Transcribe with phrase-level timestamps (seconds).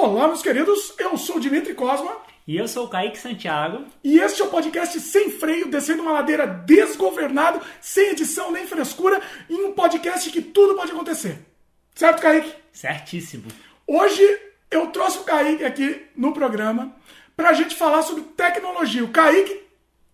[0.00, 2.18] Olá, meus queridos, eu sou o Dimitri Cosma.
[2.46, 3.84] E eu sou o Kaique Santiago.
[4.04, 9.20] E este é o podcast sem freio, descendo uma ladeira desgovernado, sem edição nem frescura,
[9.50, 11.40] em um podcast que tudo pode acontecer.
[11.96, 12.54] Certo, Kaique?
[12.72, 13.48] Certíssimo.
[13.88, 14.22] Hoje
[14.70, 16.94] eu trouxe o Kaique aqui no programa
[17.36, 19.02] pra gente falar sobre tecnologia.
[19.02, 19.62] O Kaique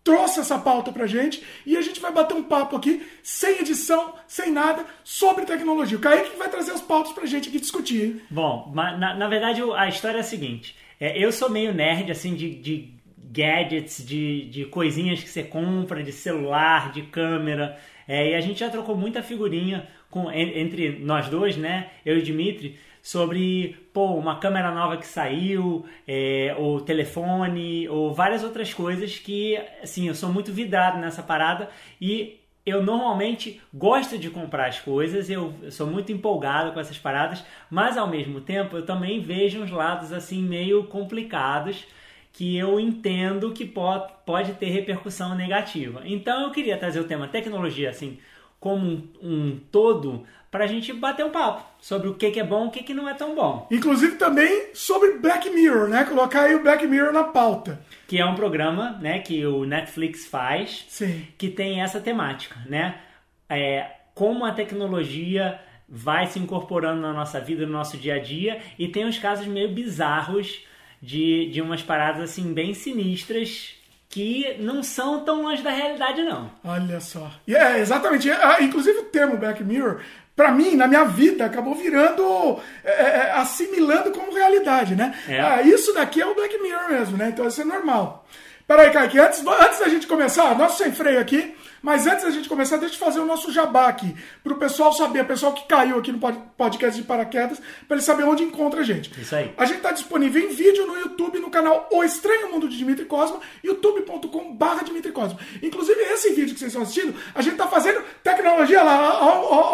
[0.04, 4.14] trouxe essa pauta pra gente e a gente vai bater um papo aqui, sem edição,
[4.28, 5.96] sem nada, sobre tecnologia.
[5.96, 8.22] O Kaique vai trazer as pautas pra gente aqui discutir?
[8.30, 10.76] Bom, na, na verdade a história é a seguinte.
[11.00, 16.02] É, eu sou meio nerd, assim, de, de gadgets, de, de coisinhas que você compra,
[16.02, 17.78] de celular, de câmera.
[18.06, 21.90] É, e a gente já trocou muita figurinha com, entre nós dois, né?
[22.04, 28.14] Eu e o Dimitri, sobre pô, uma câmera nova que saiu, é, ou telefone, ou
[28.14, 31.68] várias outras coisas que, assim, eu sou muito vidrado nessa parada
[32.00, 37.44] e eu normalmente gosto de comprar as coisas, eu, sou muito empolgado com essas paradas,
[37.68, 41.84] mas ao mesmo tempo eu também vejo uns lados assim meio complicados
[42.32, 46.00] que eu entendo que pode, pode ter repercussão negativa.
[46.06, 48.18] Então eu queria trazer o tema tecnologia assim
[48.58, 50.24] como um, um todo
[50.54, 52.84] para a gente bater um papo sobre o que, que é bom e o que,
[52.84, 53.66] que não é tão bom.
[53.72, 56.04] Inclusive também sobre Black Mirror, né?
[56.04, 57.80] Colocar aí o Black Mirror na pauta.
[58.06, 61.26] Que é um programa né, que o Netflix faz, Sim.
[61.36, 63.00] que tem essa temática, né?
[63.48, 68.60] É, como a tecnologia vai se incorporando na nossa vida, no nosso dia a dia,
[68.78, 70.64] e tem uns casos meio bizarros
[71.02, 73.74] de, de umas paradas assim bem sinistras
[74.14, 76.48] que não são tão longe da realidade, não.
[76.62, 77.32] Olha só.
[77.48, 78.30] E é, exatamente.
[78.30, 80.00] Ah, inclusive o termo Black Mirror,
[80.36, 85.14] para mim, na minha vida, acabou virando, é, é, assimilando como realidade, né?
[85.28, 85.40] É.
[85.40, 87.28] Ah, isso daqui é o Black Mirror mesmo, né?
[87.28, 88.26] Então isso é normal.
[88.66, 92.48] Peraí, Kaique, antes, antes da gente começar, nosso sem freio aqui, mas antes da gente
[92.48, 95.98] começar, deixa eu fazer o nosso jabá aqui, pro pessoal saber, o pessoal que caiu
[95.98, 99.10] aqui no podcast de paraquedas, para ele saber onde encontra a gente.
[99.20, 99.52] Isso aí.
[99.58, 103.04] A gente tá disponível em vídeo no YouTube, no canal O Estranho Mundo de Dimitri
[103.04, 105.38] Cosma, youtube.com barra Dimitri Cosma.
[105.62, 109.22] Inclusive, esse vídeo que vocês estão assistindo, a gente tá fazendo tecnologia lá,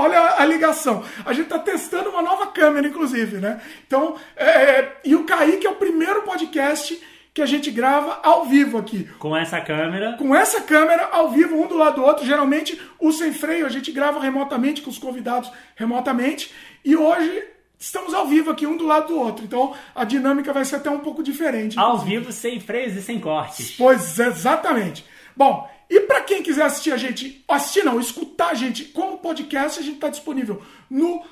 [0.00, 1.04] olha a ligação.
[1.24, 3.60] A gente tá testando uma nova câmera, inclusive, né?
[3.86, 7.00] Então, é, e o Kaique é o primeiro podcast
[7.32, 9.08] que a gente grava ao vivo aqui.
[9.18, 10.16] Com essa câmera.
[10.18, 12.26] Com essa câmera ao vivo, um do lado do outro.
[12.26, 16.52] Geralmente, o sem freio a gente grava remotamente com os convidados remotamente.
[16.84, 17.44] E hoje
[17.78, 19.44] estamos ao vivo aqui, um do lado do outro.
[19.44, 21.78] Então a dinâmica vai ser até um pouco diferente.
[21.78, 23.76] Ao vivo, sem freios e sem cortes.
[23.76, 25.04] Pois exatamente.
[25.36, 29.78] Bom, e para quem quiser assistir a gente, assistir não, escutar a gente como podcast,
[29.78, 31.22] a gente está disponível no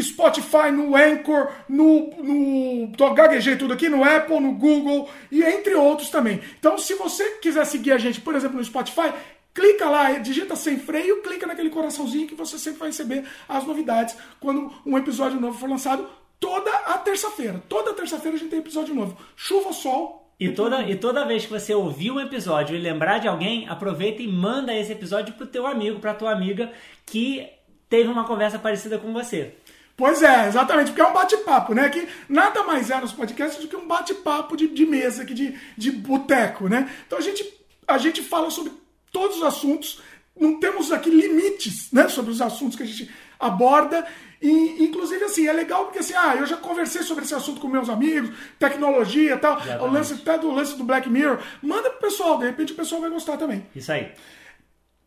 [0.00, 2.92] Spotify, no Anchor, no, no.
[2.96, 6.40] Tô gaguejei tudo aqui, no Apple, no Google e entre outros também.
[6.58, 9.12] Então, se você quiser seguir a gente, por exemplo, no Spotify,
[9.54, 14.16] clica lá, digita sem freio, clica naquele coraçãozinho que você sempre vai receber as novidades
[14.40, 16.08] quando um episódio novo for lançado
[16.40, 17.62] toda a terça-feira.
[17.68, 19.16] Toda terça-feira a gente tem episódio novo.
[19.36, 20.22] Chuva ou sol.
[20.40, 24.22] E toda, e toda vez que você ouvir um episódio e lembrar de alguém, aproveita
[24.22, 26.72] e manda esse episódio pro teu amigo, pra tua amiga
[27.06, 27.48] que
[27.88, 29.54] teve uma conversa parecida com você.
[29.96, 31.88] Pois é, exatamente, porque é um bate-papo, né?
[31.88, 35.58] Que nada mais é nos podcasts do que um bate-papo de, de mesa, aqui, de,
[35.76, 36.90] de boteco, né?
[37.06, 37.44] Então a gente,
[37.86, 38.72] a gente fala sobre
[39.12, 40.00] todos os assuntos,
[40.38, 42.08] não temos aqui limites, né?
[42.08, 44.06] Sobre os assuntos que a gente aborda.
[44.40, 47.68] E, inclusive, assim, é legal porque assim, ah, eu já conversei sobre esse assunto com
[47.68, 51.38] meus amigos, tecnologia e tal, o lance até do lance do Black Mirror.
[51.62, 53.64] Manda pro pessoal, de repente o pessoal vai gostar também.
[53.76, 54.10] Isso aí.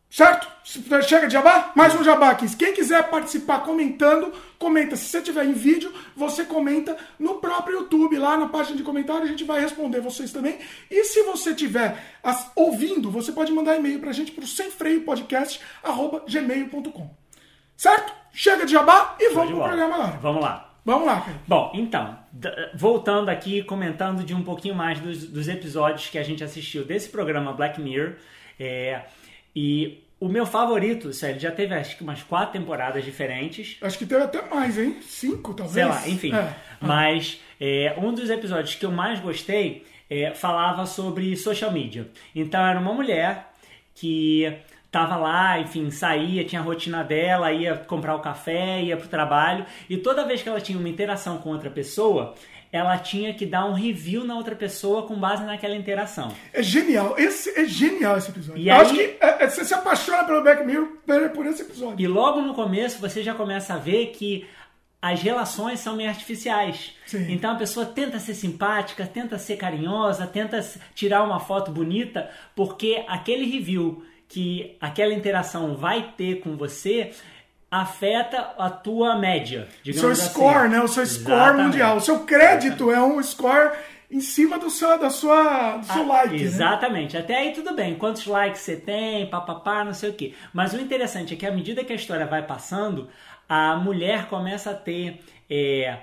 [0.10, 0.48] Certo?
[1.04, 1.74] Chega de jabá?
[1.76, 2.48] Mais um jabá aqui.
[2.56, 4.96] Quem quiser participar comentando, comenta.
[4.96, 9.24] Se você tiver em vídeo, você comenta no próprio YouTube, lá na página de comentário,
[9.24, 10.58] a gente vai responder vocês também.
[10.90, 17.10] E se você tiver as, ouvindo, você pode mandar e-mail pra gente pro semfreiopodcast.gmail.com.
[17.76, 18.14] Certo?
[18.32, 20.20] Chega de jabá e vamos pro programa agora.
[20.22, 20.72] Vamos lá.
[20.86, 21.42] Vamos lá, cara.
[21.48, 22.16] Bom, então,
[22.76, 27.10] voltando aqui, comentando de um pouquinho mais dos, dos episódios que a gente assistiu desse
[27.10, 28.14] programa Black Mirror.
[28.60, 29.02] É,
[29.56, 33.78] e o meu favorito, sério, já teve acho que umas quatro temporadas diferentes.
[33.82, 34.98] Acho que teve até mais, hein?
[35.02, 35.74] Cinco, talvez.
[35.74, 36.34] Sei lá, enfim.
[36.34, 36.54] É.
[36.82, 42.10] Mas é, um dos episódios que eu mais gostei é, falava sobre social media.
[42.36, 43.52] Então era uma mulher
[43.94, 44.52] que
[44.96, 49.66] tava lá, enfim, saía, tinha a rotina dela, ia comprar o café, ia pro trabalho,
[49.90, 52.34] e toda vez que ela tinha uma interação com outra pessoa,
[52.72, 56.32] ela tinha que dar um review na outra pessoa com base naquela interação.
[56.54, 58.62] É genial, esse é genial esse episódio.
[58.62, 60.88] E Eu aí- acho que é, é, você se apaixona pelo Black Mirror
[61.34, 62.02] por- esse episódio.
[62.02, 64.48] E logo no começo você já começa a ver que
[65.02, 66.94] as relações são meio artificiais.
[67.06, 67.32] Sim.
[67.34, 70.66] Então a pessoa tenta ser simpática, tenta ser carinhosa, tenta
[70.96, 74.04] tirar uma foto bonita, porque aquele review
[74.36, 77.14] que aquela interação vai ter com você
[77.72, 80.30] afeta a tua média, seu digamos assim.
[80.30, 80.82] score, né?
[80.82, 81.64] O seu score Exatamente.
[81.64, 81.96] mundial.
[81.96, 83.78] O seu crédito é um score
[84.12, 86.36] em cima do seu, da sua, do seu Ah, like.
[86.36, 86.42] Né?
[86.42, 87.18] Exatamente.
[87.18, 87.96] Até aí tudo bem.
[87.96, 90.34] Quantos likes você tem, papapá, não sei o quê.
[90.54, 93.08] Mas o interessante é que à medida que a história vai passando,
[93.48, 95.98] a mulher começa a ter é,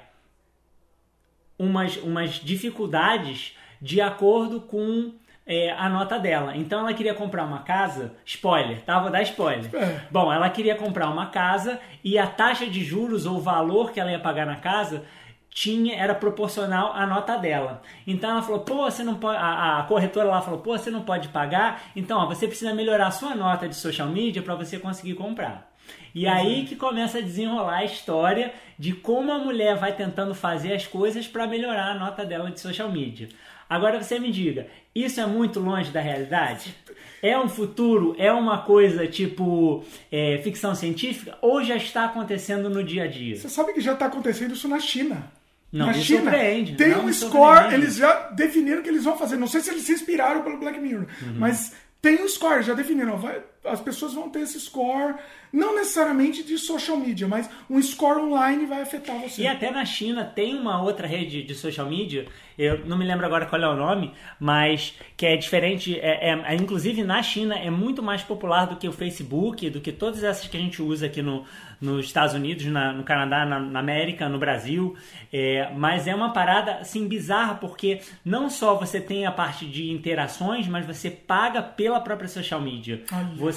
[1.58, 5.12] umas, umas dificuldades de acordo com
[5.52, 6.56] é, a nota dela.
[6.56, 8.98] Então ela queria comprar uma casa, spoiler, tá?
[8.98, 9.70] Vou dar spoiler.
[9.74, 10.00] É.
[10.10, 14.00] Bom, ela queria comprar uma casa e a taxa de juros ou o valor que
[14.00, 15.04] ela ia pagar na casa
[15.50, 17.82] tinha era proporcional à nota dela.
[18.06, 21.02] Então ela falou: "Pô, você não pode a, a corretora lá falou: "Pô, você não
[21.02, 21.82] pode pagar.
[21.94, 25.70] Então, ó, você precisa melhorar a sua nota de social media para você conseguir comprar".
[26.14, 30.72] E aí que começa a desenrolar a história de como a mulher vai tentando fazer
[30.74, 33.28] as coisas para melhorar a nota dela de social media.
[33.74, 36.74] Agora você me diga, isso é muito longe da realidade?
[37.22, 38.14] É um futuro?
[38.18, 41.38] É uma coisa tipo é, ficção científica?
[41.40, 43.36] Ou já está acontecendo no dia a dia?
[43.36, 45.32] Você sabe que já está acontecendo isso na China.
[45.72, 47.74] Não na China surpreende, tem não um score, surpreende.
[47.76, 49.36] eles já definiram que eles vão fazer.
[49.38, 51.34] Não sei se eles se inspiraram pelo Black Mirror, Uhum.
[51.38, 51.72] mas
[52.02, 53.16] tem um score, já definiram.
[53.16, 55.14] Vai, as pessoas vão ter esse score,
[55.52, 59.42] não necessariamente de social media, mas um score online vai afetar você.
[59.42, 62.26] E até na China tem uma outra rede de social media,
[62.58, 66.44] eu não me lembro agora qual é o nome, mas que é diferente, é, é-
[66.44, 70.24] é- inclusive na China é muito mais popular do que o Facebook, do que todas
[70.24, 71.44] essas que a gente usa aqui no,
[71.80, 74.96] nos Estados Unidos, na- no Canadá, na, na América, no Brasil.
[75.32, 79.90] É, mas é uma parada assim bizarra, porque não só você tem a parte de
[79.90, 83.02] interações, mas você paga pela própria social media.
[83.12, 83.51] Olha Você,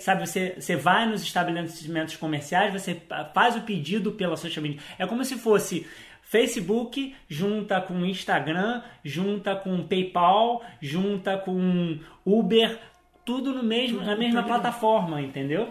[0.00, 3.00] sabe, você, você vai nos estabelecimentos comerciais, você
[3.34, 4.80] faz o pedido pela social media.
[4.98, 5.86] É como se fosse
[6.22, 12.78] Facebook junta com Instagram, junta com PayPal, junta com Uber,
[13.24, 15.68] tudo no mesmo, na mesma plataforma, entendeu?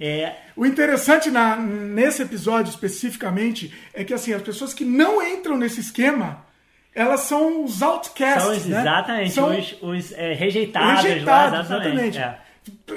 [0.00, 5.56] É, O interessante na- nesse episódio especificamente é que assim, as pessoas que não entram
[5.56, 6.44] nesse esquema,
[6.94, 8.42] elas são os outcasts.
[8.42, 8.80] são os- né?
[8.80, 12.16] exatamente São os, os, é, rejeitados, rejeitados, lá, exatamente.
[12.16, 12.18] exatamente.
[12.18, 12.47] É,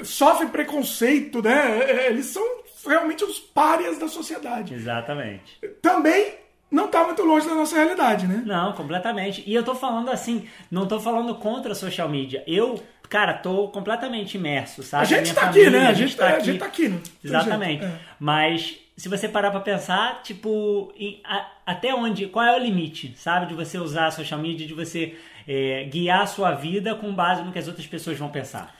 [0.04, 1.80] Sofrem preconceito, né?
[1.90, 2.42] É, Eles são
[2.86, 4.74] realmente os párias da sociedade.
[4.74, 5.58] exatamente.
[5.80, 6.34] Também
[6.70, 8.42] não está muito longe da nossa realidade, né?
[8.46, 9.42] Não, completamente.
[9.46, 12.42] E eu tô falando assim, não tô falando contra a social media.
[12.46, 15.02] Eu, cara, tô completamente imerso, sabe?
[15.02, 15.86] A gente Minha tá aqui, família, né?
[15.86, 16.88] A gente, tá, a gente tá aqui.
[16.88, 17.80] não tem Exatamente.
[17.82, 17.94] jeito.
[17.94, 17.98] É.
[18.18, 23.14] Mas se você parar pra pensar, tipo, em- a- até onde, qual é o limite,
[23.18, 23.46] sabe?
[23.46, 25.14] De você usar a social media, de você
[25.46, 28.74] é, guiar a sua vida com base no que as outras pessoas vão pensar.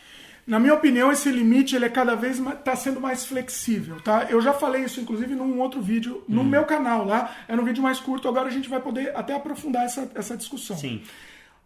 [0.46, 4.26] Na minha opinião, esse limite ele é cada vez está sendo mais flexível, tá?
[4.28, 6.34] Eu já falei isso, inclusive, num outro vídeo Hum.
[6.34, 7.30] no meu canal lá.
[7.46, 10.76] É um vídeo mais curto, agora a gente vai poder até aprofundar essa, essa discussão.
[10.76, 11.02] Sim.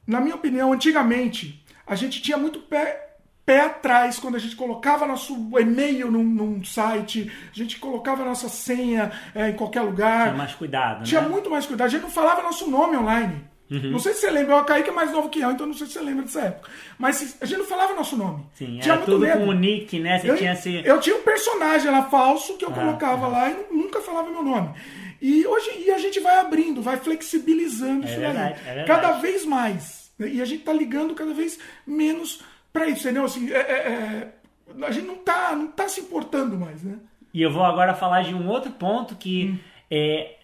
[0.07, 5.07] Na minha opinião, antigamente, a gente tinha muito pé, pé atrás quando a gente colocava
[5.07, 10.25] nosso e-mail num, num site, a gente colocava nossa senha é, em qualquer lugar.
[10.27, 11.29] Tinha mais cuidado, Tinha né?
[11.29, 11.87] muito mais cuidado.
[11.87, 13.43] A gente não falava nosso nome online.
[13.71, 13.91] Uhum.
[13.91, 15.87] Não sei se você lembra, o Kaique é mais novo que eu, então não sei
[15.89, 16.71] se você lembra dessa época.
[16.99, 18.47] Mas a gente não falava nosso nome.
[18.55, 19.39] Sim, tinha era muito tudo medo.
[19.41, 20.19] com o nick, né?
[20.21, 20.83] Você Eu, tinha esse...
[20.85, 24.43] eu tinha um personagem lá falso que eu Ah, colocava lá e nunca falava meu
[24.45, 24.71] nome.
[25.21, 28.79] E hoje e a gente vai abrindo, vai flexibilizando É isso verdade, daí.
[28.81, 28.85] é.
[28.85, 30.11] Cada vez mais.
[30.19, 30.29] né?
[30.29, 32.41] E a gente tá ligando cada vez menos
[32.73, 33.25] pra isso, entendeu?
[33.25, 34.33] Assim, é- é-
[34.79, 36.97] é- a gente não tá, não tá se importando mais, né?
[37.35, 39.59] E eu vou agora falar de um outro ponto que Hum.
[39.91, 40.36] é,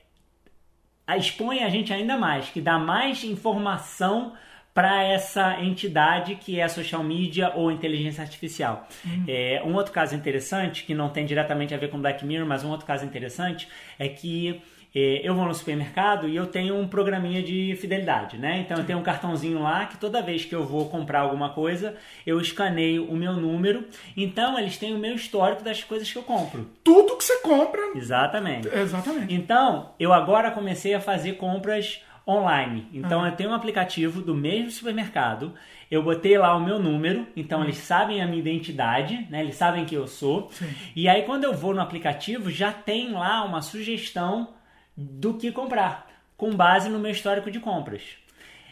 [1.08, 4.32] expõe a gente ainda mais, que dá mais informação
[4.74, 8.88] para essa entidade que é a social media ou inteligência artificial.
[9.06, 9.24] Hum.
[9.28, 12.64] É, um outro caso interessante, que não tem diretamente a ver com Black Mirror, mas
[12.64, 13.68] um outro caso interessante
[13.98, 14.62] é que
[14.94, 18.60] eu vou no supermercado e eu tenho um programinha de fidelidade, né?
[18.60, 21.96] Então eu tenho um cartãozinho lá que toda vez que eu vou comprar alguma coisa,
[22.26, 23.86] eu escaneio o meu número.
[24.16, 26.68] Então eles têm o meu histórico das coisas que eu compro.
[26.84, 27.80] Tudo que você compra.
[27.94, 28.68] Exatamente.
[28.68, 29.32] Exatamente.
[29.32, 32.86] Então, eu agora comecei a fazer compras online.
[32.92, 35.54] Então, eu tenho um aplicativo do mesmo supermercado.
[35.90, 39.42] Eu botei lá o meu número, então eles sabem a minha identidade, né?
[39.42, 40.50] Eles sabem quem eu sou.
[40.96, 44.48] E aí, quando eu vou no aplicativo, já tem lá uma sugestão
[44.96, 46.06] do que comprar,
[46.36, 48.02] com base no meu histórico de compras.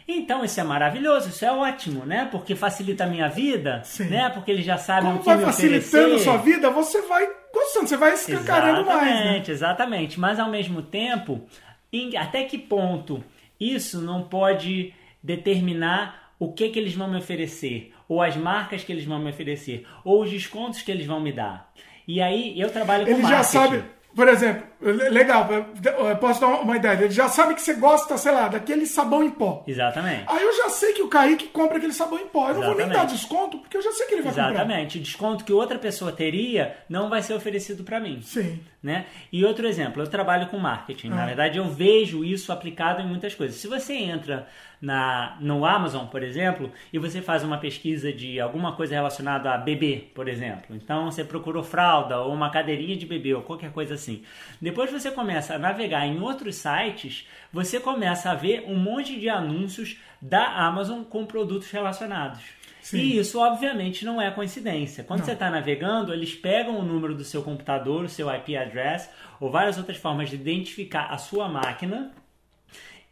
[0.07, 2.27] Então, isso é maravilhoso, isso é ótimo, né?
[2.31, 4.05] Porque facilita a minha vida, Sim.
[4.05, 4.29] né?
[4.29, 6.23] Porque eles já sabem Como o que vai me facilitando a oferecer.
[6.23, 9.11] sua vida, você vai gostando, você vai escancarando mais, né?
[9.13, 10.19] Exatamente, exatamente.
[10.19, 11.41] Mas ao mesmo tempo,
[11.93, 13.23] em- até que ponto
[13.59, 18.91] isso não pode determinar o que, que eles vão me oferecer, ou as marcas que
[18.91, 21.71] eles vão me oferecer, ou os descontos que eles vão me dar.
[22.07, 23.51] E aí eu trabalho com Ele já marketing.
[23.51, 23.83] sabe,
[24.15, 25.47] por exemplo, Legal,
[26.09, 27.03] eu posso dar uma ideia.
[27.03, 29.63] Ele já sabe que você gosta, sei lá, daquele sabão em pó.
[29.67, 30.23] Exatamente.
[30.27, 32.49] Aí eu já sei que o Kaique compra aquele sabão em pó.
[32.49, 34.59] Eu não vou nem dar desconto, porque eu já sei que ele vai Exatamente.
[34.59, 34.73] comprar.
[34.73, 34.99] Exatamente.
[34.99, 38.21] Desconto que outra pessoa teria não vai ser oferecido para mim.
[38.23, 38.59] Sim.
[38.81, 39.05] Né?
[39.31, 41.09] E outro exemplo, eu trabalho com marketing.
[41.09, 43.57] Na verdade, eu vejo isso aplicado em muitas coisas.
[43.57, 44.47] Se você entra
[44.81, 49.57] na, no Amazon, por exemplo, e você faz uma pesquisa de alguma coisa relacionada a
[49.57, 50.75] bebê, por exemplo.
[50.75, 54.23] Então você procurou fralda ou uma cadeirinha de bebê ou qualquer coisa assim.
[54.59, 59.27] Depois você começa a navegar em outros sites, você começa a ver um monte de
[59.27, 62.41] anúncios da Amazon com produtos relacionados.
[62.81, 62.97] Sim.
[62.97, 65.03] E isso, obviamente, não é coincidência.
[65.03, 65.25] Quando não.
[65.25, 69.09] você está navegando, eles pegam o número do seu computador, o seu IP address,
[69.39, 72.11] ou várias outras formas de identificar a sua máquina,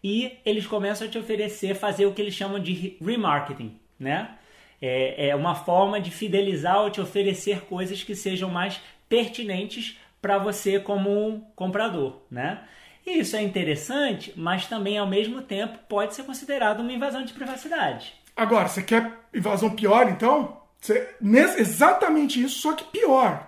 [0.03, 4.35] e eles começam a te oferecer fazer o que eles chamam de remarketing, né?
[4.81, 10.37] É, é uma forma de fidelizar ou te oferecer coisas que sejam mais pertinentes para
[10.37, 12.61] você como comprador, né?
[13.05, 17.33] E isso é interessante, mas também ao mesmo tempo pode ser considerado uma invasão de
[17.33, 18.13] privacidade.
[18.35, 20.61] Agora, você quer invasão pior, então?
[20.79, 21.15] Você,
[21.57, 23.47] exatamente isso, só que pior.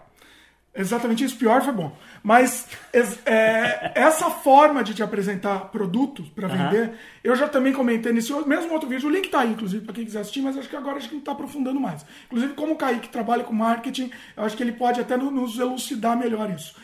[0.73, 1.95] Exatamente isso, pior foi bom.
[2.23, 2.67] Mas
[3.25, 6.55] é, essa forma de te apresentar produtos para uhum.
[6.55, 9.09] vender, eu já também comentei nesse mesmo outro vídeo.
[9.09, 11.15] O link tá aí, inclusive, para quem quiser assistir, mas acho que agora a gente
[11.15, 12.05] está aprofundando mais.
[12.27, 16.17] Inclusive, como o Kaique trabalha com marketing, eu acho que ele pode até nos elucidar
[16.17, 16.75] melhor isso.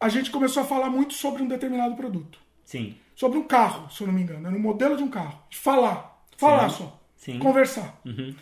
[0.00, 2.38] A gente começou a falar muito sobre um determinado produto.
[2.64, 2.96] Sim.
[3.14, 5.40] Sobre um carro, se eu não me engano, no modelo de um carro.
[5.50, 6.20] Falar.
[6.36, 6.76] Falar Sim.
[6.76, 7.00] só.
[7.16, 7.38] Sim.
[7.38, 7.98] Conversar.
[8.04, 8.34] Uhum.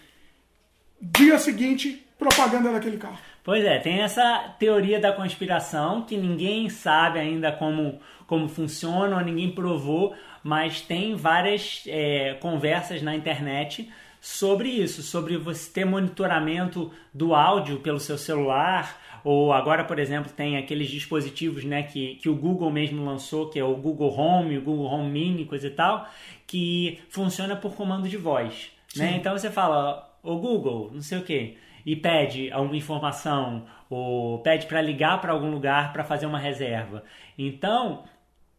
[1.00, 3.18] Dia seguinte, propaganda daquele carro.
[3.44, 9.22] Pois é, tem essa teoria da conspiração que ninguém sabe ainda como, como funciona, ou
[9.22, 16.90] ninguém provou, mas tem várias é, conversas na internet sobre isso, sobre você ter monitoramento
[17.12, 22.30] do áudio pelo seu celular, ou agora, por exemplo, tem aqueles dispositivos né, que, que
[22.30, 25.70] o Google mesmo lançou, que é o Google Home, o Google Home Mini, coisa e
[25.70, 26.08] tal,
[26.46, 28.70] que funciona por comando de voz.
[28.96, 29.16] Né?
[29.18, 34.66] Então você fala, o Google, não sei o que e pede alguma informação ou pede
[34.66, 37.04] para ligar para algum lugar para fazer uma reserva.
[37.38, 38.04] Então,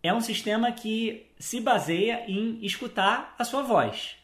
[0.01, 4.15] é um sistema que se baseia em escutar a sua voz.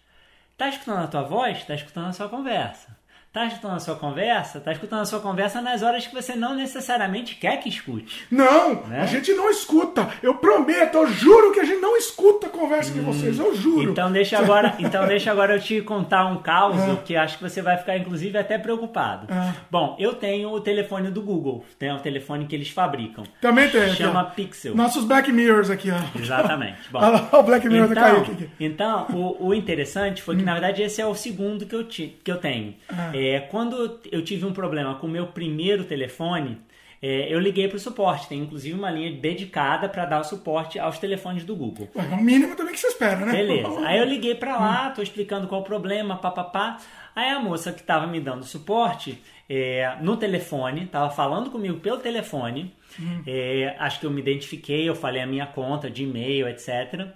[0.58, 1.63] Tá escutando a tua voz?
[1.63, 2.96] Tá escutando a sua conversa.
[3.33, 4.59] Tá escutando a sua conversa?
[4.59, 8.25] Tá escutando a sua conversa nas horas que você não necessariamente quer que escute.
[8.29, 9.00] Não, né?
[9.00, 10.09] a gente não escuta.
[10.21, 13.55] Eu prometo, eu juro que a gente não escuta a conversa hum, de vocês, eu
[13.55, 13.89] juro.
[13.89, 16.95] Então deixa agora, então deixa agora eu te contar um caos é.
[17.05, 19.33] que acho que você vai ficar inclusive até preocupado.
[19.33, 19.53] É.
[19.71, 23.23] Bom, eu tenho o telefone do Google, tem o telefone que eles fabricam.
[23.39, 23.93] Também tem.
[23.95, 24.75] Chama aqui, Pixel.
[24.75, 26.19] Nossos Black Mirrors aqui, ó.
[26.19, 26.79] Exatamente.
[26.91, 28.50] Bom, Olha lá, o Black Mirror então, do Kaique.
[28.59, 30.45] Então, o, o interessante foi que hum.
[30.45, 32.75] na verdade esse é o segundo que eu, ti, que eu tenho.
[32.89, 33.20] Ah.
[33.21, 36.57] É, quando eu tive um problema com o meu primeiro telefone,
[36.99, 38.27] é, eu liguei para o suporte.
[38.27, 41.87] Tem inclusive uma linha dedicada para dar o suporte aos telefones do Google.
[41.95, 43.31] É o mínimo também que você espera, né?
[43.31, 43.79] Beleza.
[43.85, 46.77] Aí eu liguei para lá, tô explicando qual o problema, papapá.
[47.15, 51.97] Aí a moça que estava me dando suporte é, no telefone, estava falando comigo pelo
[51.97, 52.73] telefone.
[52.99, 53.21] Hum.
[53.27, 57.07] É, acho que eu me identifiquei, eu falei a minha conta de e-mail, etc.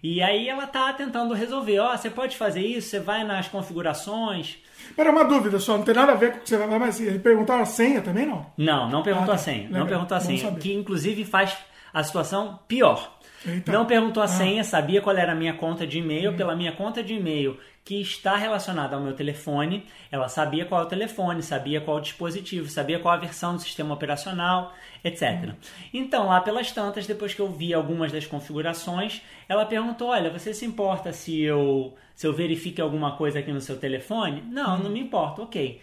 [0.00, 1.80] E aí ela tá tentando resolver.
[1.80, 4.58] Ó, oh, você pode fazer isso, você vai nas configurações.
[4.96, 6.78] Pera, uma dúvida só, não tem nada a ver com o que você vai falar,
[6.78, 8.46] mas ele perguntaram a senha também, não?
[8.56, 9.40] Não, não perguntou ah, tá.
[9.40, 9.64] a senha.
[9.64, 9.80] Legal.
[9.80, 11.56] Não perguntou a senha, que inclusive faz
[11.92, 13.18] a situação pior.
[13.46, 13.72] Eita.
[13.72, 14.28] Não perguntou a ah.
[14.28, 16.32] senha, sabia qual era a minha conta de e-mail.
[16.32, 16.36] Hum.
[16.36, 20.84] Pela minha conta de e-mail, que está relacionada ao meu telefone, ela sabia qual é
[20.84, 25.22] o telefone, sabia qual é o dispositivo, sabia qual a versão do sistema operacional, etc.
[25.22, 25.54] Hum.
[25.92, 30.52] Então, lá pelas tantas, depois que eu vi algumas das configurações, ela perguntou: Olha, você
[30.52, 34.42] se importa se eu, se eu verifique alguma coisa aqui no seu telefone?
[34.42, 34.82] Não, hum.
[34.84, 35.80] não me importa, ok.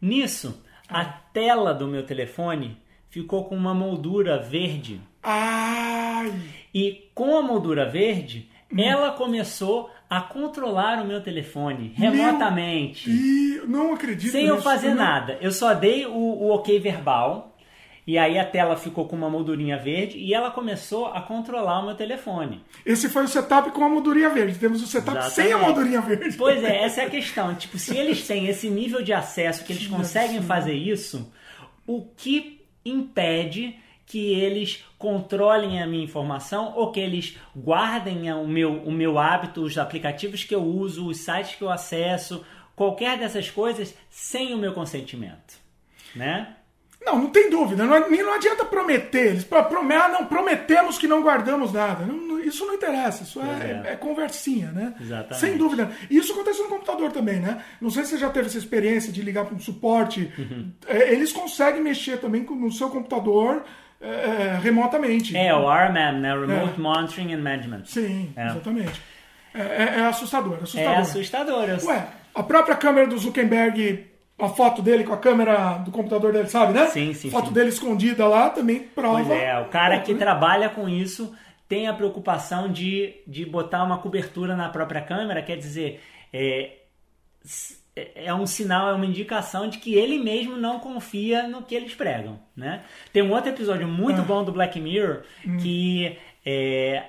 [0.00, 1.00] Nisso, ah.
[1.00, 2.78] a tela do meu telefone
[3.10, 5.00] ficou com uma moldura verde.
[5.22, 6.59] Ai!
[6.74, 8.80] E com a moldura verde, hum.
[8.80, 13.08] ela começou a controlar o meu telefone remotamente.
[13.08, 14.32] E não acredito.
[14.32, 15.38] Sem eu fazer nada.
[15.40, 17.56] Eu só dei o, o ok verbal.
[18.06, 21.86] E aí a tela ficou com uma moldurinha verde e ela começou a controlar o
[21.86, 22.60] meu telefone.
[22.84, 24.58] Esse foi o setup com a moldurinha verde.
[24.58, 25.34] Temos o setup Exatamente.
[25.34, 26.36] sem a moldurinha verde.
[26.36, 27.54] Pois é, essa é a questão.
[27.54, 31.32] tipo, se eles têm esse nível de acesso que eles conseguem fazer isso,
[31.86, 33.78] o que impede
[34.10, 39.62] que eles controlem a minha informação ou que eles guardem o meu, o meu hábito,
[39.62, 44.58] os aplicativos que eu uso, os sites que eu acesso, qualquer dessas coisas sem o
[44.58, 45.54] meu consentimento,
[46.12, 46.56] né?
[47.00, 47.86] Não, não tem dúvida.
[47.86, 49.28] Não, não adianta prometer.
[49.28, 52.04] Eles promet, ah, não prometemos que não guardamos nada.
[52.04, 53.22] Não, isso não interessa.
[53.22, 53.92] Isso é, é.
[53.92, 54.94] é, conversinha, né?
[55.00, 55.40] Exatamente.
[55.40, 55.90] Sem dúvida.
[56.10, 57.64] E isso acontece no computador também, né?
[57.80, 60.30] Não sei se você já teve essa experiência de ligar para um suporte.
[60.36, 60.72] Uhum.
[60.86, 63.64] É, eles conseguem mexer também no seu computador
[64.00, 65.36] é, remotamente.
[65.36, 66.32] É, o RMM, né?
[66.32, 66.80] Remote é.
[66.80, 67.84] Monitoring and Management.
[67.84, 68.46] Sim, é.
[68.46, 69.00] exatamente.
[69.54, 70.92] É, é, é assustador, assustador.
[70.92, 71.68] É assustador.
[71.84, 74.06] Ué, a própria câmera do Zuckerberg,
[74.38, 76.86] a foto dele com a câmera do computador dele, sabe, né?
[76.86, 77.30] Sim, sim.
[77.30, 77.52] Foto sim.
[77.52, 79.24] dele escondida lá também prova.
[79.24, 81.34] Pois é, o cara que trabalha com isso
[81.68, 86.00] tem a preocupação de, de botar uma cobertura na própria câmera, quer dizer,
[86.32, 86.78] é,
[88.14, 91.74] é, é um sinal, é uma indicação de que ele mesmo não confia no que
[91.74, 92.82] eles pregam, né?
[93.12, 94.24] Tem um outro episódio muito ah.
[94.24, 95.56] bom do Black Mirror hum.
[95.58, 97.04] que é,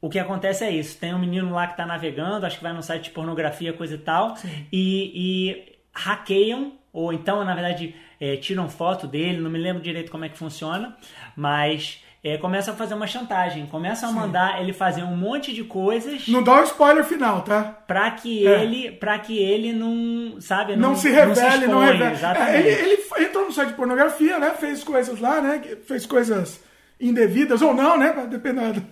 [0.00, 2.72] o que acontece é isso, tem um menino lá que está navegando, acho que vai
[2.72, 4.36] num site de pornografia, coisa e tal,
[4.72, 10.10] e, e, hackeiam, ou então, na verdade, é, tiram foto dele, não me lembro direito
[10.10, 10.96] como é que funciona,
[11.36, 15.62] mas é, começam a fazer uma chantagem, começam a mandar ele fazer um monte de
[15.64, 16.26] coisas.
[16.28, 17.62] Não dá o um spoiler final, tá?
[17.86, 18.62] Pra que é.
[18.62, 22.16] ele, para que ele não, sabe, não, não se revele, não, se expõe, não revele.
[22.24, 24.50] É, ele, ele entrou no site de pornografia, né?
[24.58, 25.60] Fez coisas lá, né?
[25.86, 26.60] Fez coisas
[27.00, 28.12] indevidas ou não, né?
[28.28, 28.82] Dependendo.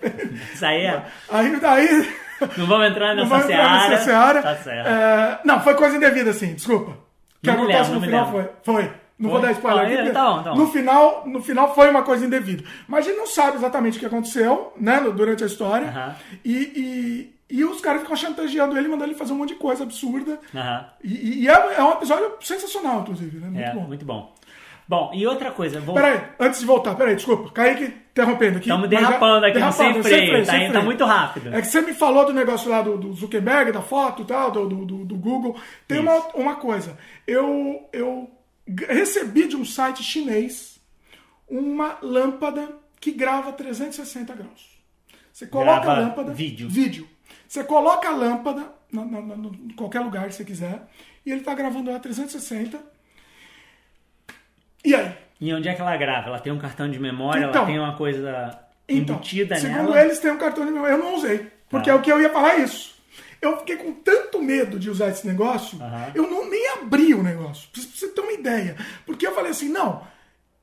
[0.54, 1.02] Isso aí é.
[1.28, 2.08] Aí, aí
[2.56, 3.88] não vamos entrar nessa vamos seara.
[3.88, 4.42] Nessa seara.
[4.42, 4.88] Tá certo.
[4.88, 6.96] É, não, foi coisa indevida, sim, desculpa.
[7.42, 8.48] Que não acontece no final foi.
[8.62, 8.92] Foi.
[9.18, 9.38] Não foi?
[9.38, 10.12] vou dar spoiler ah, aqui.
[10.12, 10.56] Tá bom, tá bom.
[10.58, 12.64] No, final, no final foi uma coisa indevida.
[12.86, 16.16] Mas a gente não sabe exatamente o que aconteceu, né, durante a história.
[16.44, 16.54] E,
[17.50, 20.38] e, e, os caras ficam chantageando ele, mandando ele fazer um monte de coisa absurda.
[21.02, 23.48] E, e é, é, um episódio sensacional, inclusive, né?
[23.48, 23.80] Muito é, bom.
[23.82, 24.34] Muito bom.
[24.88, 25.80] Bom, e outra coisa.
[25.80, 25.94] Vou...
[25.94, 27.50] Peraí, antes de voltar, peraí, desculpa.
[27.50, 28.68] Kaique interrompendo aqui.
[28.68, 30.72] Estamos derrapando aqui, derrapando, sem freio, sem freio, tá, sem freio.
[30.72, 31.54] tá muito rápido.
[31.54, 34.50] É que você me falou do negócio lá do, do Zuckerberg, da foto e tal,
[34.52, 35.56] do, do, do Google.
[35.88, 36.96] Tem uma, uma coisa.
[37.26, 38.30] Eu, eu
[38.66, 40.80] recebi de um site chinês
[41.48, 42.68] uma lâmpada
[43.00, 44.76] que grava 360 graus.
[45.32, 46.32] Você coloca grava a lâmpada.
[46.32, 46.68] Vídeo.
[46.68, 47.08] Vídeo.
[47.46, 50.88] Você coloca a lâmpada em qualquer lugar que você quiser
[51.24, 52.78] e ele está gravando a 360.
[54.84, 55.12] E aí?
[55.40, 56.28] E onde é que ela grava?
[56.28, 57.46] Ela tem um cartão de memória?
[57.46, 58.58] Então, ela tem uma coisa
[58.88, 59.86] então, embutida segundo nela?
[59.86, 60.94] Segundo eles, tem um cartão de memória.
[60.94, 61.50] Eu não usei.
[61.68, 61.92] Porque ah.
[61.92, 62.95] é o que eu ia falar isso.
[63.40, 66.12] Eu fiquei com tanto medo de usar esse negócio, uhum.
[66.14, 67.68] eu não nem abri o negócio.
[67.70, 68.76] Pra você ter uma ideia.
[69.04, 70.06] Porque eu falei assim, não,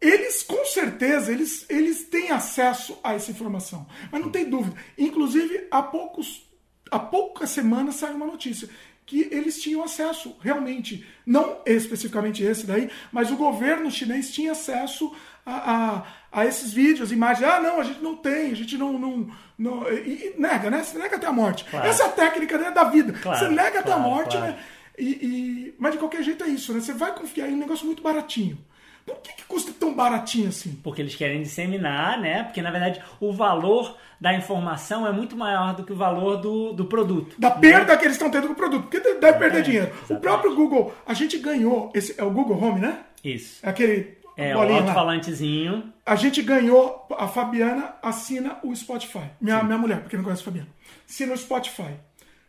[0.01, 3.87] eles com certeza eles, eles têm acesso a essa informação.
[4.11, 4.75] Mas não tem dúvida.
[4.97, 6.49] Inclusive, há poucos.
[6.91, 8.69] Há poucas semanas saiu uma notícia
[9.05, 15.13] que eles tinham acesso, realmente, não especificamente esse daí, mas o governo chinês tinha acesso
[15.45, 17.47] a, a, a esses vídeos, imagens.
[17.47, 18.97] Ah, não, a gente não tem, a gente não.
[18.97, 20.83] não, não e, e nega, né?
[20.83, 21.63] Você nega até a morte.
[21.65, 21.87] Claro.
[21.87, 23.13] Essa é a técnica né, da vida.
[23.13, 24.57] Claro, você nega até claro, a morte, né?
[24.97, 26.79] E, e, mas de qualquer jeito é isso, né?
[26.79, 28.57] Você vai confiar em um negócio muito baratinho.
[29.05, 30.79] Por que, que custa tão baratinho assim?
[30.81, 32.43] Porque eles querem disseminar, né?
[32.43, 36.71] Porque na verdade o valor da informação é muito maior do que o valor do,
[36.71, 37.35] do produto.
[37.37, 37.97] Da perda né?
[37.97, 38.83] que eles estão tendo com o produto.
[38.83, 39.87] Porque deve perder dinheiro.
[39.87, 40.13] Exatamente.
[40.13, 41.91] O próprio Google, a gente ganhou.
[41.93, 42.99] Esse, é o Google Home, né?
[43.23, 43.59] Isso.
[43.61, 44.22] É aquele.
[44.35, 45.93] É, o alto-falantezinho.
[46.05, 47.07] A gente ganhou.
[47.17, 49.29] A Fabiana assina o Spotify.
[49.39, 50.69] Minha, minha mulher, porque não conhece a Fabiana.
[51.07, 51.93] Assina o Spotify.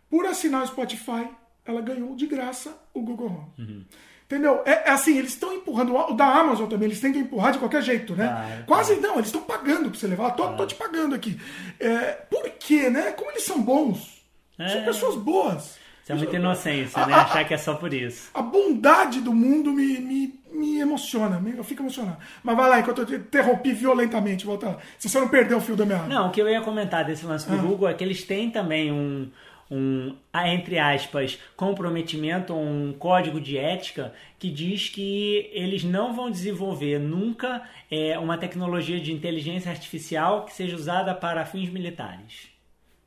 [0.08, 1.28] Por assinar o Spotify,
[1.64, 3.52] ela ganhou de graça o Google Home.
[3.58, 3.84] Uhum.
[4.24, 4.62] Entendeu?
[4.64, 5.94] É, é, assim, eles estão empurrando.
[5.94, 8.26] O da Amazon também, eles têm que empurrar de qualquer jeito, né?
[8.26, 10.30] Ah, é, Quase não, eles estão pagando pra você levar.
[10.30, 11.38] Tô, tô te pagando aqui.
[11.78, 13.12] É, por quê, né?
[13.12, 14.24] Como eles são bons.
[14.56, 14.84] São é.
[14.84, 15.78] pessoas boas.
[16.04, 17.14] Isso é muita inocência, a, né?
[17.14, 18.30] A, Achar que é só por isso.
[18.34, 22.18] A bondade do mundo me, me, me emociona, eu fico emocionado.
[22.42, 24.78] Mas vai lá, enquanto eu te interrompi violentamente, volta lá.
[24.98, 26.06] Se você não perdeu o fio da meada.
[26.06, 27.58] Não, o que eu ia comentar desse lance do ah.
[27.58, 29.30] Google é que eles têm também um
[29.70, 30.14] um,
[30.46, 37.62] entre aspas, comprometimento, um código de ética que diz que eles não vão desenvolver nunca
[37.90, 42.48] é, uma tecnologia de inteligência artificial que seja usada para fins militares.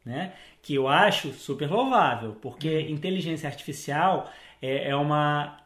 [0.05, 0.33] Né?
[0.67, 4.29] Que eu acho super louvável, porque inteligência artificial
[4.61, 5.61] é, é uma.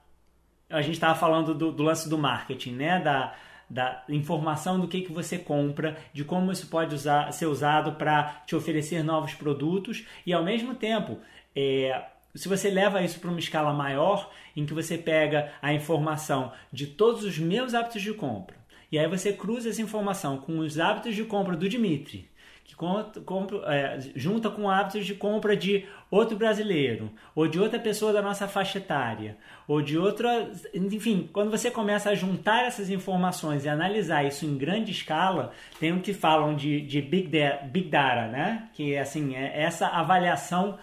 [0.69, 2.99] A gente estava falando do, do lance do marketing, né?
[2.99, 3.33] Da,
[3.67, 8.43] da informação do que, que você compra, de como isso pode usar, ser usado para
[8.45, 11.17] te oferecer novos produtos e ao mesmo tempo,
[11.55, 16.51] é, se você leva isso para uma escala maior, em que você pega a informação
[16.71, 18.61] de todos os meus hábitos de compra
[18.91, 22.29] e aí você cruza essa informação com os hábitos de compra do Dimitri,
[22.63, 23.21] que compra,
[23.65, 28.47] é, junta com hábitos de compra de outro brasileiro, ou de outra pessoa da nossa
[28.47, 30.49] faixa etária, ou de outra.
[30.73, 35.91] Enfim, quando você começa a juntar essas informações e analisar isso em grande escala, tem
[35.91, 38.69] o que falam de, de big, data, big Data, né?
[38.73, 40.77] Que assim, é essa avaliação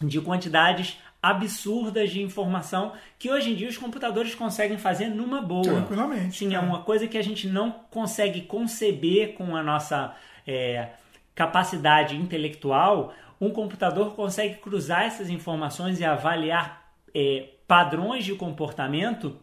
[0.00, 5.62] de quantidades absurdas de informação que hoje em dia os computadores conseguem fazer numa boa.
[5.62, 6.36] Tranquilamente.
[6.36, 10.14] Sim, é, é uma coisa que a gente não consegue conceber com a nossa
[10.46, 10.90] é,
[11.34, 13.12] capacidade intelectual.
[13.40, 19.36] Um computador consegue cruzar essas informações e avaliar é, padrões de comportamento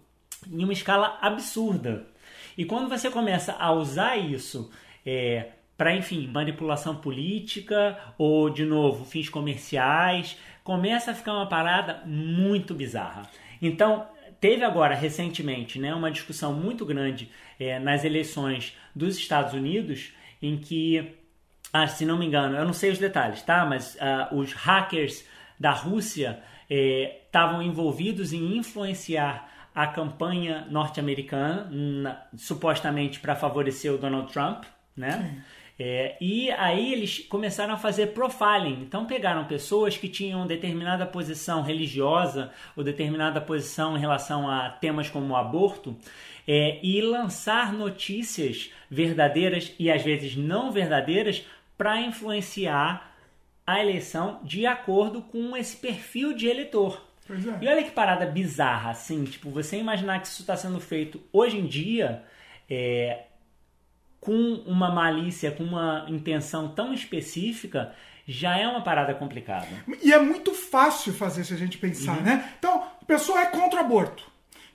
[0.50, 2.08] em uma escala absurda.
[2.58, 4.72] E quando você começa a usar isso
[5.06, 12.04] é, para, enfim, manipulação política ou, de novo, fins comerciais, começa a ficar uma parada
[12.06, 13.24] muito bizarra.
[13.62, 14.08] Então,
[14.40, 20.58] teve agora, recentemente, né, uma discussão muito grande é, nas eleições dos Estados Unidos, em
[20.58, 21.16] que,
[21.74, 23.66] ah, se não me engano, eu não sei os detalhes, tá?
[23.66, 25.26] Mas uh, os hackers
[25.60, 34.32] da Rússia estavam é, envolvidos em influenciar a campanha norte-americana, supostamente para favorecer o Donald
[34.32, 34.64] Trump,
[34.96, 35.44] né?
[35.84, 38.84] É, e aí eles começaram a fazer profiling.
[38.84, 45.10] Então pegaram pessoas que tinham determinada posição religiosa ou determinada posição em relação a temas
[45.10, 45.98] como o aborto
[46.48, 51.44] é, e lançar notícias verdadeiras e às vezes não verdadeiras
[51.82, 53.12] para influenciar
[53.66, 57.04] a eleição de acordo com esse perfil de eleitor.
[57.28, 57.66] É.
[57.66, 61.58] E olha que parada bizarra, assim, tipo, você imaginar que isso está sendo feito hoje
[61.58, 62.24] em dia,
[62.70, 63.24] é,
[64.20, 67.96] com uma malícia, com uma intenção tão específica,
[68.28, 69.70] já é uma parada complicada.
[70.04, 72.24] E é muito fácil fazer se a gente pensar, uhum.
[72.24, 72.54] né?
[72.60, 74.24] Então, a pessoa é contra o aborto.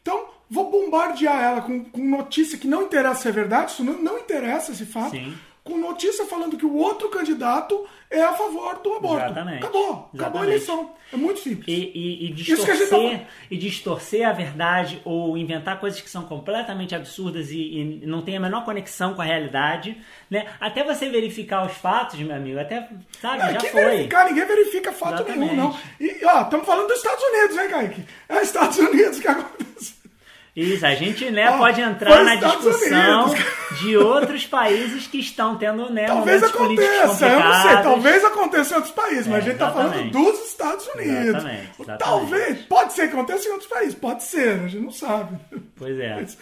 [0.03, 4.03] Então, vou bombardear ela com, com notícia que não interessa se é verdade, isso não,
[4.03, 5.12] não interessa esse fato.
[5.12, 5.37] Sim
[5.67, 9.25] com notícia falando que o outro candidato é a favor do aborto.
[9.25, 9.59] Exatamente.
[9.59, 9.83] Acabou.
[9.83, 10.21] Exatamente.
[10.21, 10.91] Acabou a eleição.
[11.13, 11.67] É muito simples.
[11.67, 13.27] E, e, e distorcer, tá...
[13.51, 18.37] e distorcer a verdade ou inventar coisas que são completamente absurdas e, e, não tem
[18.37, 20.01] a menor conexão com a realidade.
[20.31, 20.47] Né?
[20.61, 22.89] Até você verificar os fatos, meu amigo, até,
[23.21, 23.85] sabe, não, já foi.
[23.85, 25.39] verificar, ninguém verifica fato Exatamente.
[25.41, 25.79] nenhum, não.
[26.01, 28.05] E, ó, estamos falando dos Estados Unidos, hein, Kaique?
[28.29, 30.06] É Estados Unidos que acontece.
[30.57, 33.35] Isso, a gente né, ah, pode entrar na discussão
[33.79, 38.77] de outros países que estão tendo né, talvez aconteça, eu não sei, talvez aconteça em
[38.77, 41.27] outros países, é, mas a gente está falando dos Estados Unidos.
[41.27, 41.99] Exatamente, exatamente.
[41.99, 45.37] Talvez, pode ser que aconteça em outros países, pode ser, a gente não sabe.
[45.77, 46.14] Pois é.
[46.14, 46.38] Mas,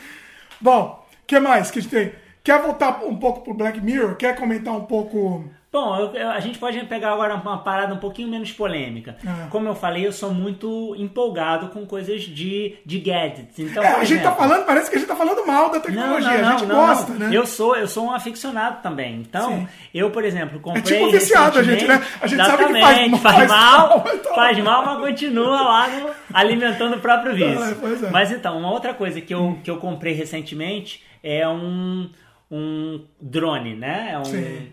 [0.61, 2.13] bom, o que mais que a gente tem?
[2.45, 4.15] Quer voltar um pouco pro Black Mirror?
[4.15, 5.45] Quer comentar um pouco
[5.75, 9.17] Bom, eu, eu, a gente pode pegar agora uma parada um pouquinho menos polêmica.
[9.27, 9.49] É.
[9.49, 13.59] Como eu falei, eu sou muito empolgado com coisas de, de gadgets.
[13.59, 16.31] Então, é, a gente tá falando, parece que a gente tá falando mal da tecnologia.
[16.31, 17.31] Não, não, a gente não, gosta, né?
[17.33, 19.17] Eu sou, eu sou um aficionado também.
[19.17, 19.69] Então, Sim.
[19.93, 20.97] eu, por exemplo, comprei.
[20.97, 22.01] É tipo viciado a gente, né?
[22.21, 24.33] A gente sabe que faz, faz, faz mal, mal então...
[24.33, 28.07] faz mal, mas continua lá no, alimentando o próprio vício.
[28.07, 29.61] É, mas então, uma outra coisa que eu, hum.
[29.61, 32.09] que eu comprei recentemente é um,
[32.49, 34.11] um drone, né?
[34.13, 34.25] É um.
[34.25, 34.73] Sim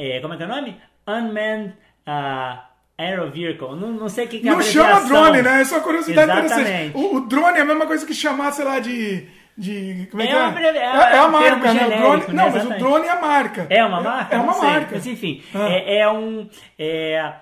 [0.00, 0.76] é, como é que é o nome?
[1.06, 1.74] Unmanned
[2.06, 2.58] uh,
[3.00, 3.76] Aero Vehicle.
[3.76, 5.62] Não, não sei o que, que é Não chama drone, né?
[5.62, 6.60] É uma curiosidade Exatamente.
[6.60, 6.96] interessante.
[6.96, 9.26] O, o, drone é a mesma coisa que chamar, sei lá, de.
[9.56, 10.36] de como é, que é?
[10.36, 11.86] Uma, é, é, é a marca, né?
[11.86, 12.26] O drone, né?
[12.34, 13.66] Não, mas o drone é a marca.
[13.70, 14.34] É uma marca?
[14.34, 14.90] É, é uma marca.
[14.92, 15.68] Mas enfim, ah.
[15.68, 17.32] é, é, um, é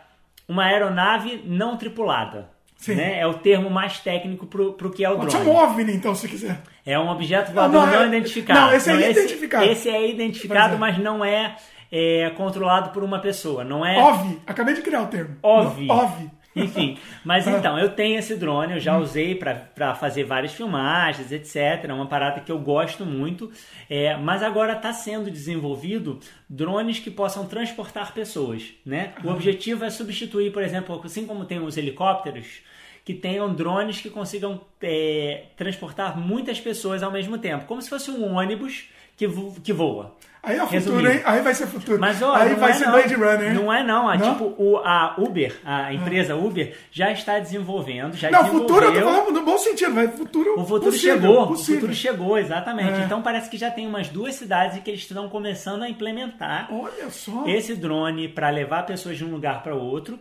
[0.48, 2.50] uma aeronave não tripulada.
[2.76, 2.94] Sim.
[2.94, 3.18] Né?
[3.18, 5.50] É o termo mais técnico para o que é o Pode drone.
[5.50, 6.60] Um OVNI, então, se quiser.
[6.86, 8.60] É um objeto voador não, não, não, identificado.
[8.60, 9.64] Não, esse é identificado.
[9.64, 11.56] Esse, esse é identificado, mas não é
[11.90, 13.98] é controlado por uma pessoa, não é?
[14.02, 15.36] OVI, acabei de criar o termo.
[15.42, 15.90] OVI.
[15.90, 16.38] OVI.
[16.54, 19.02] Enfim, mas então, eu tenho esse drone, eu já hum.
[19.02, 21.84] usei para fazer várias filmagens, etc.
[21.88, 23.50] É uma parada que eu gosto muito,
[23.88, 28.74] é, mas agora está sendo desenvolvido drones que possam transportar pessoas.
[28.84, 29.12] Né?
[29.24, 32.62] O objetivo é substituir, por exemplo, assim como tem os helicópteros,
[33.04, 38.10] que tenham drones que consigam é, transportar muitas pessoas ao mesmo tempo, como se fosse
[38.10, 40.14] um ônibus que, vo que voa.
[40.42, 41.20] Aí é o futuro, hein?
[41.24, 41.98] Aí vai ser futuro.
[42.00, 42.92] Mas, ó, aí vai é ser não.
[42.92, 43.54] Blade Runner.
[43.54, 44.08] Não é não.
[44.08, 44.32] A, não?
[44.32, 48.14] Tipo, o, a Uber, a empresa Uber, já está desenvolvendo.
[48.14, 50.54] Já não, futuro eu tô falando no bom sentido, vai futuro.
[50.58, 51.46] O futuro possível, chegou.
[51.48, 51.74] Possível.
[51.74, 53.00] O futuro chegou, exatamente.
[53.00, 53.04] É.
[53.04, 57.10] Então parece que já tem umas duas cidades que eles estão começando a implementar Olha
[57.10, 57.44] só.
[57.46, 60.18] esse drone para levar pessoas de um lugar para outro.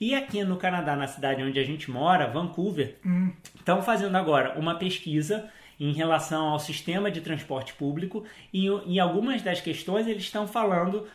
[0.00, 3.30] E aqui no Canadá, na cidade onde a gente mora, Vancouver, hum.
[3.54, 5.50] estão fazendo agora uma pesquisa
[5.80, 11.06] em relação ao sistema de transporte público e em algumas das questões eles estão falando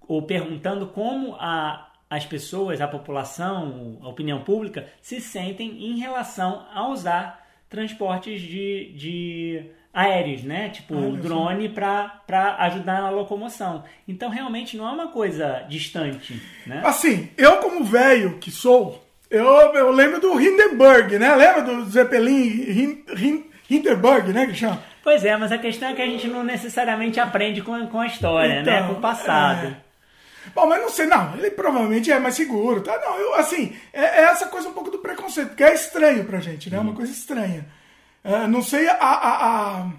[0.00, 6.64] ou perguntando como a, as pessoas, a população, a opinião pública se sentem em relação
[6.72, 10.68] a usar transportes de, de aéreos, né?
[10.68, 13.82] Tipo o drone para ajudar na locomoção.
[14.06, 16.82] Então realmente não é uma coisa distante, né?
[16.84, 21.34] Assim, eu como velho que sou, eu, eu lembro do Hindenburg, né?
[21.34, 23.04] Lembra do Zeppelin
[23.76, 24.82] Hindenburg, né, que chama?
[25.02, 28.06] Pois é, mas a questão é que a gente não necessariamente aprende com, com a
[28.06, 28.86] história, então, né?
[28.86, 29.66] Com o passado.
[29.66, 29.92] É...
[30.54, 32.98] Bom, mas não sei, não, ele provavelmente é mais seguro, tá?
[32.98, 36.40] Não, eu, assim, é, é essa coisa um pouco do preconceito, porque é estranho pra
[36.40, 36.76] gente, né?
[36.76, 37.66] É uma coisa estranha.
[38.24, 39.46] É, não sei a, a,
[39.80, 39.90] a,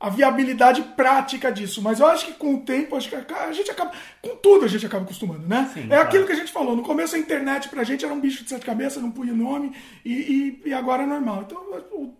[0.00, 3.70] a, viabilidade prática disso, mas eu acho que com o tempo, acho que a, gente
[3.70, 5.70] acaba, com tudo a gente acaba acostumando, né?
[5.72, 6.02] Sim, é claro.
[6.02, 8.50] aquilo que a gente falou, no começo a internet pra gente era um bicho de
[8.50, 10.12] sete cabeças, não punha nome, e,
[10.64, 11.44] e, e agora é normal.
[11.46, 11.58] Então,
[11.92, 12.14] o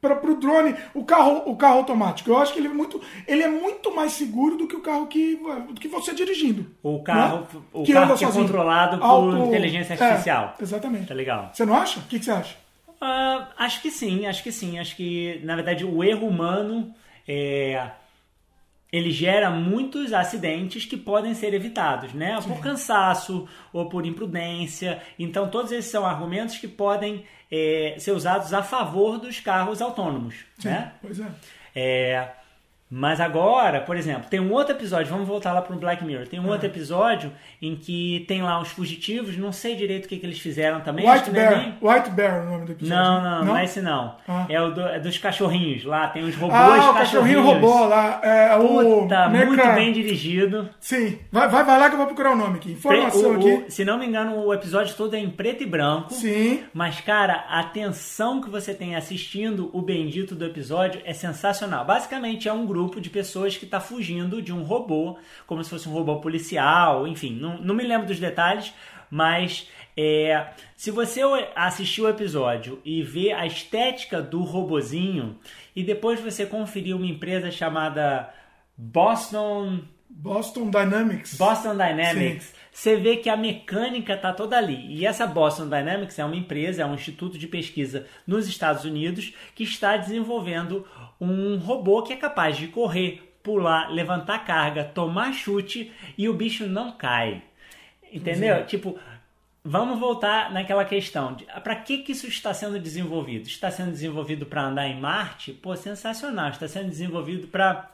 [0.00, 2.30] para o drone, o carro, o carro automático.
[2.30, 5.06] Eu acho que ele é muito, ele é muito mais seguro do que o carro
[5.06, 6.66] que, do que você dirigindo.
[6.82, 7.60] O carro, né?
[7.72, 9.46] o que, carro que é controlado por Auto...
[9.46, 10.54] inteligência artificial.
[10.58, 11.08] É, exatamente.
[11.08, 11.50] Tá legal.
[11.52, 12.00] Você não acha?
[12.00, 12.56] O que, que você acha?
[12.88, 14.78] Uh, acho que sim, acho que sim.
[14.78, 16.94] Acho que, na verdade, o erro humano
[17.28, 17.90] é,
[18.92, 22.38] ele gera muitos acidentes que podem ser evitados, né?
[22.42, 25.00] Por cansaço ou por imprudência.
[25.18, 30.44] Então, todos esses são argumentos que podem é, ser usados a favor dos carros autônomos,
[30.58, 30.92] Sim, né?
[31.00, 31.26] Pois é.
[31.74, 32.39] é
[32.90, 36.26] mas agora, por exemplo, tem um outro episódio, vamos voltar lá para o Black Mirror.
[36.26, 36.52] Tem um ah.
[36.52, 37.30] outro episódio
[37.62, 41.08] em que tem lá os fugitivos, não sei direito o que, que eles fizeram também.
[41.08, 41.56] White Bear.
[41.56, 41.74] Nem...
[41.80, 42.96] White Bear é o nome do episódio.
[42.96, 44.16] Não, não, não, não é esse não.
[44.26, 44.44] Ah.
[44.48, 48.20] É o do, é dos cachorrinhos lá, tem os robôs ah, o cachorrinho robô lá.
[48.24, 50.68] É o Puta, muito bem dirigido.
[50.80, 52.72] Sim, vai, vai, vai lá que eu vou procurar o nome aqui.
[52.72, 53.64] Informação o, aqui.
[53.68, 56.12] O, se não me engano, o episódio todo é em preto e branco.
[56.12, 56.64] Sim.
[56.74, 61.84] Mas, cara, a tensão que você tem assistindo o bendito do episódio é sensacional.
[61.84, 65.88] Basicamente é um grupo de pessoas que está fugindo de um robô, como se fosse
[65.88, 68.72] um robô policial, enfim, não, não me lembro dos detalhes,
[69.10, 71.20] mas é, se você
[71.54, 75.38] assistir o episódio e ver a estética do robozinho
[75.74, 78.32] e depois você conferir uma empresa chamada
[78.76, 81.36] Boston Boston Dynamics.
[81.36, 82.44] Boston Dynamics.
[82.46, 82.54] Sim.
[82.72, 84.86] Você vê que a mecânica está toda ali.
[84.94, 89.32] E essa Boston Dynamics é uma empresa, é um instituto de pesquisa nos Estados Unidos
[89.54, 90.86] que está desenvolvendo
[91.20, 96.66] um robô que é capaz de correr, pular, levantar carga, tomar chute e o bicho
[96.66, 97.42] não cai.
[98.12, 98.58] Entendeu?
[98.58, 98.64] Sim.
[98.64, 98.98] Tipo,
[99.64, 103.46] vamos voltar naquela questão de para que, que isso está sendo desenvolvido?
[103.46, 105.52] Está sendo desenvolvido para andar em Marte?
[105.52, 106.50] Pô, sensacional.
[106.50, 107.90] Está sendo desenvolvido para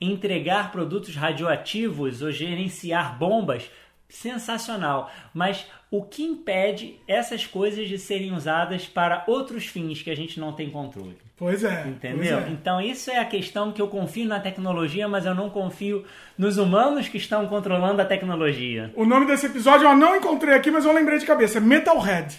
[0.00, 3.70] entregar produtos radioativos ou gerenciar bombas,
[4.08, 5.10] sensacional.
[5.32, 10.38] Mas o que impede essas coisas de serem usadas para outros fins que a gente
[10.38, 11.23] não tem controle?
[11.36, 11.86] Pois é.
[11.86, 12.38] Entendeu?
[12.38, 12.50] Pois é.
[12.50, 16.04] Então isso é a questão que eu confio na tecnologia, mas eu não confio
[16.38, 18.92] nos humanos que estão controlando a tecnologia.
[18.94, 21.60] O nome desse episódio eu não encontrei aqui, mas eu lembrei de cabeça.
[21.60, 22.38] Metalhead.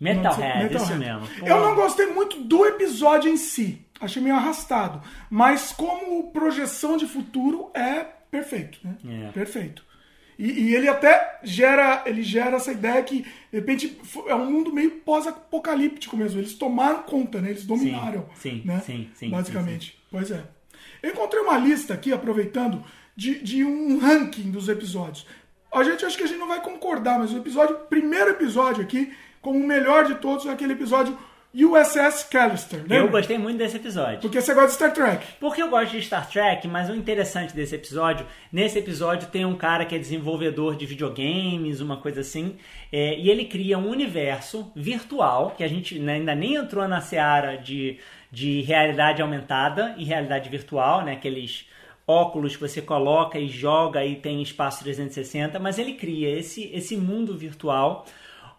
[0.00, 0.76] Metalhead, Metalhead.
[0.76, 1.28] isso mesmo.
[1.38, 1.46] Pô.
[1.46, 5.00] Eu não gostei muito do episódio em si achei meio arrastado.
[5.30, 8.96] Mas como projeção de futuro é perfeito, né?
[9.28, 9.32] É.
[9.32, 9.84] Perfeito.
[10.38, 14.72] E, e, ele até gera, ele gera essa ideia que, de repente, é um mundo
[14.72, 16.40] meio pós-apocalíptico mesmo.
[16.40, 17.50] Eles tomaram conta, né?
[17.50, 18.26] Eles dominaram.
[18.34, 18.82] Sim, sim, né?
[18.84, 19.92] sim, sim Basicamente.
[19.92, 19.98] Sim.
[20.10, 20.42] Pois é.
[21.02, 22.82] Eu encontrei uma lista aqui, aproveitando,
[23.16, 25.26] de, de um ranking dos episódios.
[25.72, 29.12] A gente acho que a gente não vai concordar, mas o episódio, primeiro episódio aqui,
[29.40, 31.16] como o melhor de todos, é aquele episódio
[31.54, 32.80] USS Callister.
[32.80, 32.96] Lembra?
[32.96, 34.20] Eu gostei muito desse episódio.
[34.20, 35.26] Porque você gosta de Star Trek.
[35.38, 39.54] Porque eu gosto de Star Trek, mas o interessante desse episódio, nesse episódio tem um
[39.54, 42.56] cara que é desenvolvedor de videogames, uma coisa assim,
[42.90, 47.02] é, e ele cria um universo virtual, que a gente né, ainda nem entrou na
[47.02, 47.98] seara de,
[48.30, 51.68] de realidade aumentada e realidade virtual, né, aqueles
[52.06, 56.96] óculos que você coloca e joga e tem espaço 360, mas ele cria esse, esse
[56.96, 58.06] mundo virtual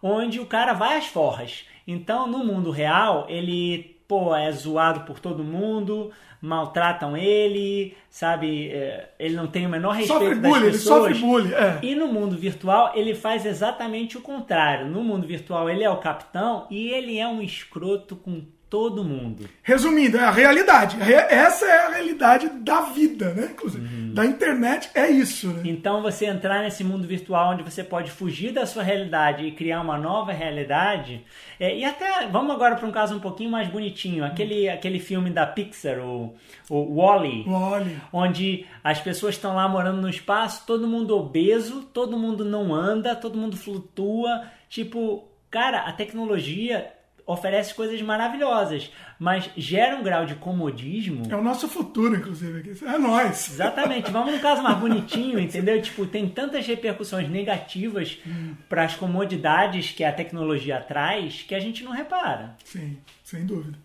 [0.00, 1.64] onde o cara vai às forras.
[1.86, 8.68] Então, no mundo real, ele, pô, é zoado por todo mundo, maltratam ele, sabe?
[8.68, 11.04] É, ele não tem o menor respeito sofre das bullying, pessoas.
[11.06, 11.78] Ele sofre bullying, é.
[11.82, 14.86] E no mundo virtual, ele faz exatamente o contrário.
[14.86, 19.48] No mundo virtual, ele é o capitão e ele é um escroto com todo mundo.
[19.62, 20.96] Resumindo, é a realidade.
[21.00, 23.50] Essa é a realidade da vida, né?
[23.52, 24.14] Inclusive, uhum.
[24.14, 25.48] da internet é isso.
[25.48, 25.62] Né?
[25.66, 29.80] Então, você entrar nesse mundo virtual onde você pode fugir da sua realidade e criar
[29.80, 31.24] uma nova realidade.
[31.60, 34.24] É, e até, vamos agora para um caso um pouquinho mais bonitinho.
[34.24, 36.34] Aquele, aquele filme da Pixar, o,
[36.68, 42.18] o Wally, Wally, onde as pessoas estão lá morando no espaço, todo mundo obeso, todo
[42.18, 44.42] mundo não anda, todo mundo flutua.
[44.68, 46.92] Tipo, cara, a tecnologia
[47.26, 51.22] oferece coisas maravilhosas, mas gera um grau de comodismo.
[51.30, 52.78] É o nosso futuro, inclusive.
[52.84, 53.50] É nós.
[53.50, 54.10] Exatamente.
[54.10, 55.80] Vamos no caso mais bonitinho, entendeu?
[55.80, 58.54] Tipo, tem tantas repercussões negativas hum.
[58.68, 62.56] para as comodidades que a tecnologia traz que a gente não repara.
[62.64, 63.78] Sim, sem dúvida.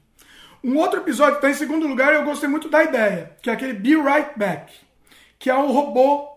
[0.63, 3.53] Um outro episódio que está em segundo lugar, eu gostei muito da ideia, que é
[3.53, 4.73] aquele Be Right Back,
[5.37, 6.27] que é o robô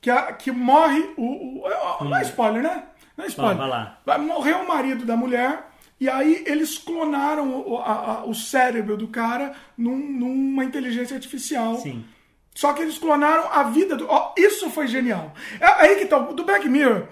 [0.00, 1.00] que, é, que morre.
[1.16, 2.84] O, o, não é spoiler, né?
[3.16, 3.56] Não é spoiler.
[3.56, 3.98] Vai lá.
[4.06, 8.96] Vai morrer o marido da mulher e aí eles clonaram o, a, a, o cérebro
[8.96, 11.76] do cara num, numa inteligência artificial.
[11.76, 12.04] Sim.
[12.54, 14.06] Só que eles clonaram a vida do.
[14.08, 15.34] Oh, isso foi genial.
[15.60, 16.18] É aí que tá.
[16.18, 17.08] Do Black Mirror,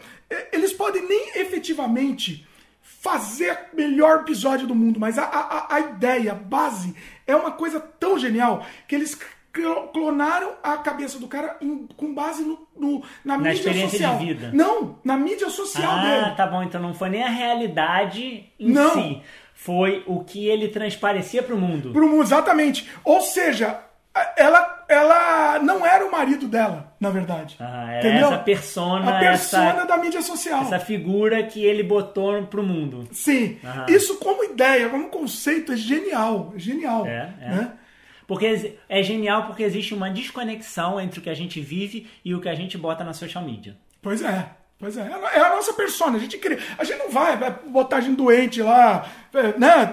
[0.53, 2.47] eles podem nem efetivamente
[2.81, 6.95] fazer o melhor episódio do mundo, mas a, a, a ideia, a base,
[7.27, 9.19] é uma coisa tão genial que eles
[9.93, 14.19] clonaram a cabeça do cara em, com base no, no na, na, mídia social.
[14.19, 14.51] De vida.
[14.53, 16.27] Não, na mídia social ah, dele.
[16.27, 16.63] Ah, tá bom.
[16.63, 18.95] Então não foi nem a realidade em não.
[18.95, 19.23] si.
[19.55, 21.93] foi o que ele transparecia para o mundo.
[21.93, 22.89] Pro mundo, exatamente.
[23.05, 23.79] Ou seja,
[24.37, 27.57] ela, ela não era o marido dela, na verdade.
[27.61, 28.29] Ah, era Entendeu?
[28.29, 30.63] essa persona, A persona essa, da mídia social.
[30.63, 33.07] essa figura que ele botou pro mundo.
[33.13, 33.59] Sim.
[33.63, 33.87] Aham.
[33.91, 36.53] Isso como ideia, como conceito, é genial.
[36.57, 37.07] É genial.
[37.07, 37.49] É, é.
[37.51, 37.73] Né?
[38.27, 42.41] Porque é genial porque existe uma desconexão entre o que a gente vive e o
[42.41, 43.77] que a gente bota na social media.
[44.01, 44.51] Pois é.
[44.83, 45.03] Pois é.
[45.03, 46.17] É a nossa persona.
[46.17, 46.59] A gente cria.
[46.77, 49.93] A gente não vai, vai botar a gente doente lá, é, né?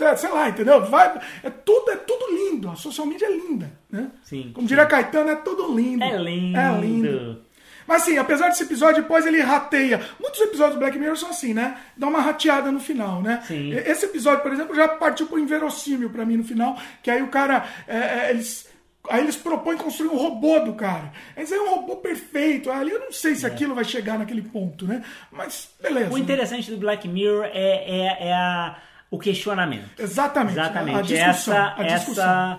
[0.00, 0.84] é, Sei lá, entendeu?
[0.84, 2.70] Vai, é tudo, é tudo lindo.
[2.70, 4.12] A social media é linda, né?
[4.22, 6.04] Sim, Como diria Caetano, é tudo lindo.
[6.04, 6.56] É lindo.
[6.56, 7.47] É lindo.
[7.88, 10.00] Mas assim, apesar desse episódio, depois ele rateia.
[10.20, 11.76] Muitos episódios do Black Mirror são assim, né?
[11.96, 13.42] Dá uma rateada no final, né?
[13.48, 13.72] Sim.
[13.72, 17.28] Esse episódio, por exemplo, já partiu pro inverossímil pra mim no final, que aí o
[17.28, 17.64] cara.
[17.88, 18.68] é, é, eles.
[19.10, 21.10] Aí eles propõem construir um robô do cara.
[21.34, 22.70] Mas aí é um robô perfeito.
[22.70, 25.02] Ali eu não sei se aquilo vai chegar naquele ponto, né?
[25.32, 26.10] Mas beleza.
[26.10, 26.12] É.
[26.12, 28.76] O interessante do Black Mirror é, é, é a-
[29.10, 29.88] o questionamento.
[29.98, 30.52] Exatamente.
[30.58, 30.98] Exatamente.
[30.98, 31.54] A discussão.
[31.56, 32.24] essa, a discussão.
[32.24, 32.58] essa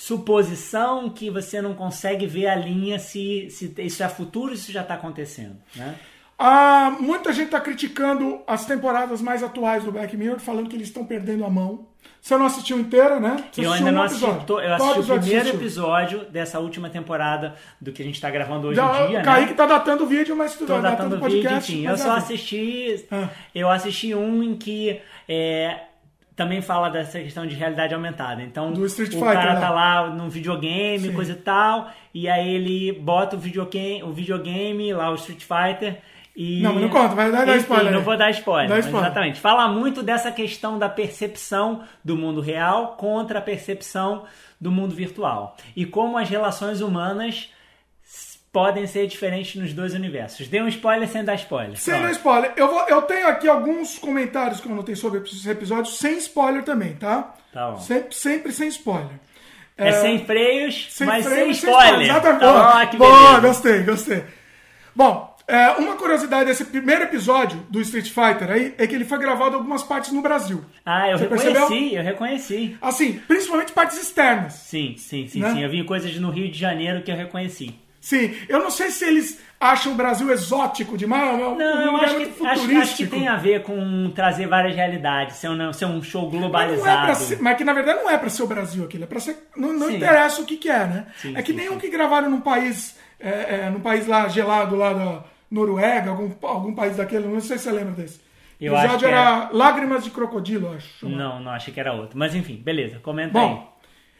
[0.00, 4.80] suposição que você não consegue ver a linha se, se isso é futuro isso já
[4.80, 5.56] está acontecendo.
[5.76, 5.94] Né?
[6.38, 10.88] Ah, muita gente está criticando as temporadas mais atuais do Black Mirror, falando que eles
[10.88, 11.86] estão perdendo a mão.
[12.18, 13.44] Você não assistiu inteira, né?
[13.52, 14.24] Você Eu ainda um não assisti.
[14.24, 15.60] Eu Qual assisti o primeiro assistiu?
[15.60, 19.20] episódio dessa última temporada do que a gente está gravando hoje Já, em dia.
[19.20, 19.56] o Kaique né?
[19.56, 21.72] tá datando o vídeo, mas tu Tô vai datando datando o o vídeo, podcast.
[21.72, 21.86] enfim.
[21.86, 23.04] Eu só assisti.
[23.10, 23.28] Ah.
[23.54, 25.78] Eu assisti um em que é,
[26.40, 28.42] também fala dessa questão de realidade aumentada.
[28.42, 29.60] Então, Do Street o Fighter cara lá.
[29.60, 31.12] tá lá no videogame, Sim.
[31.12, 35.98] coisa e tal, e aí ele bota o videogame, o videogame lá, o Street Fighter.
[36.34, 36.62] E...
[36.62, 39.04] Não, mas não conta, vai dar- Enfim, spoiler Não vou dar spoiler, Dá spoiler.
[39.06, 39.38] exatamente.
[39.40, 44.24] Fala muito dessa questão da percepção do mundo real contra a percepção
[44.58, 45.56] do mundo virtual.
[45.76, 47.50] E como as relações humanas
[48.52, 50.48] podem ser diferentes nos dois universos.
[50.48, 51.76] Dê um spoiler sem dar spoiler.
[51.78, 52.06] Sem Pronto.
[52.06, 52.52] dar spoiler.
[52.56, 56.62] Eu, vou, eu tenho aqui alguns comentários que eu anotei sobre esses episódios, sem spoiler
[56.64, 57.34] também, tá?
[57.52, 57.78] Tá bom.
[57.78, 59.10] Sempre, sempre sem spoiler.
[59.76, 62.02] É, sem freios, Sem mas freio, sem spoiler.
[62.10, 62.40] Exatamente.
[62.40, 64.24] Tá Boa, bom, que boa, gostei, gostei.
[64.94, 69.18] Bom, é, uma curiosidade desse primeiro episódio do Street Fighter aí é que ele foi
[69.18, 70.62] gravado em algumas partes no Brasil.
[70.84, 71.92] Ah, eu Você reconheci, percebeu?
[71.98, 72.76] eu reconheci.
[72.82, 74.52] Assim, principalmente partes externas.
[74.52, 75.52] Sim, sim, sim, Né?
[75.54, 75.62] sim.
[75.62, 77.74] Eu vi coisas no Rio de Janeiro que eu reconheci.
[78.00, 82.04] Sim, eu não sei se eles acham o Brasil exótico demais, ou Não, um lugar
[82.06, 83.10] acho muito que, acho, acho que futurístico.
[83.10, 87.06] tem a ver com trazer várias realidades, ser um, ser um show Mas, é globalizado.
[87.06, 89.20] pra ser, mas que na verdade não é pra ser o Brasil aquilo, é pra
[89.20, 89.36] ser.
[89.54, 91.06] Não, não interessa o que, que é, né?
[91.18, 91.80] Sim, é que sim, nem um sim.
[91.80, 92.98] que gravaram num país.
[93.22, 97.58] É, é, num país lá gelado lá da Noruega, algum, algum país daquele, não sei
[97.58, 98.18] se você lembra desse.
[98.58, 101.06] Eu o episódio era Lágrimas de Crocodilo, acho.
[101.06, 102.18] Não, não, achei que era outro.
[102.18, 103.74] Mas enfim, beleza, comenta Bom,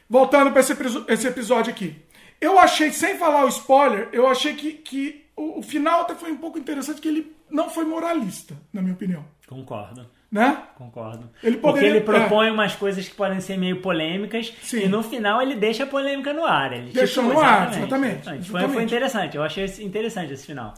[0.07, 0.75] voltando para esse,
[1.07, 1.95] esse episódio aqui.
[2.41, 6.31] Eu achei, sem falar o spoiler, eu achei que, que o, o final até foi
[6.31, 9.23] um pouco interessante, que ele não foi moralista, na minha opinião.
[9.47, 10.09] Concordo.
[10.31, 10.57] Né?
[10.77, 11.29] Concordo.
[11.43, 14.83] Ele Porque poderia- ele propõe umas coisas que podem ser meio polêmicas Sim.
[14.85, 16.71] e no final ele deixa a polêmica no ar.
[16.71, 18.73] Ele, Deixou tipo, no ar, exatamente, Foi, exatamente.
[18.73, 20.73] foi interessante, eu achei interessante esse final.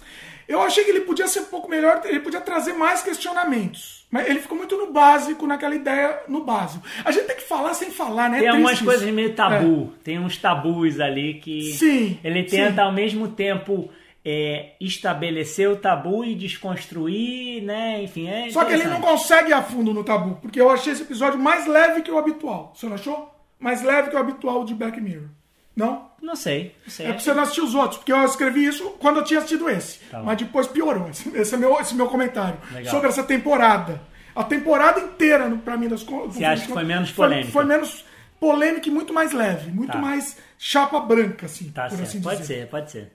[0.48, 4.03] Eu achei que ele podia ser um pouco melhor, ele podia trazer mais questionamentos.
[4.14, 6.86] Mas ele ficou muito no básico, naquela ideia no básico.
[7.04, 8.38] A gente tem que falar sem falar, né?
[8.38, 9.14] Tem É algumas triste coisas isso.
[9.14, 12.58] meio tabu, tem uns tabus ali que Sim, ele sim.
[12.58, 13.90] tenta ao mesmo tempo
[14.24, 18.04] é, estabelecer o tabu e desconstruir, né?
[18.04, 20.94] Enfim, é Só que ele não consegue ir a fundo no tabu, porque eu achei
[20.94, 22.72] esse episódio mais leve que o habitual.
[22.76, 23.34] Você não achou?
[23.60, 25.30] Mais leve que o habitual de Black Mirror.
[25.76, 26.12] Não?
[26.22, 27.06] Não sei, não sei.
[27.08, 29.70] É porque você não assistiu os outros, porque eu escrevi isso quando eu tinha assistido
[29.70, 30.00] esse.
[30.10, 30.22] Tá.
[30.22, 31.10] Mas depois piorou.
[31.10, 32.58] Esse, esse é meu, esse é meu comentário.
[32.72, 32.92] Legal.
[32.92, 34.02] Sobre essa temporada.
[34.36, 36.36] A temporada inteira, pra mim, das contas.
[36.36, 37.52] Você acha que foi menos Foi, polêmica?
[37.52, 38.06] foi menos
[38.40, 39.72] polêmica e muito mais leve.
[39.72, 39.98] Muito Tá.
[40.00, 41.72] mais chapa branca, assim.
[41.72, 42.60] Tá por certo, assim pode dizer.
[42.62, 43.12] ser, pode ser.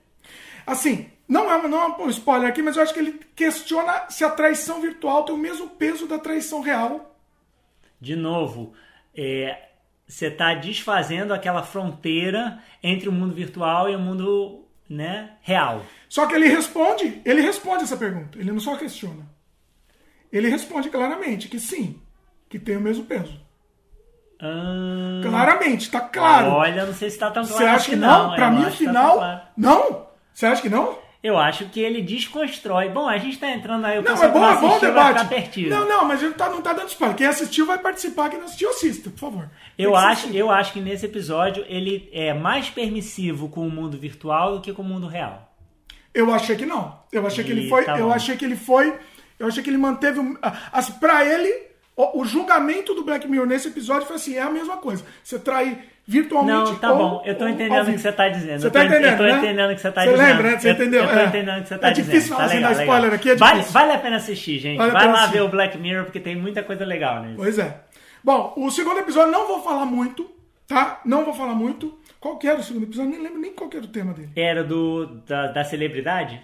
[0.67, 4.23] Assim, não é, não é um spoiler aqui, mas eu acho que ele questiona se
[4.23, 7.15] a traição virtual tem o mesmo peso da traição real.
[7.99, 8.73] De novo,
[9.15, 9.68] é,
[10.09, 15.85] você está desfazendo aquela fronteira entre o mundo virtual e o mundo né, real.
[16.09, 18.39] Só que ele responde, ele responde essa pergunta.
[18.39, 19.29] Ele não só questiona.
[20.33, 22.01] Ele responde claramente que sim,
[22.49, 23.39] que tem o mesmo peso.
[24.41, 26.53] Ah, Claramente, tá claro.
[26.53, 27.57] Olha, não sei se está tão claro.
[27.57, 28.33] Você acha que não?
[28.33, 29.09] Pra eu mim, o tá final.
[29.09, 29.41] tão claro.
[29.55, 30.07] Não?
[30.33, 30.97] Você acha que não?
[31.21, 32.87] Eu acho que ele desconstrói.
[32.89, 33.99] Bom, a gente está entrando aí.
[33.99, 35.67] O Não, pessoal é bom, não é bom debate.
[35.67, 37.17] Não, não, mas ele tá, não tá dando spoiler.
[37.17, 39.49] Quem assistiu vai participar, quem não assistiu, assista, por favor.
[39.77, 40.37] Eu acho, assistir.
[40.37, 44.71] eu acho que nesse episódio ele é mais permissivo com o mundo virtual do que
[44.71, 45.53] com o mundo real.
[46.13, 46.97] Eu achei que não.
[47.11, 47.83] Eu achei que ele foi.
[47.83, 48.97] tá eu achei que ele foi.
[49.37, 50.19] Eu achei que ele manteve.
[50.71, 51.68] Assim, pra ele,
[52.01, 55.03] O, julgamento do Black Mirror nesse episódio foi assim: é a mesma coisa.
[55.23, 55.77] Você trai
[56.07, 56.71] virtualmente.
[56.71, 57.23] Não, tá ou- bom.
[57.25, 58.61] Eu tô entendendo o que você tá dizendo.
[58.61, 59.37] Você eu tá tô, entendendo, Eu tô né?
[59.37, 60.27] entendendo o que você tá Você dizendo.
[60.27, 60.59] lembra, né?
[60.59, 61.03] Você Eu- entendeu?
[61.03, 61.25] Eu tô É.
[61.25, 62.05] entendendo o que você tá É dizendo.
[62.11, 62.95] difícil tá assim, legal, dar legal.
[62.95, 63.73] spoiler aqui, é vale, difícil.
[63.73, 64.77] vale a pena assistir, gente.
[64.77, 65.31] Vale Vai lá assistir.
[65.33, 67.35] ver o Black Mirror, porque tem muita coisa legal nele.
[67.35, 67.77] Pois é.
[68.23, 70.25] Bom, o segundo episódio não vou falar muito,
[70.67, 71.01] tá?
[71.05, 71.97] Não vou falar muito.
[72.19, 73.11] Qual que era o segundo episódio?
[73.11, 74.29] Nem lembro nem qual era o tema dele.
[74.35, 76.41] Era do da, da celebridade?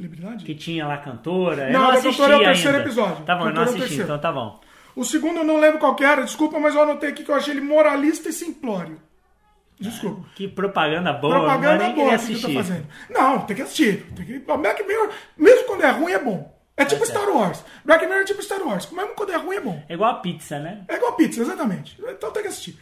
[0.00, 0.44] Celebridade?
[0.44, 1.68] Que tinha lá cantora.
[1.68, 2.88] eu Não, não assisti cantora é o terceiro ainda.
[2.88, 3.24] episódio.
[3.24, 4.02] Tá bom, eu não Cantora é assisti, terceiro.
[4.04, 4.60] então tá bom.
[4.96, 7.34] O segundo eu não lembro qual que era, desculpa, mas eu anotei aqui que eu
[7.34, 9.00] achei ele moralista e simplório.
[9.78, 10.26] Desculpa.
[10.34, 12.54] Que propaganda boa, não Propaganda vou nem boa que assistir.
[12.54, 12.86] fazendo.
[13.08, 14.04] Não, tem que assistir.
[14.14, 14.38] Tem que...
[14.40, 16.54] Black Mirror, mesmo quando é ruim, é bom.
[16.76, 17.20] É tipo certo.
[17.22, 17.64] Star Wars.
[17.84, 18.90] Black Mirror é tipo Star Wars.
[18.90, 19.82] Mesmo quando é ruim, é bom.
[19.88, 20.82] É igual a pizza, né?
[20.88, 21.96] É igual pizza, exatamente.
[22.08, 22.78] Então tem que assistir.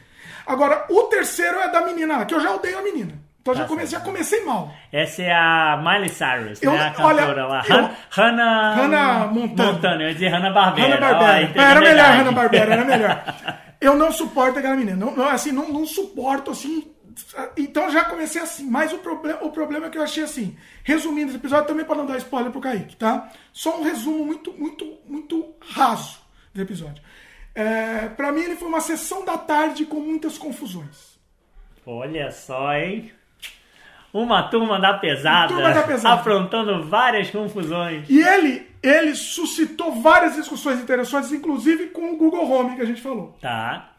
[0.47, 3.12] Agora, o terceiro é da menina lá, que eu já odeio a menina.
[3.51, 4.72] Então já, Tá comecei, já comecei mal.
[4.92, 6.92] Essa é a Miley Cyrus, Eu- né?
[6.96, 7.62] A olha, cantora lá.
[7.68, 8.74] eu- Han- Hannah...
[8.74, 9.72] Hannah Montana.
[9.72, 10.03] Montana.
[10.03, 10.96] Eu ia dizer Hannah Barbera.
[10.99, 11.62] Barbera.
[11.62, 12.18] era melhor verdade.
[12.18, 13.24] Hanna Barbera, era melhor.
[13.80, 14.96] Eu não suporto aquela menina.
[14.96, 16.90] Não, não, assim, não, não suporto assim.
[17.57, 18.68] Então já comecei assim.
[18.68, 20.57] Mas o, problema o problema é que eu achei assim.
[20.84, 23.28] Resumindo esse episódio, também para não dar spoiler pro Kaique, tá?
[23.53, 26.18] Só um resumo muito, muito, muito raso
[26.55, 27.03] do episódio.
[27.55, 31.18] É, para mim, ele foi uma sessão da tarde com muitas confusões.
[31.86, 33.11] Olha só, hein?
[34.12, 36.14] Uma turma da pesada, Turma da pesada.
[36.14, 38.09] afrontando várias confusões.
[38.09, 43.00] E ele, ele suscitou várias discussões interessantes, inclusive com o Google Home que a gente
[43.02, 43.36] falou.
[43.40, 43.90] Tá.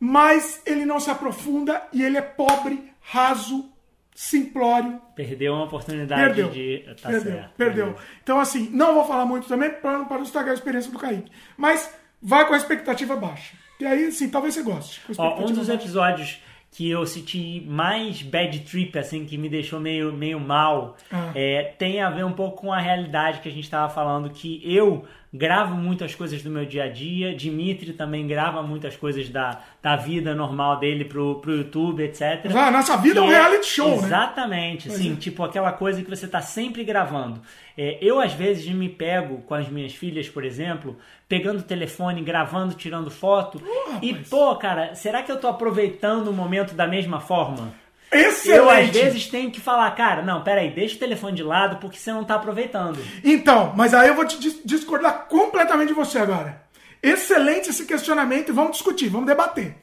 [0.00, 3.70] mas ele não se aprofunda e ele é pobre, raso,
[4.14, 5.00] simplório.
[5.14, 6.48] Perdeu uma oportunidade Perdeu.
[6.50, 6.84] de.
[7.00, 7.50] Tá perdeu, certo.
[7.56, 7.96] perdeu.
[8.22, 11.30] Então, assim, não vou falar muito também para não estragar a experiência do Kaique.
[11.56, 13.54] Mas vai com a expectativa baixa.
[13.78, 15.00] E aí, sim, talvez você goste.
[15.18, 15.74] Ó, um dos baixa.
[15.74, 16.40] episódios
[16.76, 21.32] que eu senti mais bad trip, assim, que me deixou meio, meio mal, Ah.
[21.34, 24.60] é, tem a ver um pouco com a realidade que a gente estava falando, que
[24.62, 25.06] eu
[25.36, 29.96] gravo muitas coisas do meu dia a dia, Dimitri também grava muitas coisas da, da
[29.96, 32.40] vida normal dele pro, pro YouTube, etc.
[32.44, 34.06] Mas a nossa vida é um Que reality show, né?
[34.06, 35.16] Exatamente, Pois assim, é.
[35.16, 37.40] tipo aquela coisa que você tá sempre gravando.
[37.78, 40.96] É, eu, às vezes, me pego com as minhas filhas, por exemplo,
[41.28, 43.60] pegando o telefone, gravando, tirando foto.
[44.00, 44.28] e, rapaz.
[44.28, 47.72] pô, cara, será que eu tô aproveitando o momento da mesma forma?
[48.10, 48.58] Excelente!
[48.58, 51.98] Eu, às vezes, tenho que falar, cara, não, peraí, deixa o telefone de lado porque
[51.98, 52.98] você não tá aproveitando.
[53.24, 56.62] Então, mas aí eu vou te dis- discordar completamente de você agora.
[57.02, 59.76] Excelente esse questionamento e vamos discutir, vamos debater.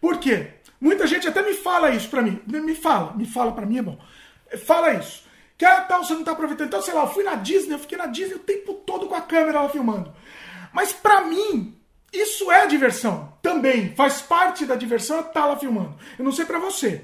[0.00, 0.48] Por quê?
[0.80, 2.40] Muita gente até me fala isso pra mim.
[2.46, 3.98] Me fala, me fala pra mim, é bom.
[4.64, 5.24] Fala isso.
[5.58, 6.68] Que ah, tal, você não tá aproveitando.
[6.68, 9.14] Então, sei lá, eu fui na Disney, eu fiquei na Disney o tempo todo com
[9.14, 10.12] a câmera lá filmando.
[10.72, 11.74] Mas pra mim,
[12.12, 13.32] isso é diversão.
[13.40, 13.94] Também.
[13.94, 15.96] Faz parte da diversão estar tá lá filmando.
[16.18, 17.02] Eu não sei pra você.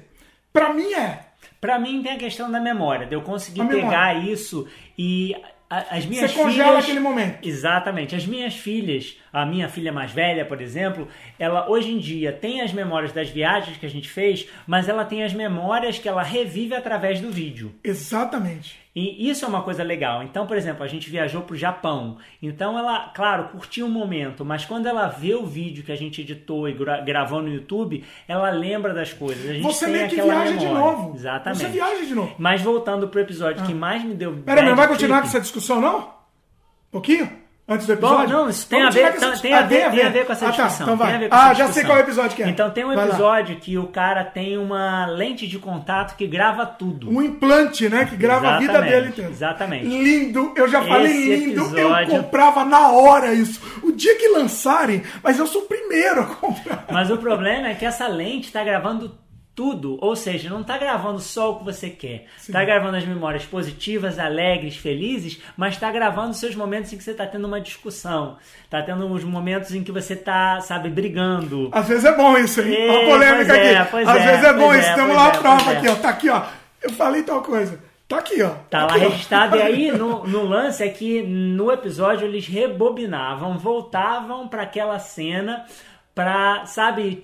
[0.53, 1.19] Pra mim é.
[1.59, 3.85] Pra mim tem a questão da memória, de eu conseguir A memória.
[3.89, 5.35] pegar isso e
[5.69, 6.83] as minhas Você congela filhas...
[6.85, 7.39] aquele momento.
[7.45, 8.15] Exatamente.
[8.15, 11.07] As minhas filhas, a minha filha mais velha, por exemplo,
[11.39, 15.03] ela hoje em dia tem as memórias das viagens que a gente fez, mas ela
[15.03, 17.73] tem as memórias que ela revive através do vídeo.
[17.83, 18.81] Exatamente.
[18.95, 20.21] E isso é uma coisa legal.
[20.21, 22.17] Então, por exemplo, a gente viajou pro Japão.
[22.39, 26.21] Então ela, claro, curtiu o momento, mas quando ela vê o vídeo que a gente
[26.21, 29.49] editou e gra- gravou no YouTube, ela lembra das coisas.
[29.49, 30.79] A gente Você tem meio que viaja de memória.
[30.97, 31.15] novo.
[31.15, 31.59] Exatamente.
[31.63, 32.35] Você viaja de novo.
[32.37, 34.31] Mas voltando pro episódio que mais me deu.
[34.45, 35.99] Pera, não vai continuar com essa discussão, não?
[36.01, 37.41] Um pouquinho?
[37.65, 38.27] Antes do episódio?
[38.27, 40.33] Bom, não, isso tem a, ver, essa- tem, a Ah, ver, tem a ver com
[40.33, 40.85] essa Ah, tá, discussão.
[40.85, 41.07] então vai.
[41.07, 41.85] tem a ver Ah, já sei discussão.
[41.89, 42.49] qual episódio que é.
[42.49, 47.09] Então tem um episódio que o cara tem uma lente de contato que grava tudo.
[47.09, 48.03] Um implante, né?
[48.03, 49.31] Que grava a vida Exatamente, dele inteira.
[49.31, 49.85] exatamente.
[49.85, 53.61] Lindo, eu já falei Esse lindo, episódio- eu comprava na hora isso.
[53.81, 56.85] O dia que lançarem, mas eu sou o primeiro a comprar.
[56.91, 59.17] Mas o problema é que essa lente está gravando
[59.55, 62.25] tudo, ou seja, não está gravando só o que você quer.
[62.37, 67.03] Está gravando as memórias positivas, alegres, felizes, mas está gravando os seus momentos em que
[67.03, 68.37] você está tendo uma discussão.
[68.63, 71.69] Está tendo os momentos em que você está, sabe, brigando.
[71.71, 72.75] Às vezes é bom isso, hein?
[72.75, 73.95] É, Uma polêmica é, aqui.
[73.97, 74.89] Às é, vezes é bom isso.
[74.89, 75.77] é, Temos lá a é, prova pois é.
[75.77, 75.95] aqui, ó.
[75.95, 76.43] Tá aqui, ó.
[76.81, 77.79] Eu falei tal coisa.
[78.07, 78.49] Tá aqui, ó.
[78.71, 79.09] Tá lá aqui, ó.
[79.09, 79.55] registrado.
[79.57, 85.63] E aí, no, no lance é que no episódio eles rebobinavam, voltavam para aquela cena
[86.13, 87.21] pra, sabe,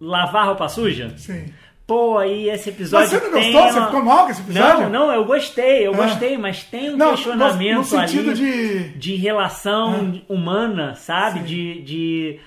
[0.00, 1.12] lavar roupa suja.
[1.16, 1.52] Sim.
[1.86, 3.10] Pô, aí esse episódio.
[3.12, 3.62] Mas você não gostou?
[3.72, 4.88] Você uma- ficou mal com esse episódio?
[4.88, 5.96] Não, não, eu gostei, eu Ah.
[5.96, 11.40] gostei, mas tem um Não, questionamento no sentido ali de- de relação humana, sabe?
[11.40, 11.44] Sim.
[11.44, 12.40] De, de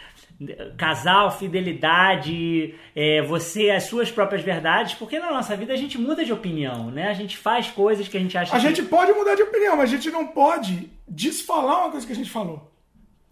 [0.75, 6.23] casal, fidelidade, é, você, as suas próprias verdades, porque na nossa vida a gente muda
[6.25, 7.07] de opinião, né?
[7.09, 8.67] A gente faz coisas que a gente acha A que...
[8.67, 12.15] gente pode mudar de opinião, mas a gente não pode desfalar uma coisa que a
[12.15, 12.71] gente falou.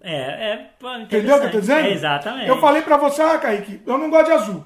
[0.01, 0.69] É, é,
[1.01, 1.87] Entendeu o que eu tô dizendo?
[1.87, 2.47] É, exatamente.
[2.47, 4.63] Eu falei pra você, ah, Kaique, eu não gosto de azul.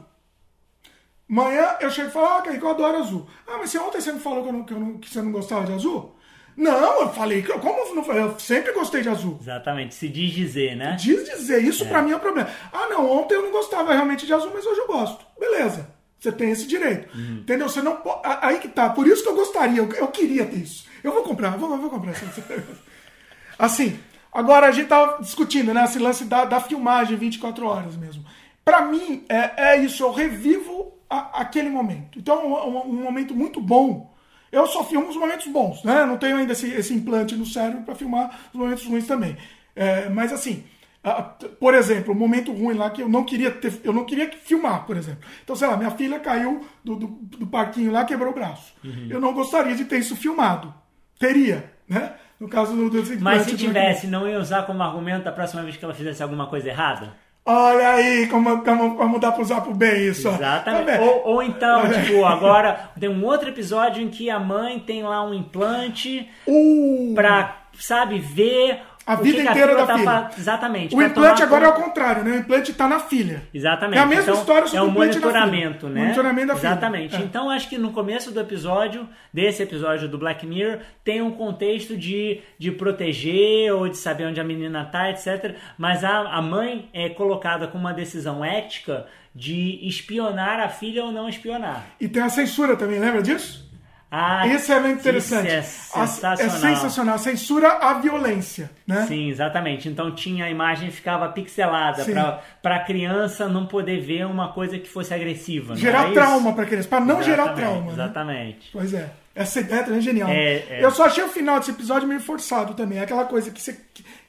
[1.30, 3.28] Amanhã eu chego e falo, ah, Kaique, eu adoro azul.
[3.48, 5.22] Ah, mas você ontem você me falou que, eu não- que eu não- que você
[5.22, 6.16] não gostava de azul?
[6.58, 7.54] Não, eu falei que.
[7.54, 8.24] Como não falei?
[8.24, 9.38] Eu sempre gostei de azul.
[9.40, 10.98] Exatamente, se diz dizer, né?
[11.00, 12.50] Diz dizer, isso pra mim é o problema.
[12.74, 15.24] Ah, não, ontem eu não gostava realmente de azul, mas hoje eu gosto.
[15.40, 15.90] Beleza.
[16.20, 17.16] Você tem esse direito.
[17.18, 17.70] Entendeu?
[17.70, 18.22] Você não pode.
[18.42, 18.90] Aí que tá.
[18.90, 20.86] Por isso que eu gostaria, eu, eu queria ter isso.
[21.02, 22.14] Eu vou comprar, eu vou, eu vou comprar.
[23.58, 23.98] Assim,
[24.34, 25.86] agora a gente tava discutindo, né?
[25.86, 28.26] Esse lance da, da filmagem 24 horas mesmo.
[28.66, 32.20] Pra mim, é, é isso, eu revivo a- aquele momento.
[32.20, 34.14] Então, um, um- um momento muito bom.
[34.52, 36.06] Eu só filmo os momentos bons, né?
[36.06, 39.38] Não tenho ainda esse, esse implante no cérebro pra filmar os momentos ruins também.
[39.76, 40.64] É, mas assim,
[41.60, 44.86] por exemplo, o momento ruim lá que eu não queria ter, eu não queria filmar,
[44.86, 45.22] por exemplo.
[45.44, 48.74] Então, sei lá, minha filha caiu do, do, do parquinho lá, quebrou o braço.
[49.10, 50.74] Eu não gostaria de ter isso filmado.
[51.20, 52.14] Teria, né?
[52.40, 55.76] No caso do, do Mas se tivesse, não ia usar como argumento da próxima vez
[55.78, 57.14] que ela fizesse alguma coisa errada?
[57.46, 60.28] Olha aí como, como, como dá pra usar pro bem isso.
[60.28, 60.98] Exatamente.
[60.98, 61.04] Tá.
[61.04, 65.24] Ou, ou então, tipo, agora tem um outro episódio em que a mãe tem lá
[65.24, 70.06] um implante Uh, pra, sabe, ver A o vida que que inteira da tá filha.
[70.12, 70.94] fa- Exatamente.
[70.94, 72.32] o pra implante agora é o contrário, né?
[72.32, 73.42] O implante tá na filha.
[73.54, 73.98] Exatamente.
[74.00, 75.92] É a mesma Então, história sobre é o monitoramento, filha.
[75.94, 76.02] né?
[76.02, 76.68] Monitoramento da filha.
[76.70, 77.16] Exatamente.
[77.16, 77.20] É.
[77.20, 81.98] Então acho que no começo do episódio, desse episódio do Black Mirror, tem um contexto
[81.98, 85.56] de, de proteger ou de saber onde a menina tá, etc.
[85.78, 91.12] Mas a, a mãe é colocada com uma decisão ética de espionar a filha ou
[91.12, 91.86] não espionar.
[92.02, 93.69] E tem a censura também, lembra disso?
[94.12, 95.48] Ah, Isso é muito interessante.
[95.48, 96.34] É A- sensacional.
[96.40, 97.18] É sensacional.
[97.20, 99.06] Censura a violência, né?
[99.08, 99.88] Sim, exatamente.
[99.88, 102.04] Então tinha a imagem ficava pixelada
[102.62, 105.76] para a criança não poder ver uma coisa que fosse agressiva.
[105.76, 107.86] Gerar é trauma pra criança, pra não gerar Exatamente, trauma.
[107.88, 107.94] né?
[107.94, 108.70] Exatamente.
[108.74, 109.12] Pois é.
[109.36, 110.30] Essa ideia também é genial.
[110.30, 110.80] É, é.
[110.84, 112.98] Eu só achei o final desse episódio meio forçado também.
[112.98, 113.78] É aquela coisa que você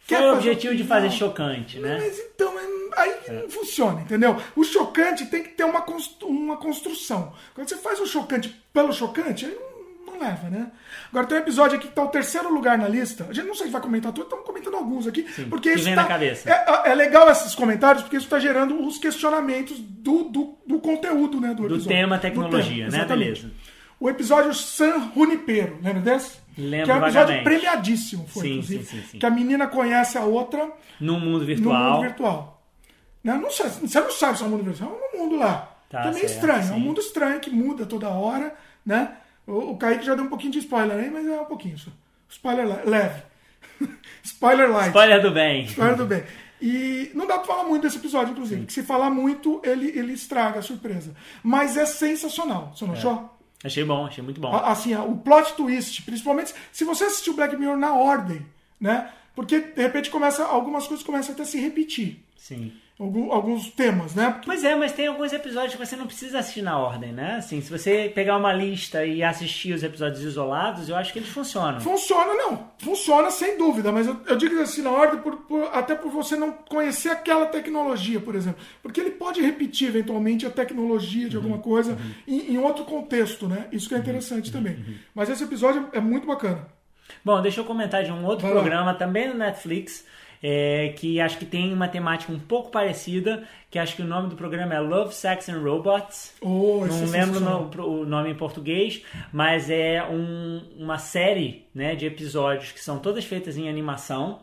[0.06, 1.96] Foi o objetivo de fazer chocante, né?
[2.00, 4.36] Mas então, é- aí que não funciona, entendeu?
[4.54, 7.32] O chocante tem que ter uma, constru- uma construção.
[7.54, 9.69] Quando você faz o chocante pelo chocante, aí não,
[10.06, 10.70] não leva, né?
[11.10, 13.26] Agora tem um episódio aqui que tá o terceiro lugar na lista.
[13.28, 15.22] A gente não sei se vai comentar tudo, estamos comentando alguns aqui.
[15.48, 16.50] porque que isso vem tá- na cabeça.
[16.50, 21.40] É, é legal esses comentários, porque isso está gerando os questionamentos do, do, do conteúdo,
[21.40, 21.54] né?
[21.54, 23.04] Do, Do tema Do tecnologia, né?
[23.04, 23.50] Beleza.
[23.98, 26.38] O episódio San Junipero, lembra desse?
[26.56, 27.44] Lembro que é um episódio vagamente.
[27.44, 28.84] premiadíssimo, foi, Sim, inclusive.
[28.84, 29.18] sim, sim, sim.
[29.18, 31.92] Que a menina conhece a outra No mundo no virtual.
[31.92, 32.62] mundo virtual.
[33.22, 33.34] Né?
[33.34, 35.76] Não sei, você não sabe se é um mundo virtual, é um mundo lá.
[35.90, 36.80] Tá Também certo, estranho, é um sim.
[36.80, 39.12] mundo estranho que muda toda hora, né?
[39.50, 41.90] O, o Kaique já deu um pouquinho de spoiler aí, mas é um pouquinho só.
[42.28, 43.22] Spoiler le- leve.
[44.22, 44.88] spoiler light.
[44.88, 45.64] Spoiler do bem.
[45.64, 46.22] Spoiler do bem.
[46.62, 50.12] E não dá pra falar muito desse episódio, inclusive, porque se falar muito, ele, ele
[50.12, 51.14] estraga a surpresa.
[51.42, 53.38] Mas é sensacional, você não achou?
[53.64, 54.54] Achei bom, achei muito bom.
[54.54, 58.44] Assim, o plot twist, principalmente se você assistiu Black Mirror na ordem,
[58.78, 59.10] né?
[59.34, 62.22] Porque de repente começa algumas coisas começam até a se repetir.
[62.36, 62.72] Sim.
[63.30, 64.30] Alguns temas, né?
[64.30, 67.36] Porque- Pois é, mas tem alguns episódios que você não precisa assistir na ordem, né?
[67.36, 71.30] Assim, se você pegar uma lista e assistir os episódios isolados, eu acho que eles
[71.30, 71.80] funcionam.
[71.80, 72.70] Funciona, não.
[72.78, 76.36] Funciona sem dúvida, mas eu, eu digo assim na ordem por- por- até por você
[76.36, 78.60] não conhecer aquela tecnologia, por exemplo.
[78.82, 81.96] Porque ele pode repetir eventualmente a tecnologia de alguma coisa
[82.28, 83.66] em, em outro contexto, né?
[83.72, 84.76] Isso que é interessante também.
[85.14, 86.66] Mas esse episódio é muito bacana.
[87.24, 88.60] Bom, deixa eu comentar de um outro Vai lá.
[88.60, 90.04] programa também no Netflix,
[90.42, 94.28] é, que acho que tem uma temática um pouco parecida, que acho que o nome
[94.28, 96.34] do programa é Love, Sex and Robots.
[96.40, 101.94] Oh, Não é lembro no- o nome em português, mas é um- uma série né,
[101.94, 104.40] de episódios que são todas feitas em animação.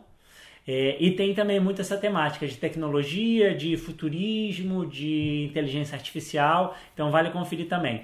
[0.70, 6.76] É, e tem também muito essa temática de tecnologia, de futurismo, de inteligência artificial.
[6.92, 8.02] Então vale conferir também.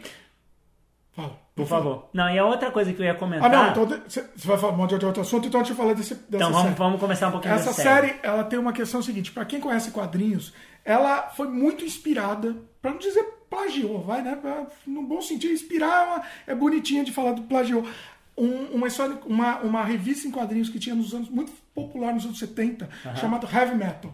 [1.12, 1.43] Fala.
[1.55, 2.09] Por favor.
[2.12, 3.48] Não, e a outra coisa que eu ia Ah, comentar.
[3.50, 6.50] não, então você vai falar de outro assunto, então deixa eu falar desse, dessa então
[6.50, 6.74] vamos, série.
[6.74, 9.92] vamos começar um pouquinho Essa dessa série, ela tem uma questão seguinte, pra quem conhece
[9.92, 10.52] quadrinhos,
[10.84, 14.36] ela foi muito inspirada, pra não dizer plagiou, vai, né?
[14.84, 17.86] No bom sentido, inspirar é bonitinha de falar do plagiou.
[18.36, 22.24] Um- uma, história, uma, uma revista em quadrinhos que tinha nos anos, muito popular nos
[22.24, 24.12] anos 70, chamado Heavy Metal.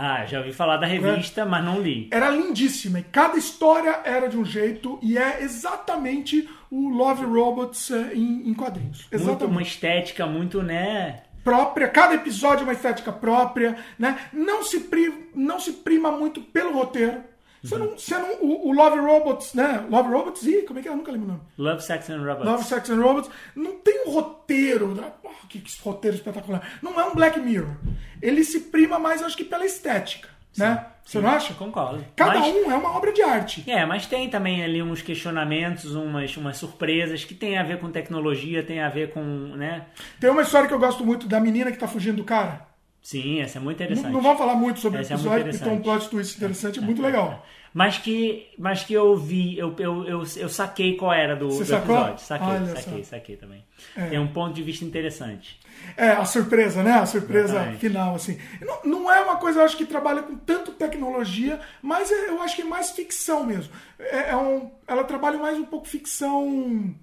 [0.00, 2.08] Ah, já ouvi falar da revista, mas não li.
[2.12, 7.90] Era lindíssima, e cada história era de um jeito, e é exatamente o Love Robots
[7.90, 9.00] eh, em, em quadrinhos.
[9.00, 9.50] Muito, Exatamente.
[9.50, 11.22] uma estética muito, né?
[11.42, 14.18] própria, cada episódio é uma estética própria, né?
[14.34, 17.22] Não se, pri, não se prima muito pelo roteiro.
[17.62, 17.80] Você Uhum.
[17.86, 19.84] não, você não, o, o Love Robots, né?
[19.90, 20.92] Love Robots e como é que é?
[20.92, 21.40] Eu nunca lembro o nome.
[21.58, 22.44] Love, Sex and Robots.
[22.44, 25.12] Love, Sex and Robots não tem um roteiro?
[25.24, 26.62] Oh, que, que roteiro espetacular.
[26.82, 27.74] Não é um Black Mirror.
[28.22, 30.86] Ele se prima mais, acho que pela estética, né?
[31.04, 31.54] Você não acha?
[31.54, 32.04] Concordo.
[32.14, 33.64] Cada Mas- um é uma obra de arte.
[33.68, 37.90] É, mas tem também ali uns questionamentos, umas, umas surpresas que tem a ver com
[37.90, 39.86] tecnologia, tem a ver com, né?
[40.20, 42.67] Tem uma história que eu gosto muito da menina que tá fugindo do cara.
[43.08, 44.04] Sim, essa é muito interessante.
[44.04, 46.36] Não, não vamos falar muito sobre Essa o é muito episódio, então um plot twist
[46.36, 47.42] interessante, muito legal.
[47.72, 51.64] Mas que, mas que eu vi, eu, eu, eu, eu saquei qual era do, Você
[51.64, 51.96] do sacou?
[51.96, 52.18] episódio.
[52.22, 53.10] Saquei, Olha saquei, só.
[53.10, 53.64] saquei também.
[53.96, 54.08] É.
[54.08, 55.58] Tem um ponto de vista interessante.
[55.96, 56.98] É, a surpresa, né?
[56.98, 57.78] A surpresa Exatamente.
[57.78, 58.38] final, assim.
[58.60, 62.42] Não, não é uma coisa, eu acho, que trabalha com tanto tecnologia, mas é- eu
[62.42, 63.72] acho que é mais ficção mesmo.
[63.98, 66.94] É, é um, ela trabalha mais um pouco ficção...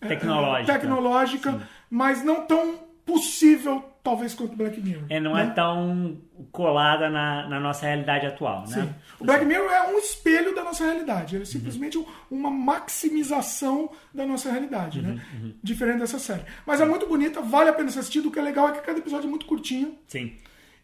[0.00, 0.72] é, Tecnológica.
[0.72, 2.74] Tecnológica, mas não tão
[3.06, 5.04] possível, talvez, quanto Black Mirror.
[5.08, 5.44] É, não né?
[5.44, 6.16] é tão
[6.52, 8.82] colada na, na nossa realidade atual, né?
[8.82, 8.94] Sim.
[9.18, 11.34] O Black Mirror é um espelho da nossa realidade.
[11.34, 15.20] Ele é simplesmente um- uma maximização da nossa realidade, né?
[15.62, 16.42] Diferente dessa série.
[16.66, 18.28] Mas é muito bonita, vale a pena ser assistido.
[18.28, 19.96] O que é legal é que cada episódio é muito curtinho.
[20.06, 20.34] Sim.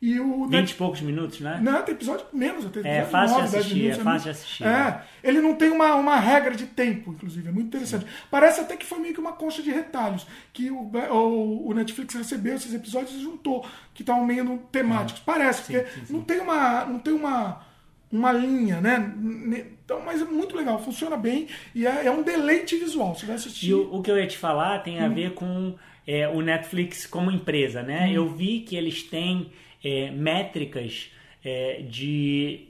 [0.02, 1.58] E o 20 e poucos minutos, né?
[1.62, 4.30] Não, tem episódio menos, até É fácil de 10 assistir, minutos, é muito- fácil de
[4.30, 4.64] assistir.
[4.64, 8.06] É, ele não tem uma, uma regra de tempo, inclusive, é muito interessante.
[8.30, 12.14] Parece até que foi meio que uma concha de retalhos, que o, o, o Netflix
[12.14, 15.20] recebeu esses episódios e juntou, que estavam meio no- temáticos.
[15.22, 16.12] Parece, porque sim, sim.
[16.14, 16.84] não tem uma.
[16.86, 17.68] Não tem uma
[18.12, 19.14] uma linha, né?
[19.84, 23.14] Então, mas é muito legal, funciona bem e é, é um deleite visual.
[23.14, 23.68] Você vai assistir.
[23.68, 25.14] E o, o que eu ia te falar tem a Hum.
[25.14, 28.06] ver com é, o Netflix como empresa, né?
[28.08, 28.12] Hum.
[28.12, 29.52] Eu vi que eles têm
[29.84, 31.10] é, métricas
[31.44, 32.68] é, de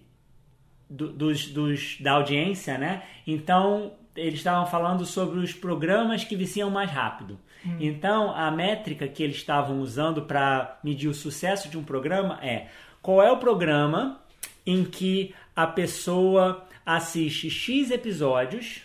[0.88, 3.02] do- dos, dos- da audiência, né?
[3.26, 7.38] Então eles estavam falando sobre os programas que viciam mais rápido.
[7.64, 7.76] Hum.
[7.80, 12.66] Então a métrica que eles estavam usando para medir o sucesso de um programa é
[13.02, 14.20] qual é o programa
[14.66, 18.82] em que a pessoa assiste X episódios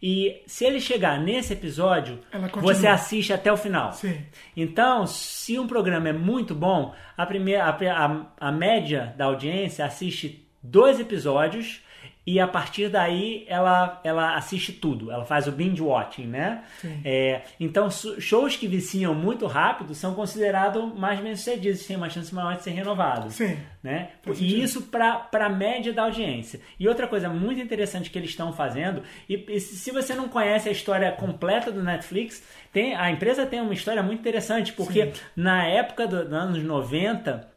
[0.00, 2.20] e se ele chegar nesse episódio,
[2.60, 3.92] você assiste até o final.
[3.92, 4.16] Sim.
[4.56, 9.84] Então, se um programa é muito bom, a, primeira, a, a, a média da audiência
[9.84, 11.82] assiste dois episódios
[12.30, 15.10] e a partir daí ela, ela assiste tudo.
[15.10, 16.62] Ela faz o binge watching, né?
[16.80, 17.00] Sim.
[17.04, 22.56] É, então, shows que viciam muito rápido são considerados mais bem-sucedidos, têm uma chance maior
[22.56, 23.34] de ser renovados.
[23.34, 23.56] Sim.
[23.82, 24.10] Né?
[24.22, 24.62] Faz E sentido.
[24.62, 26.60] isso para a média da audiência.
[26.78, 30.68] E outra coisa muito interessante que eles estão fazendo, e, e se você não conhece
[30.68, 35.64] a história completa do Netflix, tem, a empresa tem uma história muito interessante, porque na
[35.66, 37.48] época do- dos anos 90,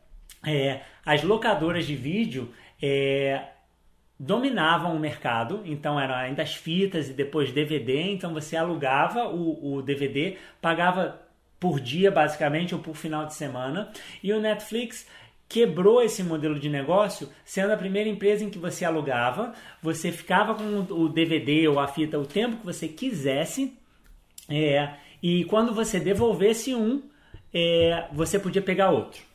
[0.46, 3.42] é, as locadoras de vídeo é,
[4.22, 9.78] dominavam o mercado, então eram ainda as fitas e depois DVD, então você alugava o,
[9.78, 11.20] o DVD, pagava
[11.60, 13.92] por dia basicamente ou por final de semana,
[14.22, 15.08] e o Netflix
[15.50, 20.54] quebrou esse modelo de negócio, sendo a primeira empresa em que você alugava, você ficava
[20.54, 23.76] com o DVD ou a fita o tempo que você quisesse,
[24.48, 27.02] é, e quando você devolvesse um,
[27.52, 29.31] é, você podia pegar outro.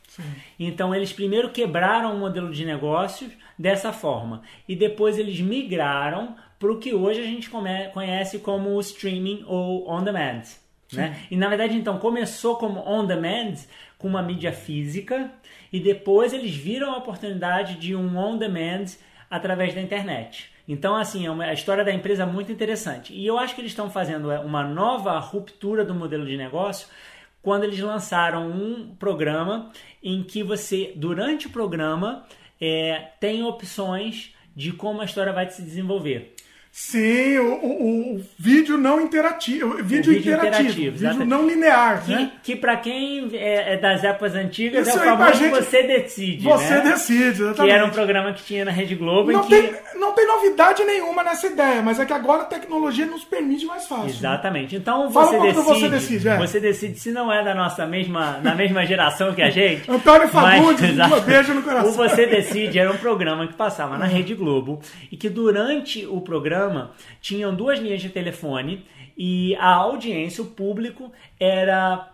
[0.59, 6.71] Então eles primeiro quebraram o modelo de negócios dessa forma e depois eles migraram para
[6.71, 10.43] o que hoje a gente come- conhece como o streaming ou on demand.
[10.91, 11.17] Né?
[11.29, 13.55] E na verdade então começou como on demand
[13.97, 15.31] com uma mídia física
[15.71, 18.85] e depois eles viram a oportunidade de um on demand
[19.29, 20.49] através da internet.
[20.69, 23.13] Então, assim, é uma a história da empresa é muito interessante.
[23.13, 26.87] E eu acho que eles estão fazendo é, uma nova ruptura do modelo de negócio
[27.47, 29.71] quando eles lançaram um programa
[30.03, 32.25] em que você, durante o programa,
[32.59, 36.35] é, tem opções de como a história vai se desenvolver.
[36.71, 39.77] Sim, o, o- o vídeo não interativo.
[39.83, 40.69] Vídeo, vídeo interativo.
[40.69, 42.31] interativo, vídeo não linear, Que, né?
[42.43, 46.43] que para quem é, é das épocas antigas Isso é o famoso gente- Você Decide.
[46.43, 46.81] Você né?
[46.91, 47.73] decide, Que exatamente.
[47.73, 49.49] era um programa que tinha na Rede Globo não, que.
[49.49, 53.65] tem, não tem novidade nenhuma nessa ideia, mas é que agora a tecnologia nos permite
[53.65, 54.09] mais fácil.
[54.09, 54.75] Exatamente.
[54.75, 55.63] Então Fala você um decide.
[55.65, 56.37] Você Decide, é.
[56.37, 59.89] Você decide se não é da nossa mesma, da mesma geração que a gente.
[59.89, 61.89] Antônio Fagundes, um beijo no coração.
[61.89, 64.79] O Você Decide era um programa que passava na Rede Globo
[65.11, 66.66] e que durante o programa
[67.21, 68.85] tinham duas linhas de telefone
[69.17, 72.07] e a audiência, o público, era,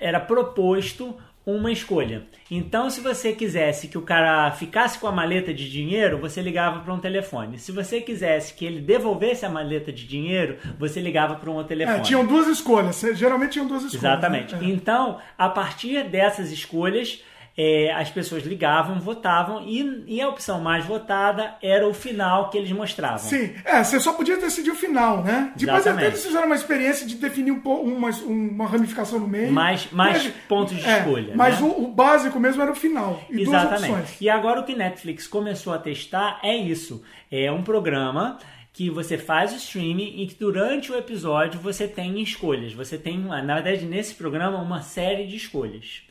[0.00, 2.22] era proposto uma escolha.
[2.50, 6.80] Então, se você quisesse que o cara ficasse com a maleta de dinheiro, você ligava
[6.80, 7.58] para um telefone.
[7.58, 11.68] Se você quisesse que ele devolvesse a maleta de dinheiro, você ligava para um outro
[11.68, 11.98] telefone.
[11.98, 12.98] É, tinham duas escolhas.
[13.14, 14.04] Geralmente tinham duas escolhas.
[14.04, 14.54] Exatamente.
[14.54, 14.60] né?
[14.64, 14.68] É.
[14.70, 17.22] Então, a partir dessas escolhas,
[17.56, 22.58] é, as pessoas ligavam, votavam e, e a opção mais votada era o final que
[22.58, 23.18] eles mostravam.
[23.18, 25.52] Sim, é, você só podia decidir o final, né?
[25.56, 26.06] Depois até Exatamente.
[26.06, 29.52] eles fizeram uma experiência de definir um uma, uma ramificação no meio.
[29.52, 31.66] Mais- mais Mas- pontos de é, escolha, Mas né?
[31.68, 33.22] o, o básico mesmo era o final.
[33.30, 34.16] E Exatamente.
[34.20, 37.02] E agora o que Netflix começou a testar é isso.
[37.30, 38.38] É um programa
[38.72, 42.72] que você faz o streaming e que durante o episódio você tem escolhas.
[42.72, 46.02] Você tem, na verdade, nesse programa, uma série de escolhas.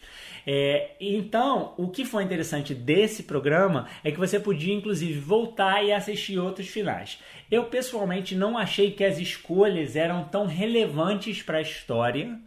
[0.46, 5.92] É, então, o que foi interessante desse programa é que você podia, inclusive, voltar e
[5.92, 7.20] assistir outros finais.
[7.50, 12.38] Eu, pessoalmente, não achei que as escolhas eram tão relevantes para a história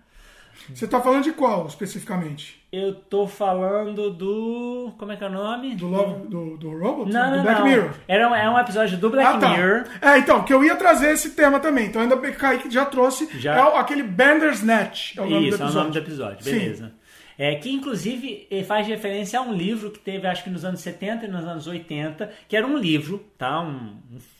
[0.74, 2.60] Você tá falando de qual, especificamente?
[2.72, 4.92] Eu tô falando do.
[4.98, 5.74] Como é que é o nome?
[5.76, 7.10] Do Love, do, do Robot?
[7.10, 7.66] Não, do não, Black não.
[7.66, 7.90] Mirror?
[8.08, 9.48] Era um, é um episódio do Black ah, tá.
[9.50, 9.84] Mirror.
[10.02, 11.86] É, então, que eu ia trazer esse tema também.
[11.86, 13.28] Então, ainda bem que já trouxe.
[13.38, 13.54] Já.
[13.56, 15.16] É o- aquele Bandersnatch.
[15.16, 15.74] É o nome Isso, do é o episódio.
[15.74, 16.90] nome do episódio, Sim.
[17.38, 20.80] É, que inclusive eh, faz referência a um livro que teve, acho que nos anos
[20.80, 23.60] 70 e nos anos 80, que era um livro, tá?
[23.60, 23.98] Um,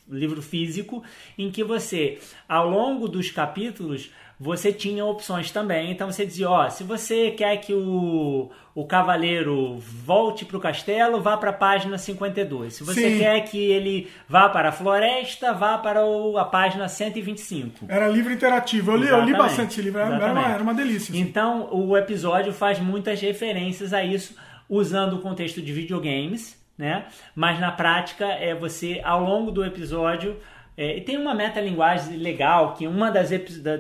[0.09, 1.03] um livro físico,
[1.37, 2.19] em que você,
[2.49, 5.91] ao longo dos capítulos, você tinha opções também.
[5.91, 11.21] Então você dizia, ó, se você quer que o, o cavaleiro volte para o castelo,
[11.21, 12.75] vá para a página 52.
[12.75, 13.19] Se você Sim.
[13.19, 17.87] quer que ele vá para a floresta, vá para o- a página 125.
[17.89, 18.93] Era livro interativo.
[18.93, 20.01] Eu li, eu li bastante esse livro.
[20.01, 21.13] Era, uma, era uma delícia.
[21.13, 21.21] assim.
[21.21, 24.37] Então, o episódio faz muitas referências a isso,
[24.69, 27.07] usando o contexto de videogames, né?
[27.35, 30.37] Mas na prática, é você, ao longo do episódio,
[30.77, 33.31] é, e tem uma metalinguagem legal, que uma das,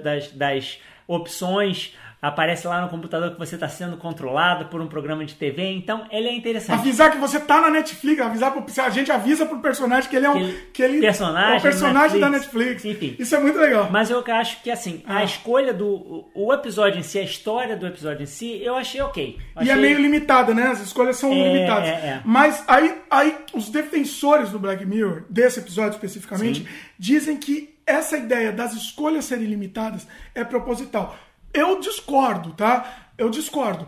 [0.03, 1.95] das, das opções
[2.29, 6.07] aparece lá no computador que você está sendo controlado por um programa de TV, então
[6.11, 6.81] ele é interessante.
[6.81, 10.27] Avisar que você tá na Netflix, avisar pro, a gente avisa pro personagem que ele
[10.27, 12.85] é um Que ele- personagem é um personagem do da Netflix.
[12.85, 12.85] Netflix.
[12.85, 13.17] Enfim.
[13.19, 13.89] Isso é muito legal.
[13.91, 15.25] Mas eu acho que assim, a Ah.
[15.25, 19.39] escolha do o- episódio em si, a história do episódio em si, eu achei ok.
[19.39, 20.65] E Achei- é meio limitada, né?
[20.69, 21.89] As escolhas são É, limitadas.
[21.89, 22.21] é, é.
[22.25, 26.67] Mas aí, aí os defensores do Black Mirror, desse episódio especificamente, Sim.
[26.99, 31.17] dizem que essa ideia das escolhas serem limitadas é proposital.
[31.59, 33.09] Eu discordo, tá?
[33.19, 33.87] Eu discordo.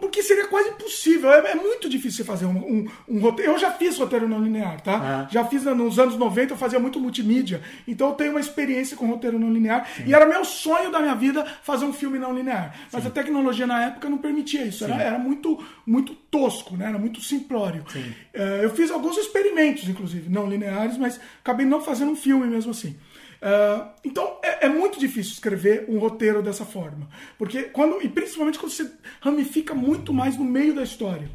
[0.00, 1.30] Porque seria quase impossível.
[1.30, 3.52] É, é muito difícil você fazer um, um- um roteiro.
[3.52, 4.94] Eu já fiz roteiro não linear, tá?
[4.96, 5.28] Ah.
[5.30, 7.60] Já fiz nos anos 90, eu fazia muito multimídia.
[7.86, 9.86] Então eu tenho uma experiência com roteiro não linear.
[10.06, 12.74] E era meu sonho da minha vida fazer um filme não linear.
[12.90, 14.82] Mas a tecnologia na época não permitia isso.
[14.84, 16.86] Era, era muito, muito tosco, né?
[16.88, 17.84] Era muito simplório.
[18.32, 22.70] Eh, eu fiz alguns experimentos, inclusive, não lineares, mas acabei não fazendo um filme mesmo
[22.70, 22.96] assim.
[23.48, 27.08] Eh, então é, é muito difícil escrever um roteiro dessa forma.
[27.38, 28.02] Porque quando.
[28.04, 28.90] E principalmente quando você
[29.20, 31.30] ramifica muito mais no meio da história.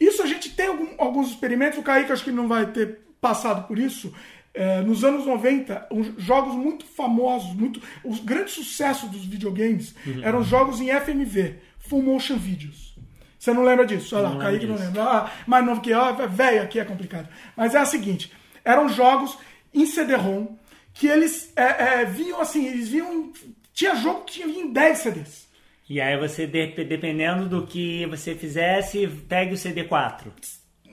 [0.00, 3.66] Isso a gente tem algum- alguns experimentos, o Kaique acho que não vai ter passado
[3.66, 4.14] por isso.
[4.54, 10.42] É, nos anos 90, uns jogos muito famosos, muito, os grandes sucessos dos videogames eram
[10.42, 12.96] jogos em FMV, Full Motion Videos.
[13.38, 14.14] Você não lembra disso?
[14.16, 15.02] Olha lá, Não o Kaique não lembra.
[15.02, 17.28] Ah, mais novo que eu, ah, velho aqui é complicado.
[17.56, 18.32] Mas é a seguinte:
[18.64, 19.36] eram jogos
[19.74, 20.56] em CD-ROM
[20.98, 23.32] que eles é, é, vinham assim, eles vinham.
[23.72, 25.48] Tinha jogo que tinha em 10 CDs.
[25.88, 30.26] E aí você, de- dependendo do que você fizesse, pegue o CD4.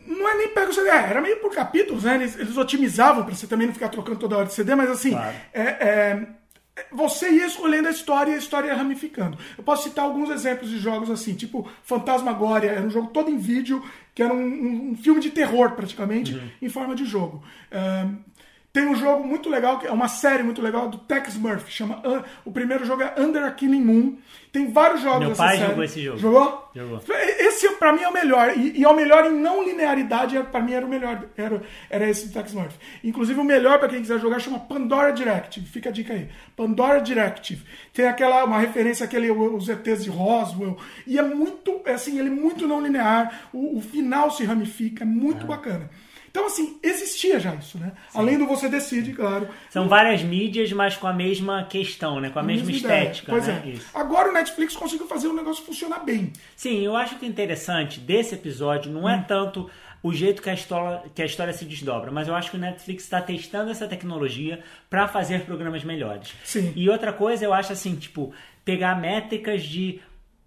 [0.07, 2.15] Não é nem pega o CD, é, era meio por capítulos, né?
[2.15, 5.11] Eles, eles otimizavam pra você também não ficar trocando toda hora de CD, mas assim,
[5.11, 5.35] Claro.
[5.51, 6.27] é, é,
[6.91, 9.37] você ia escolhendo a história e a história ia ramificando.
[9.57, 13.37] Eu posso citar alguns exemplos de jogos assim, tipo Fantasmagoria, era um jogo todo em
[13.37, 13.83] vídeo,
[14.13, 17.43] que era um, um- um filme de terror praticamente, em forma de jogo.
[17.71, 18.05] É,
[18.75, 22.01] tem um jogo muito legal, que é uma série muito legal do Tex Murphy, chama
[22.43, 24.17] o primeiro jogo é Under a Killing Moon.
[24.51, 25.69] Tem vários jogos Meu pai série.
[25.69, 26.17] jogou esse jogo.
[26.17, 26.71] Jogou?
[26.75, 27.01] Jogou.
[27.39, 28.53] Esse pra mim é o melhor.
[28.57, 31.25] E, e é o melhor em não linearidade, era- pra mim era o melhor.
[31.37, 32.75] Era, era esse do Tex Murphy.
[33.03, 35.65] Inclusive o melhor pra quem quiser jogar chama Pandora Directive.
[35.67, 36.29] Fica a dica aí.
[36.55, 37.63] Pandora Directive.
[37.93, 40.77] Tem aquela uma referência àquele os ETs de Roswell.
[41.05, 43.47] E é muito, é assim, ele é muito não linear.
[43.53, 45.89] O, o final se ramifica, é muito bacana.
[46.35, 47.93] Então, assim, existia já isso, né?
[48.13, 49.47] Além do você decide, claro.
[49.69, 52.29] São várias mídias, mas com a mesma questão, né?
[52.29, 53.03] Com a mesma ideia.
[53.05, 53.63] estética, Pois né?
[53.65, 53.69] é.
[53.69, 53.87] Isso.
[53.93, 56.33] Agora o Netflix conseguiu fazer o negócio funcionar bem.
[56.53, 59.09] Sim, eu acho que o interessante desse episódio não Hum.
[59.09, 59.69] é tanto
[60.03, 62.59] o jeito que a história, que a história se desdobra, mas eu acho que o
[62.59, 64.59] Netflix está testando essa tecnologia
[64.89, 66.33] para fazer programas melhores.
[66.43, 66.73] Sim.
[66.75, 68.33] E outra coisa, eu acho assim, tipo,
[68.65, 70.01] pegar métricas de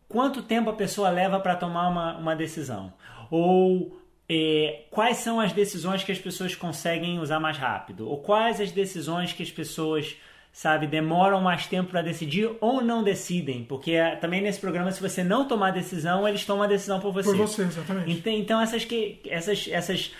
[0.06, 2.92] quanto tempo a pessoa leva para tomar uma, uma decisão.
[3.30, 3.97] Ou
[4.28, 8.08] é, quais são as decisões que as pessoas conseguem usar mais rápido?
[8.08, 10.16] Ou quais as decisões que as pessoas,
[10.52, 13.64] sabe, demoram mais tempo para decidir ou não decidem?
[13.64, 17.10] Porque é, também nesse programa, se você não tomar decisão, eles tomam a decisão por
[17.12, 17.30] você.
[17.30, 18.22] Por você, exatamente.
[18.28, 20.12] Então, essas, que, essas, essas,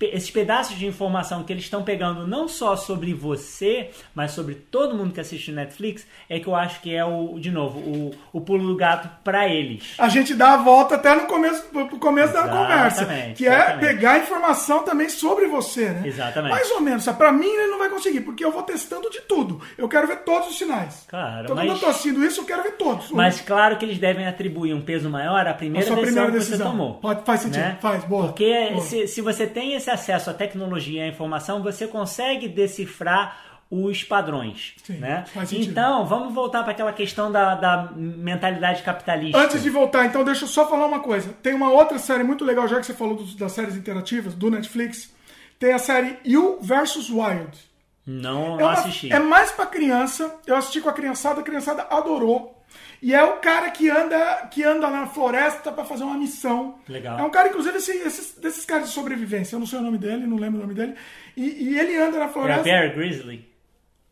[0.00, 4.94] esses pedaços de informação que eles estão pegando não só sobre você, mas sobre todo
[4.96, 8.40] mundo que assiste Netflix, é que eu acho que é o, de novo, o, o
[8.40, 9.94] pulo do gato para eles.
[9.98, 13.06] a gente dá a volta até no começo, pro começo da conversa.
[13.34, 13.80] Que é exatamente.
[13.86, 16.02] pegar informação também sobre você, né?
[16.06, 16.50] Exatamente.
[16.52, 17.06] Mais ou menos.
[17.06, 19.60] Pra mim ele não vai conseguir, porque eu vou testando de tudo.
[19.78, 21.06] Eu quero ver todos os sinais.
[21.08, 23.10] Claro, Então mas- quando eu tô assistindo isso, eu quero ver todos.
[23.10, 26.38] Mas claro que eles devem atribuir um peso maior à a primeira, decisão, primeira que
[26.38, 26.70] você decisão.
[26.70, 26.94] tomou.
[26.94, 27.60] Pode, faz sentido.
[27.62, 27.78] né?
[27.80, 28.26] Faz, boa.
[28.26, 28.80] Porque Boa.
[28.82, 34.04] se, se você tem esse acesso à tecnologia e à informação, você consegue decifrar os
[34.04, 34.74] padrões.
[34.84, 35.24] Sim, né?
[35.52, 39.36] Então, vamos voltar para aquela questão da, da mentalidade capitalista.
[39.38, 41.32] Antes de voltar, então, deixa eu só falar uma coisa.
[41.42, 44.50] Tem uma outra série muito legal, já que você falou dos- das séries interativas do
[44.50, 45.12] Netflix.
[45.58, 47.10] Tem a série You vs.
[47.10, 47.58] Wild.
[48.06, 49.12] Não, É, uma- assisti.
[49.12, 50.32] é mais pra criança.
[50.46, 52.55] Eu assisti com a criançada, a criançada adorou.
[53.02, 56.78] E é o cara que anda, que anda na floresta para fazer uma missão.
[56.88, 57.18] Legal.
[57.18, 59.54] É um cara, inclusive, esse, esses, desses caras de sobrevivência.
[59.56, 60.94] Eu não sei o nome dele, não lembro o nome dele.
[61.36, 62.60] E, e ele anda na É floresta.
[62.60, 63.46] a Bear Grizzly.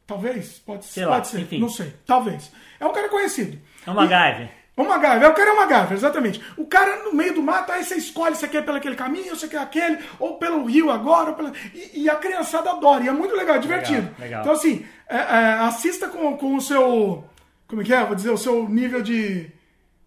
[0.06, 1.58] Talvez, pode, Sei pode lá, ser, enfim.
[1.58, 2.52] não sei, talvez.
[2.78, 3.58] É um cara conhecido.
[3.86, 4.48] É uma E- MacGyver.
[4.76, 6.42] O MacGyver, o cara é o MacGyver, exatamente.
[6.58, 9.48] O cara no meio do mato, aí você escolhe se quer pelo aquele caminho, se
[9.48, 11.52] quer aquele, ou pelo rio agora, pela...
[11.72, 14.14] e, e a criançada adora, e é muito legal, é divertido.
[14.18, 14.42] legal.
[14.42, 17.24] Então, assim, é, é, assista com, com o seu.
[17.66, 18.04] Como é que é?
[18.04, 19.50] Vou dizer, o seu nível de.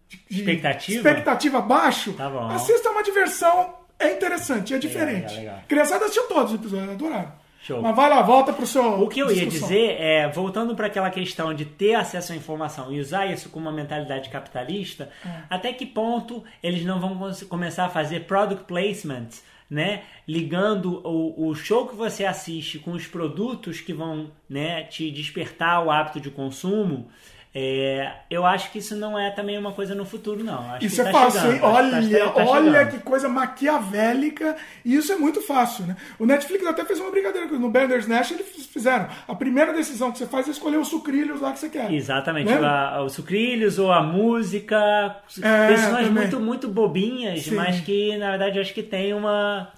[0.08, 0.96] de- Expectativa?
[0.98, 2.12] Expectativa baixo.
[2.14, 2.48] Tá bom.
[2.48, 5.28] Assista uma diversão, é interessante, é diferente.
[5.34, 5.58] legal, legal.
[5.68, 7.32] Criançada assistiu todos os episódios, adoraram.
[7.60, 7.82] Show.
[7.82, 9.02] Mas vai lá, volta pro seu.
[9.02, 9.68] O que eu ia discussão.
[9.68, 13.58] dizer é, voltando para aquela questão de ter acesso à informação e usar isso com
[13.58, 15.28] uma mentalidade capitalista, É.
[15.50, 19.26] até que ponto eles não vão começar a fazer product placement,
[19.68, 20.02] né?
[20.26, 25.84] Ligando o, o show que você assiste com os produtos que vão né, te despertar
[25.84, 27.10] o hábito de consumo.
[27.60, 30.70] É, eu acho que isso não é também uma coisa no futuro, não.
[30.72, 31.60] Acho Isso é tá fácil, chegando, hein?
[31.62, 34.56] Olha, tá- tá olha que coisa maquiavélica.
[34.84, 35.96] E isso é muito fácil, né?
[36.18, 37.48] O Netflix até fez uma brincadeira.
[37.48, 39.08] No Bandersnatch eles fizeram.
[39.26, 41.92] A primeira decisão que você faz é escolher os sucrilhos lá que você quer.
[41.92, 46.10] Exatamente, a- os sucrilhos ou a música, É, decisões também.
[46.12, 47.54] muito, muito bobinhas, Sim.
[47.56, 49.68] mas que na verdade acho que tem uma.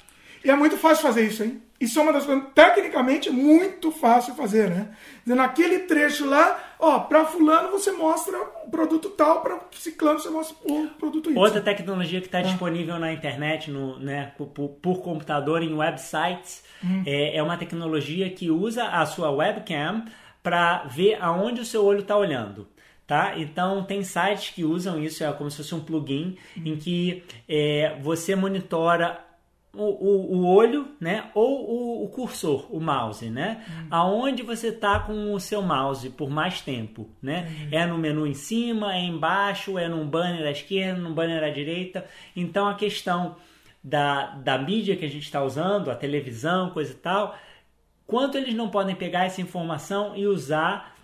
[0.45, 1.61] E é muito fácil fazer isso, hein?
[1.81, 4.89] Isso é uma das coisas, tecnicamente, muito fácil fazer, né?
[5.25, 10.55] Naquele trecho lá, ó, pra fulano você mostra o produto tal, pra ciclano você mostra
[10.65, 11.37] o produto Y.
[11.39, 16.63] Outra tecnologia que está disponível na internet, no, né, por, por- por computador, em websites,
[16.85, 17.03] Hum.
[17.07, 20.05] é, é uma tecnologia que usa a sua webcam
[20.43, 22.69] para ver aonde o seu olho está olhando.
[23.07, 23.35] Tá?
[23.39, 26.63] Então tem sites que usam isso, é como se fosse um plugin Hum.
[26.67, 29.19] em que é, você monitora
[29.73, 31.31] o, o, o olho, né?
[31.35, 33.65] Ou o, o cursor, o mouse, né?
[33.91, 37.69] Aonde você está com o seu mouse por mais tempo, né?
[37.71, 41.51] É no menu em cima, é embaixo, é num banner à esquerda, num banner à
[41.51, 42.05] direita.
[42.35, 43.37] Então a questão
[43.83, 47.39] da, da mídia que a gente está usando, a televisão, coisa e tal,
[48.07, 50.97] quanto eles não podem pegar essa informação e usar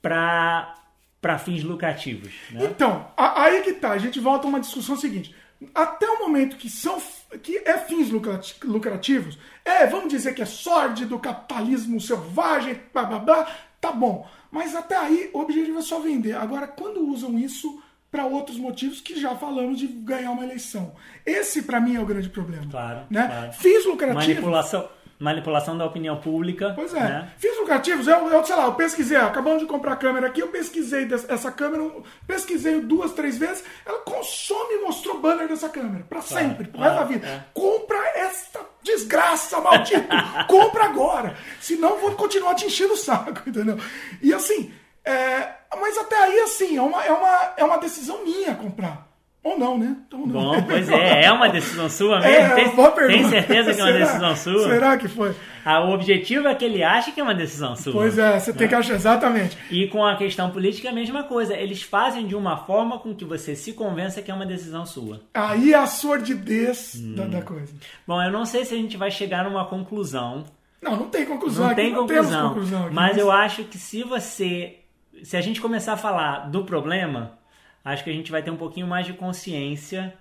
[0.00, 0.76] para
[1.20, 2.64] para fins lucrativos, né?
[2.64, 5.32] Então, aí que tá, a gente volta a uma discussão seguinte.
[5.72, 7.00] Até o momento que são
[7.40, 13.18] que é fins lucrati- lucrativos, é, vamos dizer que é sórdido, capitalismo selvagem, blá blá
[13.18, 13.46] blá,
[13.80, 14.28] tá bom.
[14.50, 16.34] Mas até aí o objetivo é só vender.
[16.36, 20.92] Agora, quando usam isso para outros motivos que já falamos de ganhar uma eleição.
[21.24, 22.66] Esse para mim é o grande problema.
[22.70, 23.26] Claro, né?
[23.26, 23.52] claro.
[23.54, 24.26] Fins lucrativos.
[24.28, 24.88] Manipulação,
[25.22, 26.72] manipulação da opinião pública.
[26.74, 27.00] Pois é.
[27.00, 27.32] né?
[27.38, 30.48] Fins lucrativos, eu, eu, sei lá, eu pesquisei, acabamos de comprar a câmera aqui, eu
[30.48, 31.88] pesquisei essa câmera,
[32.26, 36.94] pesquisei duas, três vezes, ela consome e mostrou banner dessa câmera, pra sempre, pro resto
[36.94, 37.26] da claro, vida.
[37.26, 37.44] é.
[37.54, 40.08] Compra esta desgraça, maldito!
[40.48, 41.36] Compra agora!
[41.60, 43.78] Senão vou continuar te enchendo o saco, entendeu?
[44.20, 45.48] E assim, é,
[45.80, 49.11] mas até aí, assim, é uma, é, uma, é uma decisão minha comprar.
[49.44, 49.96] Ou não, né?
[50.06, 50.28] Então, não.
[50.28, 52.32] Bom, pois é, é uma decisão sua mesmo?
[52.32, 53.18] É, tem, uma boa pergunta.
[53.18, 54.04] tem certeza que é uma Será?
[54.04, 54.68] decisão sua?
[54.68, 55.34] Será que foi?
[55.64, 57.92] Ah, o objetivo é que ele ache que é uma decisão sua.
[57.92, 59.58] Pois é, você tem que achar exatamente.
[59.68, 61.56] E com a questão política é a mesma coisa.
[61.56, 65.20] Eles fazem de uma forma com que você se convença que é uma decisão sua.
[65.34, 67.14] Aí é a sordidez Hum.
[67.16, 67.72] da, da coisa.
[68.06, 70.44] Bom, eu não sei se a gente vai chegar numa conclusão.
[70.80, 71.80] Não, não tem conclusão Não aqui.
[71.82, 72.48] tem não temos conclusão.
[72.50, 74.76] conclusão aqui, mas eu acho que se você.
[75.24, 77.38] Se a gente começar a falar do problema,
[77.84, 80.14] acho que a gente vai ter um pouquinho mais de consciência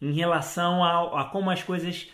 [0.00, 2.08] em relação a, a como as coisas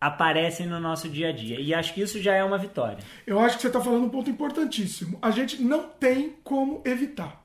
[0.00, 1.58] aparecem no nosso dia a dia.
[1.60, 2.98] E acho que isso já é uma vitória.
[3.26, 5.18] Eu acho que você está falando um ponto importantíssimo.
[5.22, 7.42] A gente não tem como evitar.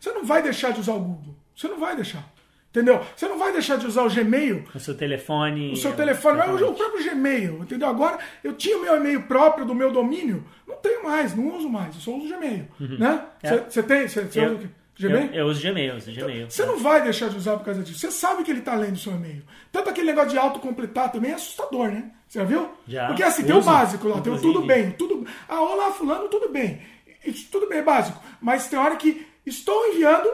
[0.00, 1.34] Você não vai deixar de usar o Google.
[1.54, 2.28] Você não vai deixar.
[2.70, 3.04] Entendeu?
[3.14, 5.72] Você não vai deixar de usar o Gmail, O seu telefone.
[5.72, 7.86] o seu telefone, mas o próprio Gmail, entendeu?
[7.86, 11.68] Agora, eu tinha o meu e-mail próprio do meu domínio, não tenho mais, não uso
[11.68, 12.66] mais, eu só uso o Gmail.
[12.80, 13.26] Né?
[13.42, 13.48] É.
[13.50, 14.08] Você você tem?
[14.08, 14.68] Você, Eu- usa o quê?
[15.08, 15.26] Gmail?
[15.28, 16.50] Eu, eu uso Gmail, eu uso Gmail.
[16.50, 17.98] Você não vai deixar de usar por causa disso.
[17.98, 19.42] Você sabe que ele está lendo o seu e-mail.
[19.70, 22.10] Tanto aquele negócio de autocompletar também é assustador, né?
[22.28, 22.70] Você já viu?
[22.88, 23.06] Já.
[23.08, 25.26] Porque assim, tem o Uso, básico lá, tem o tudo bem, tudo.
[25.48, 26.80] Ah, olá, fulano, tudo bem.
[27.24, 28.20] Isso tudo bem, é básico.
[28.40, 30.28] Mas tem hora que estou enviando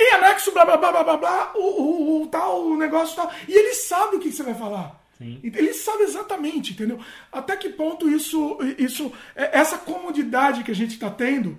[0.00, 3.30] em anexo, blá blá blá blá blá, blá o, o, o tal, o negócio tal.
[3.48, 4.96] E ele sabe o que você vai falar.
[5.18, 5.40] Sim.
[5.42, 7.00] Ele sabe exatamente, entendeu?
[7.32, 11.58] Até que ponto isso, isso é- essa comodidade que a gente está tendo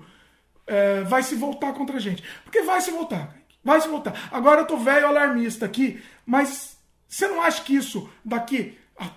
[0.70, 2.24] é, vai se voltar contra a gente.
[2.43, 3.36] Porque vai se voltar.
[3.63, 4.30] Vai se voltar.
[4.32, 9.09] Agora eu tô velho alarmista aqui, mas você não acha que isso daqui a,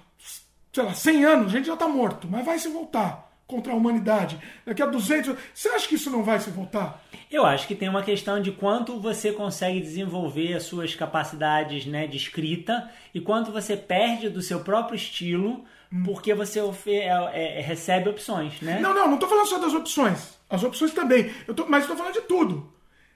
[0.73, 3.77] sei lá, 100 anos, a gente já tá morto, mas vai se voltar contra a
[3.77, 4.39] humanidade.
[4.65, 7.05] Daqui a 200, você acha que isso não vai se voltar?
[7.31, 12.07] Eu acho que tem uma questão de quanto você consegue desenvolver as suas capacidades né,
[12.07, 15.65] de escrita e quanto você perde do seu próprio estilo
[16.05, 18.81] porque você é- é- recebe opções, né?
[18.81, 20.39] Não, não, não tô falando só das opções.
[20.49, 21.33] As opções também.
[21.47, 22.73] Eu tô, mas tô falando de tudo.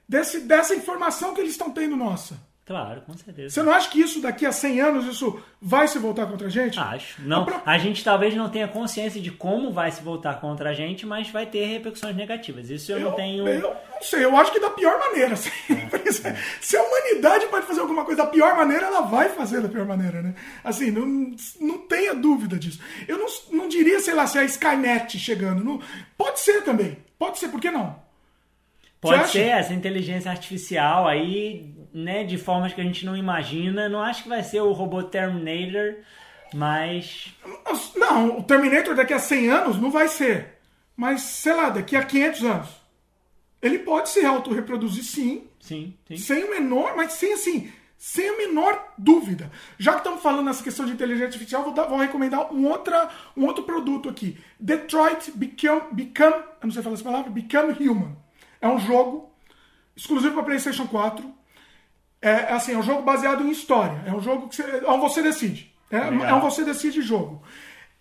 [0.08, 2.38] desse, dessa informação que eles estão tendo nossa.
[2.66, 3.54] Claro, com certeza.
[3.54, 6.50] Você não acha que isso daqui a 100 anos isso vai se voltar contra a
[6.50, 6.76] gente?
[6.80, 7.22] Acho.
[7.22, 11.06] Não, a gente talvez não tenha consciência de como vai se voltar contra a gente,
[11.06, 12.68] mas vai ter repercussões negativas.
[12.68, 13.46] Isso eu, eu não tenho.
[13.46, 15.34] Eu não sei, eu acho que da pior maneira.
[15.34, 15.50] Assim.
[15.70, 16.36] É, é.
[16.60, 19.86] Se a humanidade pode fazer alguma coisa da pior maneira, ela vai fazer da pior
[19.86, 20.34] maneira, né?
[20.64, 22.80] Assim, não, não tenha dúvida disso.
[23.06, 25.62] Eu não, não diria, sei lá, se é a Skynet chegando.
[25.62, 25.80] Não,
[26.18, 26.98] pode ser também.
[27.16, 28.04] Pode ser, por que não?
[29.00, 33.88] Pode ser essa inteligência artificial aí, né, de formas que a gente não imagina.
[33.88, 35.96] Não acho que vai ser o robô Terminator,
[36.52, 37.34] mas.
[37.96, 40.58] Não, o Terminator daqui a 100 anos não vai ser.
[40.94, 42.68] Mas, sei lá, daqui a 500 anos.
[43.62, 45.46] Ele pode se autorreproduzir sim.
[45.58, 46.16] Sim, sim.
[46.16, 49.50] Sem o menor, mas sem assim, sem a menor dúvida.
[49.78, 53.08] Já que estamos falando nessa questão de inteligência artificial, vou, dar, vou recomendar um, outra,
[53.36, 54.38] um outro produto aqui.
[54.60, 58.16] Detroit Become, Become, eu não sei falar essa palavra, Become Human.
[58.60, 59.32] É um jogo
[59.96, 61.36] exclusivo para PlayStation 4.
[62.26, 64.02] É, é, assim, é um jogo baseado em história.
[64.04, 65.72] É um jogo que você, é um você decide.
[65.88, 67.40] É, é um você decide jogo.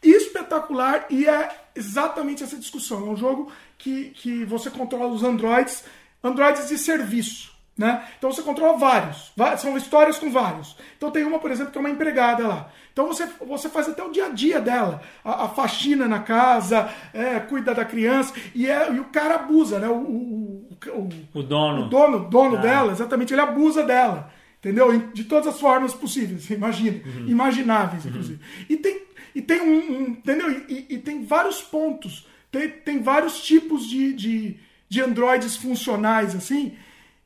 [0.01, 3.05] Espetacular e é exatamente essa discussão.
[3.05, 5.84] É um jogo que, que você controla os androids,
[6.23, 7.53] androids de serviço.
[7.78, 8.03] Né?
[8.17, 10.78] Então você controla vários, são histórias com vários.
[10.97, 12.71] Então tem uma, por exemplo, que é uma empregada lá.
[12.93, 16.89] Então você, você faz até o dia a dia dela, a, a faxina na casa,
[17.13, 19.89] é, cuida da criança, e, é, e o cara abusa, né?
[19.89, 20.44] O, o,
[20.88, 21.86] o, o dono.
[21.86, 22.61] O dono, dono ah.
[22.61, 24.32] dela, exatamente, ele abusa dela.
[24.59, 24.97] Entendeu?
[25.13, 27.01] De todas as formas possíveis, imagina.
[27.05, 27.28] Uhum.
[27.28, 28.11] Imagináveis, uhum.
[28.11, 28.43] inclusive.
[28.43, 28.65] Uhum.
[28.69, 29.01] E tem,
[29.36, 29.97] e tem um.
[29.97, 30.51] um entendeu?
[30.67, 32.28] E, e, tem vários pontos.
[32.51, 34.57] Tem, tem vários tipos de, de,
[34.89, 36.76] de androides funcionais, assim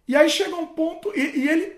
[0.09, 1.71] e aí chega um ponto, e, e ele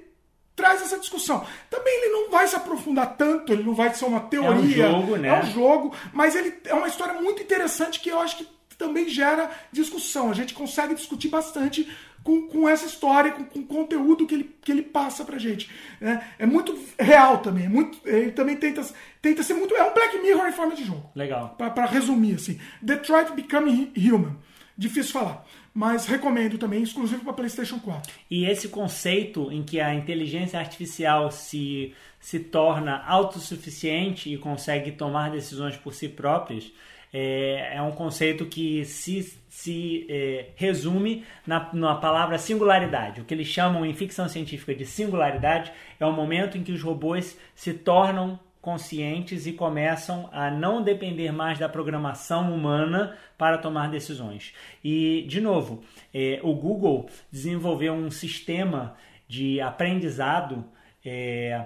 [0.55, 1.45] traz essa discussão.
[1.69, 4.85] Também ele não vai se aprofundar tanto, ele não vai ser uma teoria.
[4.85, 5.27] É um jogo, né?
[5.27, 8.47] É um jogo, mas ele é uma história muito interessante que eu acho que
[8.81, 10.31] também gera discussão.
[10.31, 11.87] A gente consegue discutir bastante
[12.23, 15.69] com, com essa história, com, com o conteúdo que ele, que ele passa pra gente.
[15.99, 16.25] Né?
[16.39, 17.65] É muito real também.
[17.65, 18.83] É muito, ele também tenta,
[19.21, 19.75] tenta ser muito.
[19.75, 21.11] É um Black Mirror em forma de jogo.
[21.15, 21.55] Legal.
[21.57, 22.59] Para resumir, assim.
[22.81, 24.35] Detroit Becoming Human.
[24.75, 28.11] Difícil falar mas recomendo também, exclusivo para PlayStation 4.
[28.29, 35.31] E esse conceito em que a inteligência artificial se, se torna autossuficiente e consegue tomar
[35.31, 36.69] decisões por si próprias
[37.13, 43.21] é, é um conceito que se, se é, resume na, na palavra singularidade.
[43.21, 46.81] O que eles chamam em ficção científica de singularidade é o momento em que os
[46.81, 53.89] robôs se tornam conscientes e começam a não depender mais da programação humana para tomar
[53.89, 54.53] decisões.
[54.83, 55.83] E, de novo,
[56.13, 58.95] é, o Google desenvolveu um sistema
[59.27, 60.63] de aprendizado
[61.03, 61.65] é,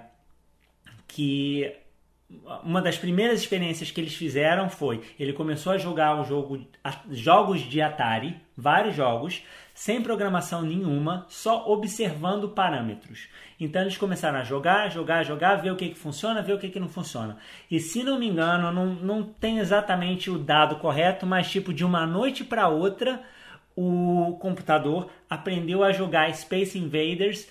[1.08, 1.76] que
[2.64, 6.66] uma das primeiras experiências que eles fizeram foi ele começou a jogar o jogo
[7.10, 13.28] jogos de Atari, vários jogos, sem programação nenhuma, só observando parâmetros.
[13.60, 16.70] Então eles começaram a jogar, jogar, jogar, ver o que, que funciona, ver o que,
[16.70, 17.38] que não funciona.
[17.70, 21.84] E se não me engano, não, não tem exatamente o dado correto, mas tipo de
[21.84, 23.22] uma noite para outra,
[23.76, 27.48] o computador aprendeu a jogar Space Invaders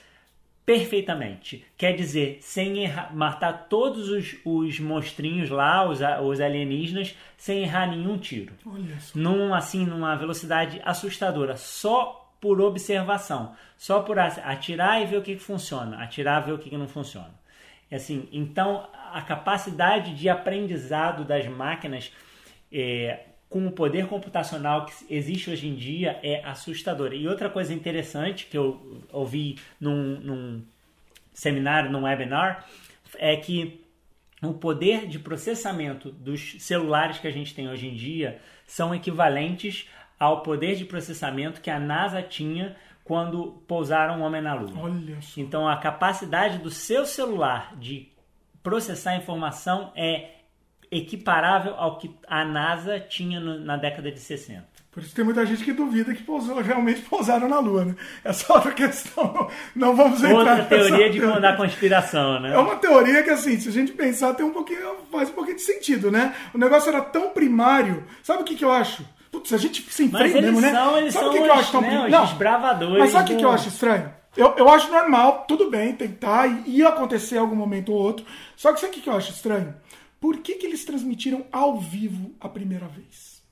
[0.64, 1.64] perfeitamente.
[1.76, 7.86] Quer dizer, sem errar, matar todos os, os monstrinhos lá, os, os alienígenas, sem errar
[7.86, 8.54] nenhum tiro.
[8.66, 11.56] Olha Num, assim, numa velocidade assustadora.
[11.56, 16.52] Só por observação, só por atirar e ver o que, que funciona, atirar e ver
[16.52, 17.32] o que, que não funciona.
[17.90, 22.12] Assim, então, a capacidade de aprendizado das máquinas
[22.72, 23.20] é,
[23.54, 27.14] com o poder computacional que existe hoje em dia é assustadora.
[27.14, 30.62] E outra coisa interessante que eu ouvi num, num
[31.32, 32.66] seminário, num webinar,
[33.16, 33.80] é que
[34.42, 39.88] o poder de processamento dos celulares que a gente tem hoje em dia são equivalentes
[40.18, 42.74] ao poder de processamento que a NASA tinha
[43.04, 44.72] quando pousaram o homem na Lua.
[45.36, 48.08] Então a capacidade do seu celular de
[48.64, 50.42] processar informação é
[50.90, 54.74] equiparável ao que a NASA tinha no, na década de 60.
[54.94, 57.96] Por isso tem muita gente que duvida que pousou, realmente pousaram na Lua, né?
[58.22, 59.50] Essa é outra questão.
[59.74, 61.40] Não vamos entrar Outra teoria de teoria.
[61.40, 62.54] da conspiração, né?
[62.54, 65.56] É uma teoria que, assim, se a gente pensar, tem um pouquinho, faz um pouquinho
[65.56, 66.32] de sentido, né?
[66.54, 68.04] O negócio era tão primário.
[68.22, 69.04] Sabe o que, que eu acho?
[69.32, 70.70] Putz, a gente se enfrenta mesmo, né?
[70.70, 72.98] São, eles sabe o que, que eu acho tão né, Não, desbravadores.
[73.00, 74.12] Mas sabe o que, que eu acho estranho?
[74.36, 78.24] Eu, eu acho normal, tudo bem, tentar, e ia acontecer em algum momento ou outro.
[78.56, 79.74] Só que sabe o que, que eu acho estranho?
[80.24, 83.42] Por que, que eles transmitiram ao vivo a primeira vez?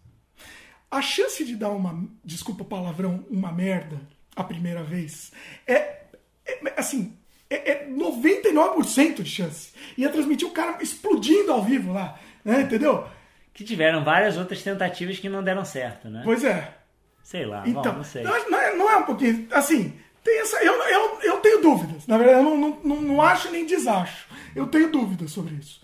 [0.91, 4.01] A chance de dar uma, desculpa o palavrão, uma merda
[4.35, 5.33] a primeira vez
[5.67, 6.01] é,
[6.47, 7.15] é assim,
[7.51, 9.75] é, é 99% de chance.
[9.99, 12.63] Ia transmitir o cara explodindo ao vivo lá, né?
[12.63, 13.07] Entendeu?
[13.53, 16.23] Que tiveram várias outras tentativas que não deram certo, né?
[16.25, 16.75] Pois é.
[17.23, 18.23] Sei lá, então, bom, não sei.
[18.23, 19.47] Não, é, não é um pouquinho.
[19.51, 19.93] Assim,
[20.25, 22.07] Tem essa, eu, eu, eu tenho dúvidas.
[22.07, 24.27] Na verdade, eu não, não, não, não acho nem desacho.
[24.57, 25.82] Eu tenho dúvidas sobre isso.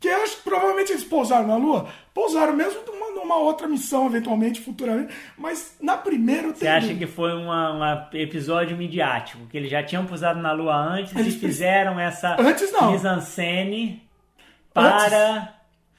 [0.00, 4.06] Que eu acho que provavelmente eles pousaram na Lua, pousaram mesmo numa, numa outra missão,
[4.06, 5.12] eventualmente, futuramente.
[5.36, 6.54] Mas na primeira eu.
[6.54, 7.48] Você acha que foi um
[8.12, 9.44] episódio midiático?
[9.46, 12.92] Que eles já tinham pousado na Lua antes Eles e fizeram essa Antes não.
[12.92, 14.08] mise-en-scène
[14.72, 15.54] para.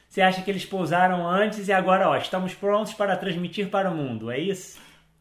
[0.08, 3.96] Você acha que eles pousaram antes e agora, ó, estamos prontos para transmitir para o
[3.96, 4.80] mundo, é isso?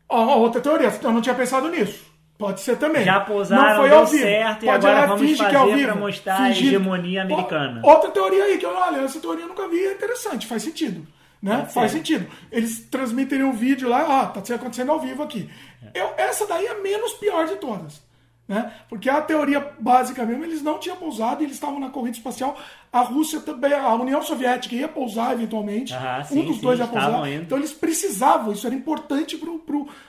[0.08, 2.06] Ó, ó, outra teoria, eu não tinha pensado nisso.
[2.38, 3.04] Pode ser também.
[3.04, 4.22] Já pousaram, não foi ao vivo.
[4.22, 5.98] certo, e Pode agora olhar, vamos finge que é fazer ao vivo.
[5.98, 7.80] mostrar a hegemonia americana.
[7.84, 11.04] Outra teoria aí, que eu, olha, essa teoria eu nunca vi, é interessante, faz sentido.
[11.42, 11.58] Né?
[11.58, 12.26] Pode Faz sentido.
[12.50, 15.50] Eles transmitem um vídeo lá, ó, tá acontecendo ao vivo aqui.
[15.94, 18.02] Eu, essa daí é a menos pior de todas.
[18.48, 18.72] Né?
[18.88, 22.56] Porque a teoria básica mesmo, eles não tinham pousado, eles estavam na corrida espacial.
[22.90, 25.92] A Rússia também, a União Soviética ia pousar eventualmente.
[25.94, 27.28] Um sim, dos sim, dois ia pousar.
[27.28, 27.42] indo.
[27.42, 29.38] Então eles precisavam, isso era importante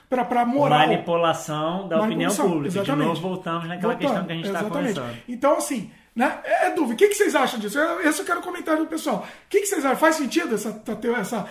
[0.09, 0.79] pra, pra moral.
[0.79, 2.71] Manipulação da opinião Manipulação, pública.
[2.71, 3.07] De exatamente.
[3.07, 5.17] novo, voltamos naquela Voltando, questão que a gente está conversando.
[5.27, 6.39] Então, assim, né?
[6.45, 6.93] É é dúvida.
[6.93, 7.77] O que, que vocês acham disso?
[8.03, 9.25] Esse eu quero comentário do pessoal.
[9.45, 9.97] O que, que vocês acham?
[9.97, 10.81] Faz sentido essa.
[11.19, 11.47] essa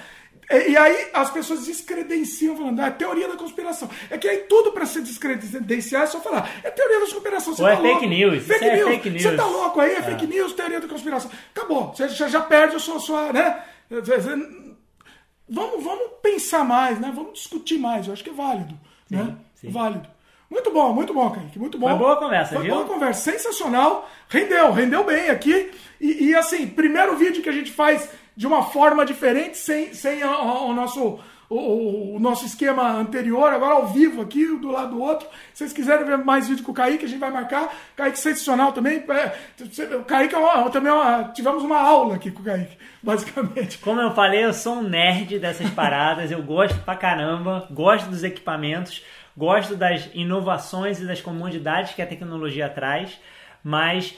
[0.50, 3.88] e e aí as pessoas descredenciam falando, ah, é teoria da conspiração.
[4.10, 7.54] É que aí tudo para se descredenciar é só falar, é teoria da conspiração.
[7.54, 8.06] Você Ou é tá fake louco.
[8.08, 8.88] news, Fake isso é news.
[8.88, 9.36] fake Você news.
[9.36, 11.30] tá louco aí, é fake news, teoria da conspiração.
[11.54, 11.92] Acabou.
[11.94, 13.62] Você já, já perde a sua, sua né?
[15.48, 17.10] Vamos, vamos pensar mais, né?
[17.14, 18.06] Vamos discutir mais.
[18.06, 18.74] Eu acho que é válido.
[19.10, 19.34] né?
[19.54, 19.70] sim.
[19.70, 20.06] Válido.
[20.50, 21.58] Muito bom, muito bom, Kaique.
[21.58, 21.88] Muito bom.
[21.90, 22.74] Foi boa conversa, Foi viu?
[22.74, 23.30] boa conversa.
[23.32, 24.08] Sensacional.
[24.28, 25.70] Rendeu, rendeu bem aqui.
[26.00, 28.08] E, e, assim, primeiro vídeo que a gente faz
[28.38, 31.18] de uma forma diferente, sem, sem o, nosso.
[31.50, 35.26] O, o nosso esquema anterior, agora ao vivo aqui, do lado do outro.
[35.54, 37.74] Se vocês quiserem ver mais vídeo com o Kaique, a gente vai marcar.
[37.96, 39.02] Kaique sensacional também.
[39.08, 42.76] É, o Kaique é uma- também é uma- tivemos uma aula aqui com o Kaique,
[43.02, 43.78] basicamente.
[43.78, 48.22] Como eu falei, eu sou um nerd dessas paradas, eu gosto pra caramba, gosto dos
[48.22, 49.02] equipamentos,
[49.34, 53.18] gosto das inovações e das comodidades que a tecnologia traz,
[53.64, 54.14] mas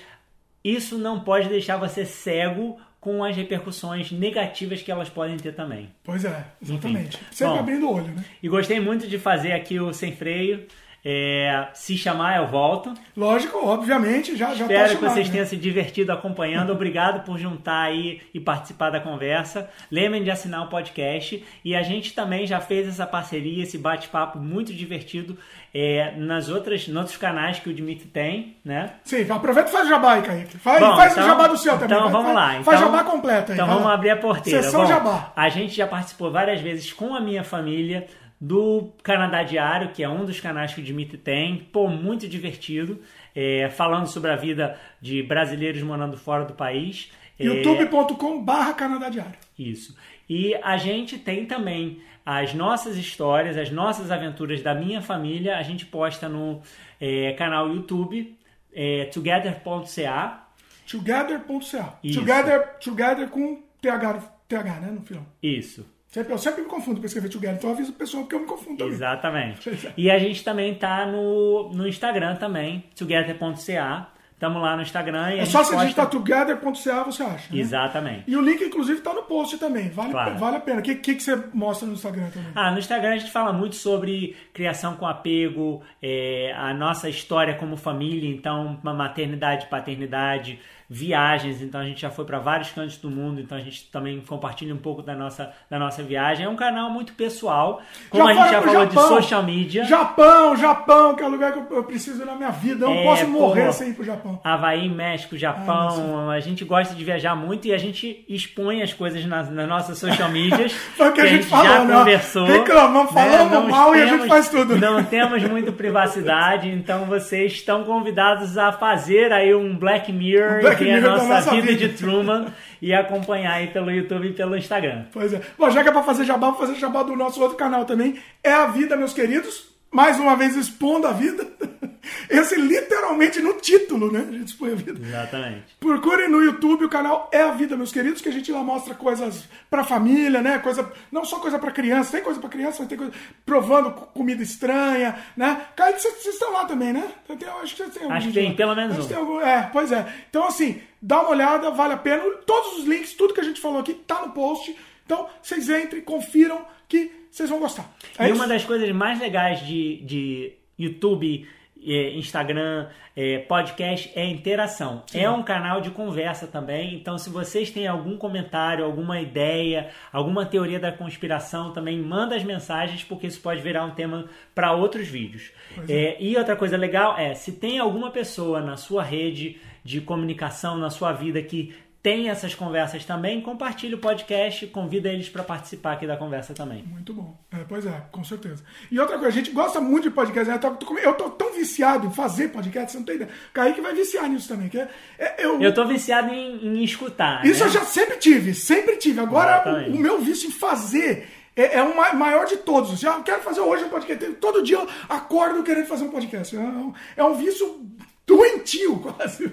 [0.65, 5.89] isso não pode deixar você cego com as repercussões negativas que elas podem ter também.
[6.05, 7.19] Pois é, exatamente.
[7.31, 8.25] Sempre Bom, abrindo o olho, né?
[8.43, 10.67] E gostei muito de fazer aqui o Sem Freio.
[11.03, 12.93] É, se chamar, eu volto.
[13.17, 15.33] Lógico, obviamente, já, já Espero tá que chamado, vocês né?
[15.33, 16.73] tenham se divertido acompanhando.
[16.73, 19.71] Obrigado por juntar aí e participar da conversa.
[19.91, 21.43] Lembrem de assinar o podcast.
[21.65, 25.39] E a gente também já fez essa parceria, esse bate-papo muito divertido
[25.75, 28.91] é, nas outras, nos outros canais que o Dimitri tem, né?
[29.05, 30.59] Sim, aproveita e faz jabá aí, Kaique.
[30.59, 31.97] Faz, Bom, faz então- o jabá do seu também.
[31.97, 32.49] Então vamos lá.
[32.63, 33.57] Faz Então- jabá completo aí.
[33.57, 33.95] Então vamos lá.
[33.95, 34.63] abrir a porteira.
[34.63, 35.33] Sessão Bom, jabá.
[35.37, 38.07] A gente já participou várias vezes com a minha família
[38.41, 41.59] do Canadá Diário, que é um dos canais que o Dimitri tem.
[41.73, 43.01] Pô, muito divertido.
[43.33, 47.13] é, falando sobre a vida de brasileiros morando fora do país.
[47.41, 49.39] É, youtube.com barra Canadá Diário.
[49.59, 49.97] isso.
[50.29, 55.57] E a gente tem também as nossas histórias, as nossas aventuras da minha família.
[55.57, 56.61] A gente posta no
[57.01, 58.39] é, canal YouTube,
[58.73, 60.49] é, together.ca.
[60.89, 61.99] Together.ca.
[62.15, 65.25] Together, together com TH, TH, né, no final.
[65.43, 65.85] Isso.
[66.09, 68.41] Sempre, eu sempre me confundo para escrever together, então eu aviso o pessoal porque eu
[68.41, 68.95] me confundo também.
[68.95, 69.71] Exatamente.
[69.97, 74.13] E a gente também tá no, no Instagram também, together.ca.
[74.41, 75.35] Estamos lá no Instagram.
[75.35, 77.55] E É só posta- digitar together.ca, você acha.
[77.55, 77.61] Né?
[77.61, 78.25] Exatamente.
[78.27, 79.91] E o link, inclusive, tá no post também.
[79.91, 80.39] Vale, Claro.
[80.39, 80.81] vale a pena.
[80.81, 82.49] O que, que, que você mostra no Instagram também?
[82.55, 87.53] Ah, no Instagram a gente fala muito sobre criação com apego, é, a nossa história
[87.57, 90.59] como família, então uma maternidade, paternidade,
[90.93, 94.21] viagens, então a gente já foi para vários cantos do mundo, então a gente também
[94.21, 96.45] compartilha um pouco da nossa, da nossa viagem.
[96.45, 97.81] É um canal muito pessoal,
[98.11, 99.03] como a gente já falou Japão.
[99.03, 99.85] de social media.
[99.85, 102.87] Japão, Japão, que é o lugar que eu, preciso na minha vida.
[102.87, 104.41] Eu não É, posso morrer sem ir pro Japão.
[104.43, 109.25] Havaí, México, Japão, a gente gosta de viajar muito e a gente expõe as coisas
[109.25, 110.73] nas, nas nossas social medias.
[110.97, 111.95] Foi o que a gente já falou, né?
[111.99, 112.47] conversou.
[112.47, 114.77] Reclamamos, falamos Não mal e a gente temos- faz tudo.
[114.77, 120.61] Não temos muito privacidade, então vocês estão convidados a fazer aí um Black Mirror, Um
[120.63, 121.89] Black é a nossa vida, vida.
[121.89, 122.47] de Truman
[122.81, 125.05] e acompanhar aí pelo YouTube e pelo Instagram.
[125.13, 125.41] Pois é.
[125.59, 128.19] Bom, já que é pra fazer jabá, vou fazer jabá do nosso outro canal também.
[128.43, 129.70] É a vida, meus queridos.
[129.93, 131.47] Mais uma vez expondo a vida.
[132.31, 134.25] Esse literalmente no título, né?
[134.29, 134.99] A gente expõe a vida.
[135.05, 135.65] Exatamente.
[135.79, 138.95] Procurem no YouTube o canal É a Vida, meus queridos, que a gente lá mostra
[138.95, 140.59] coisas pra família, né?
[140.59, 143.13] Coisa, não só coisa pra criança, tem coisa pra criança, mas tem coisa
[143.45, 145.61] provando co- comida estranha, né?
[145.77, 147.07] Kaique, vocês vocês estão lá também, né?
[147.27, 148.55] Tem- tem- acho que vocês têm algum Acho que tem lá.
[148.55, 149.09] pelo menos Acho um.
[149.09, 150.15] tem algum- é, pois é.
[150.31, 152.23] Então, assim, dá uma olhada, vale a pena.
[152.47, 154.75] Todos os links, tudo que a gente falou aqui tá no post.
[155.05, 157.91] Então, vocês entrem, confiram que vocês vão gostar.
[158.19, 158.35] É e isso?
[158.35, 161.47] uma das coisas mais legais de, de YouTube
[161.83, 165.03] é, Instagram, é, podcast é interação.
[165.07, 165.21] Sim.
[165.21, 166.95] É um canal de conversa também.
[166.95, 172.45] Então, se vocês têm algum comentário, alguma ideia, alguma teoria da conspiração, também manda as
[172.45, 175.53] mensagens, porque isso pode virar um tema para outros vídeos.
[175.89, 175.93] É.
[175.93, 176.23] é.
[176.23, 180.91] E outra coisa legal é, se tem alguma pessoa na sua rede de comunicação, na
[180.91, 186.07] sua vida que tem essas conversas também, compartilhe o podcast, convida eles para participar aqui
[186.07, 186.83] da conversa também.
[186.83, 187.37] Muito bom.
[187.53, 188.65] É, pois é, com certeza.
[188.91, 190.49] E outra coisa, a gente gosta muito de podcast.
[190.49, 190.57] Né?
[190.57, 193.31] Eu tô, eu tô tão viciado em fazer podcast, você não tem ideia.
[193.51, 194.71] O Kaique vai viciar nisso também.
[194.71, 197.45] Que é, é, eu, eu tô viciado em, em escutar.
[197.45, 197.67] Isso né?
[197.67, 199.21] eu já sempre tive, sempre tive.
[199.21, 202.99] Agora, o, o, meu vício em fazer é, é o maior de todos.
[202.99, 204.25] Já quero fazer hoje um podcast.
[204.35, 206.57] Todo dia eu acordo querendo fazer um podcast.
[206.57, 207.87] É um, é um vício
[208.31, 209.53] doentio quase.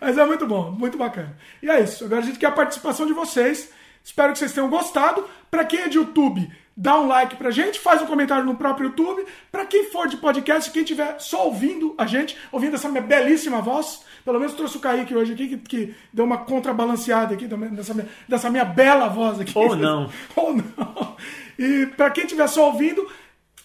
[0.00, 1.36] Mas é muito bom, muito bacana.
[1.62, 2.04] E é isso.
[2.04, 3.72] Agora a gente quer a participação de vocês.
[4.04, 5.24] Espero que vocês tenham gostado.
[5.50, 8.88] Para quem é de YouTube, dá um like pra gente, faz um comentário no próprio
[8.88, 9.24] YouTube.
[9.50, 13.60] Para quem for de podcast, quem estiver só ouvindo a gente, ouvindo essa minha belíssima
[13.60, 17.94] voz, pelo menos trouxe o Kaique hoje aqui, que, que deu uma contrabalanceada aqui dessa
[17.94, 19.52] minha, dessa minha bela voz aqui.
[19.56, 20.10] Ou não.
[20.34, 21.16] Ou não.
[21.58, 23.08] E para quem estiver só ouvindo,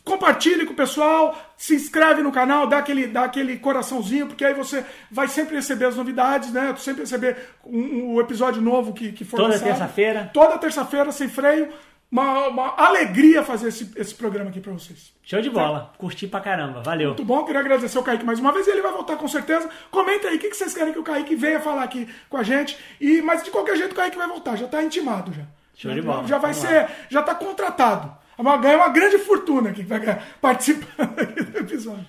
[0.08, 4.54] compartilhe com o pessoal, se inscreve no canal, dá aquele, dá aquele coraçãozinho, porque aí
[4.54, 6.74] você vai sempre receber as novidades, né?
[6.78, 10.32] Sempre receber um, um episódio novo que, que for Toda terça-feira.
[10.34, 11.70] Toda terça-feira, sem freio.
[12.10, 15.14] Uma, uma, alegria fazer esse, esse programa aqui pra vocês.
[15.22, 15.94] Show de bola.
[15.98, 16.82] Curti pra caramba.
[16.82, 17.10] Valeu.
[17.10, 17.44] Muito bom.
[17.44, 19.70] Queria agradecer o Kaique mais uma vez e ele vai voltar com certeza.
[19.92, 22.44] Comenta aí o que, que vocês querem que o Kaique venha falar aqui com a
[22.44, 22.78] gente.
[23.02, 24.56] E, mas de qualquer jeito o Kaique vai voltar.
[24.56, 25.44] Já tá intimado já.
[25.76, 26.26] Show de bola.
[26.26, 26.84] Já vai Vamos ser.
[26.84, 26.90] Lá.
[27.10, 30.00] Já tá contratado ganha uma grande fortuna aqui vai
[30.42, 32.06] participando aqui do episódio.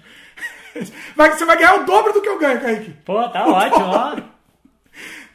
[1.17, 2.95] Vai, você vai ganhar o dobro do que eu ganho, Kaique.
[3.05, 4.17] Pô, tá o ótimo, ó.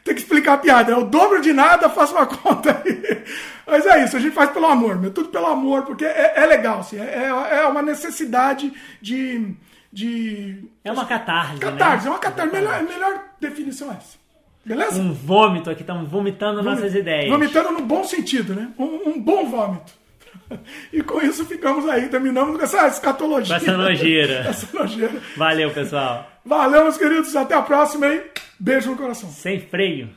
[0.04, 0.92] Tem que explicar a piada.
[0.92, 3.24] É o dobro de nada, faça uma conta aí.
[3.66, 5.10] Mas é isso, a gente faz pelo amor, meu.
[5.10, 6.98] Tudo pelo amor, porque é, é legal, assim.
[6.98, 9.54] É, é, é uma necessidade de.
[9.90, 11.58] de é uma catarse.
[11.58, 12.10] Catarse, né?
[12.10, 12.52] é uma catarse.
[12.52, 14.18] Melhor, melhor definição é essa.
[14.64, 15.00] Beleza?
[15.00, 17.30] Um vômito aqui, estamos vomitando Vomit, nossas ideias.
[17.30, 18.70] Vomitando no bom sentido, né?
[18.78, 19.92] Um, um bom vômito.
[20.92, 23.56] E com isso ficamos aí, terminamos com essa escatologia.
[23.56, 24.34] Essa nojeira.
[24.48, 25.20] essa nojeira.
[25.36, 26.30] Valeu, pessoal.
[26.44, 27.34] Valeu, meus queridos.
[27.34, 28.22] Até a próxima, hein?
[28.58, 29.28] Beijo no coração.
[29.30, 30.08] Sem freio.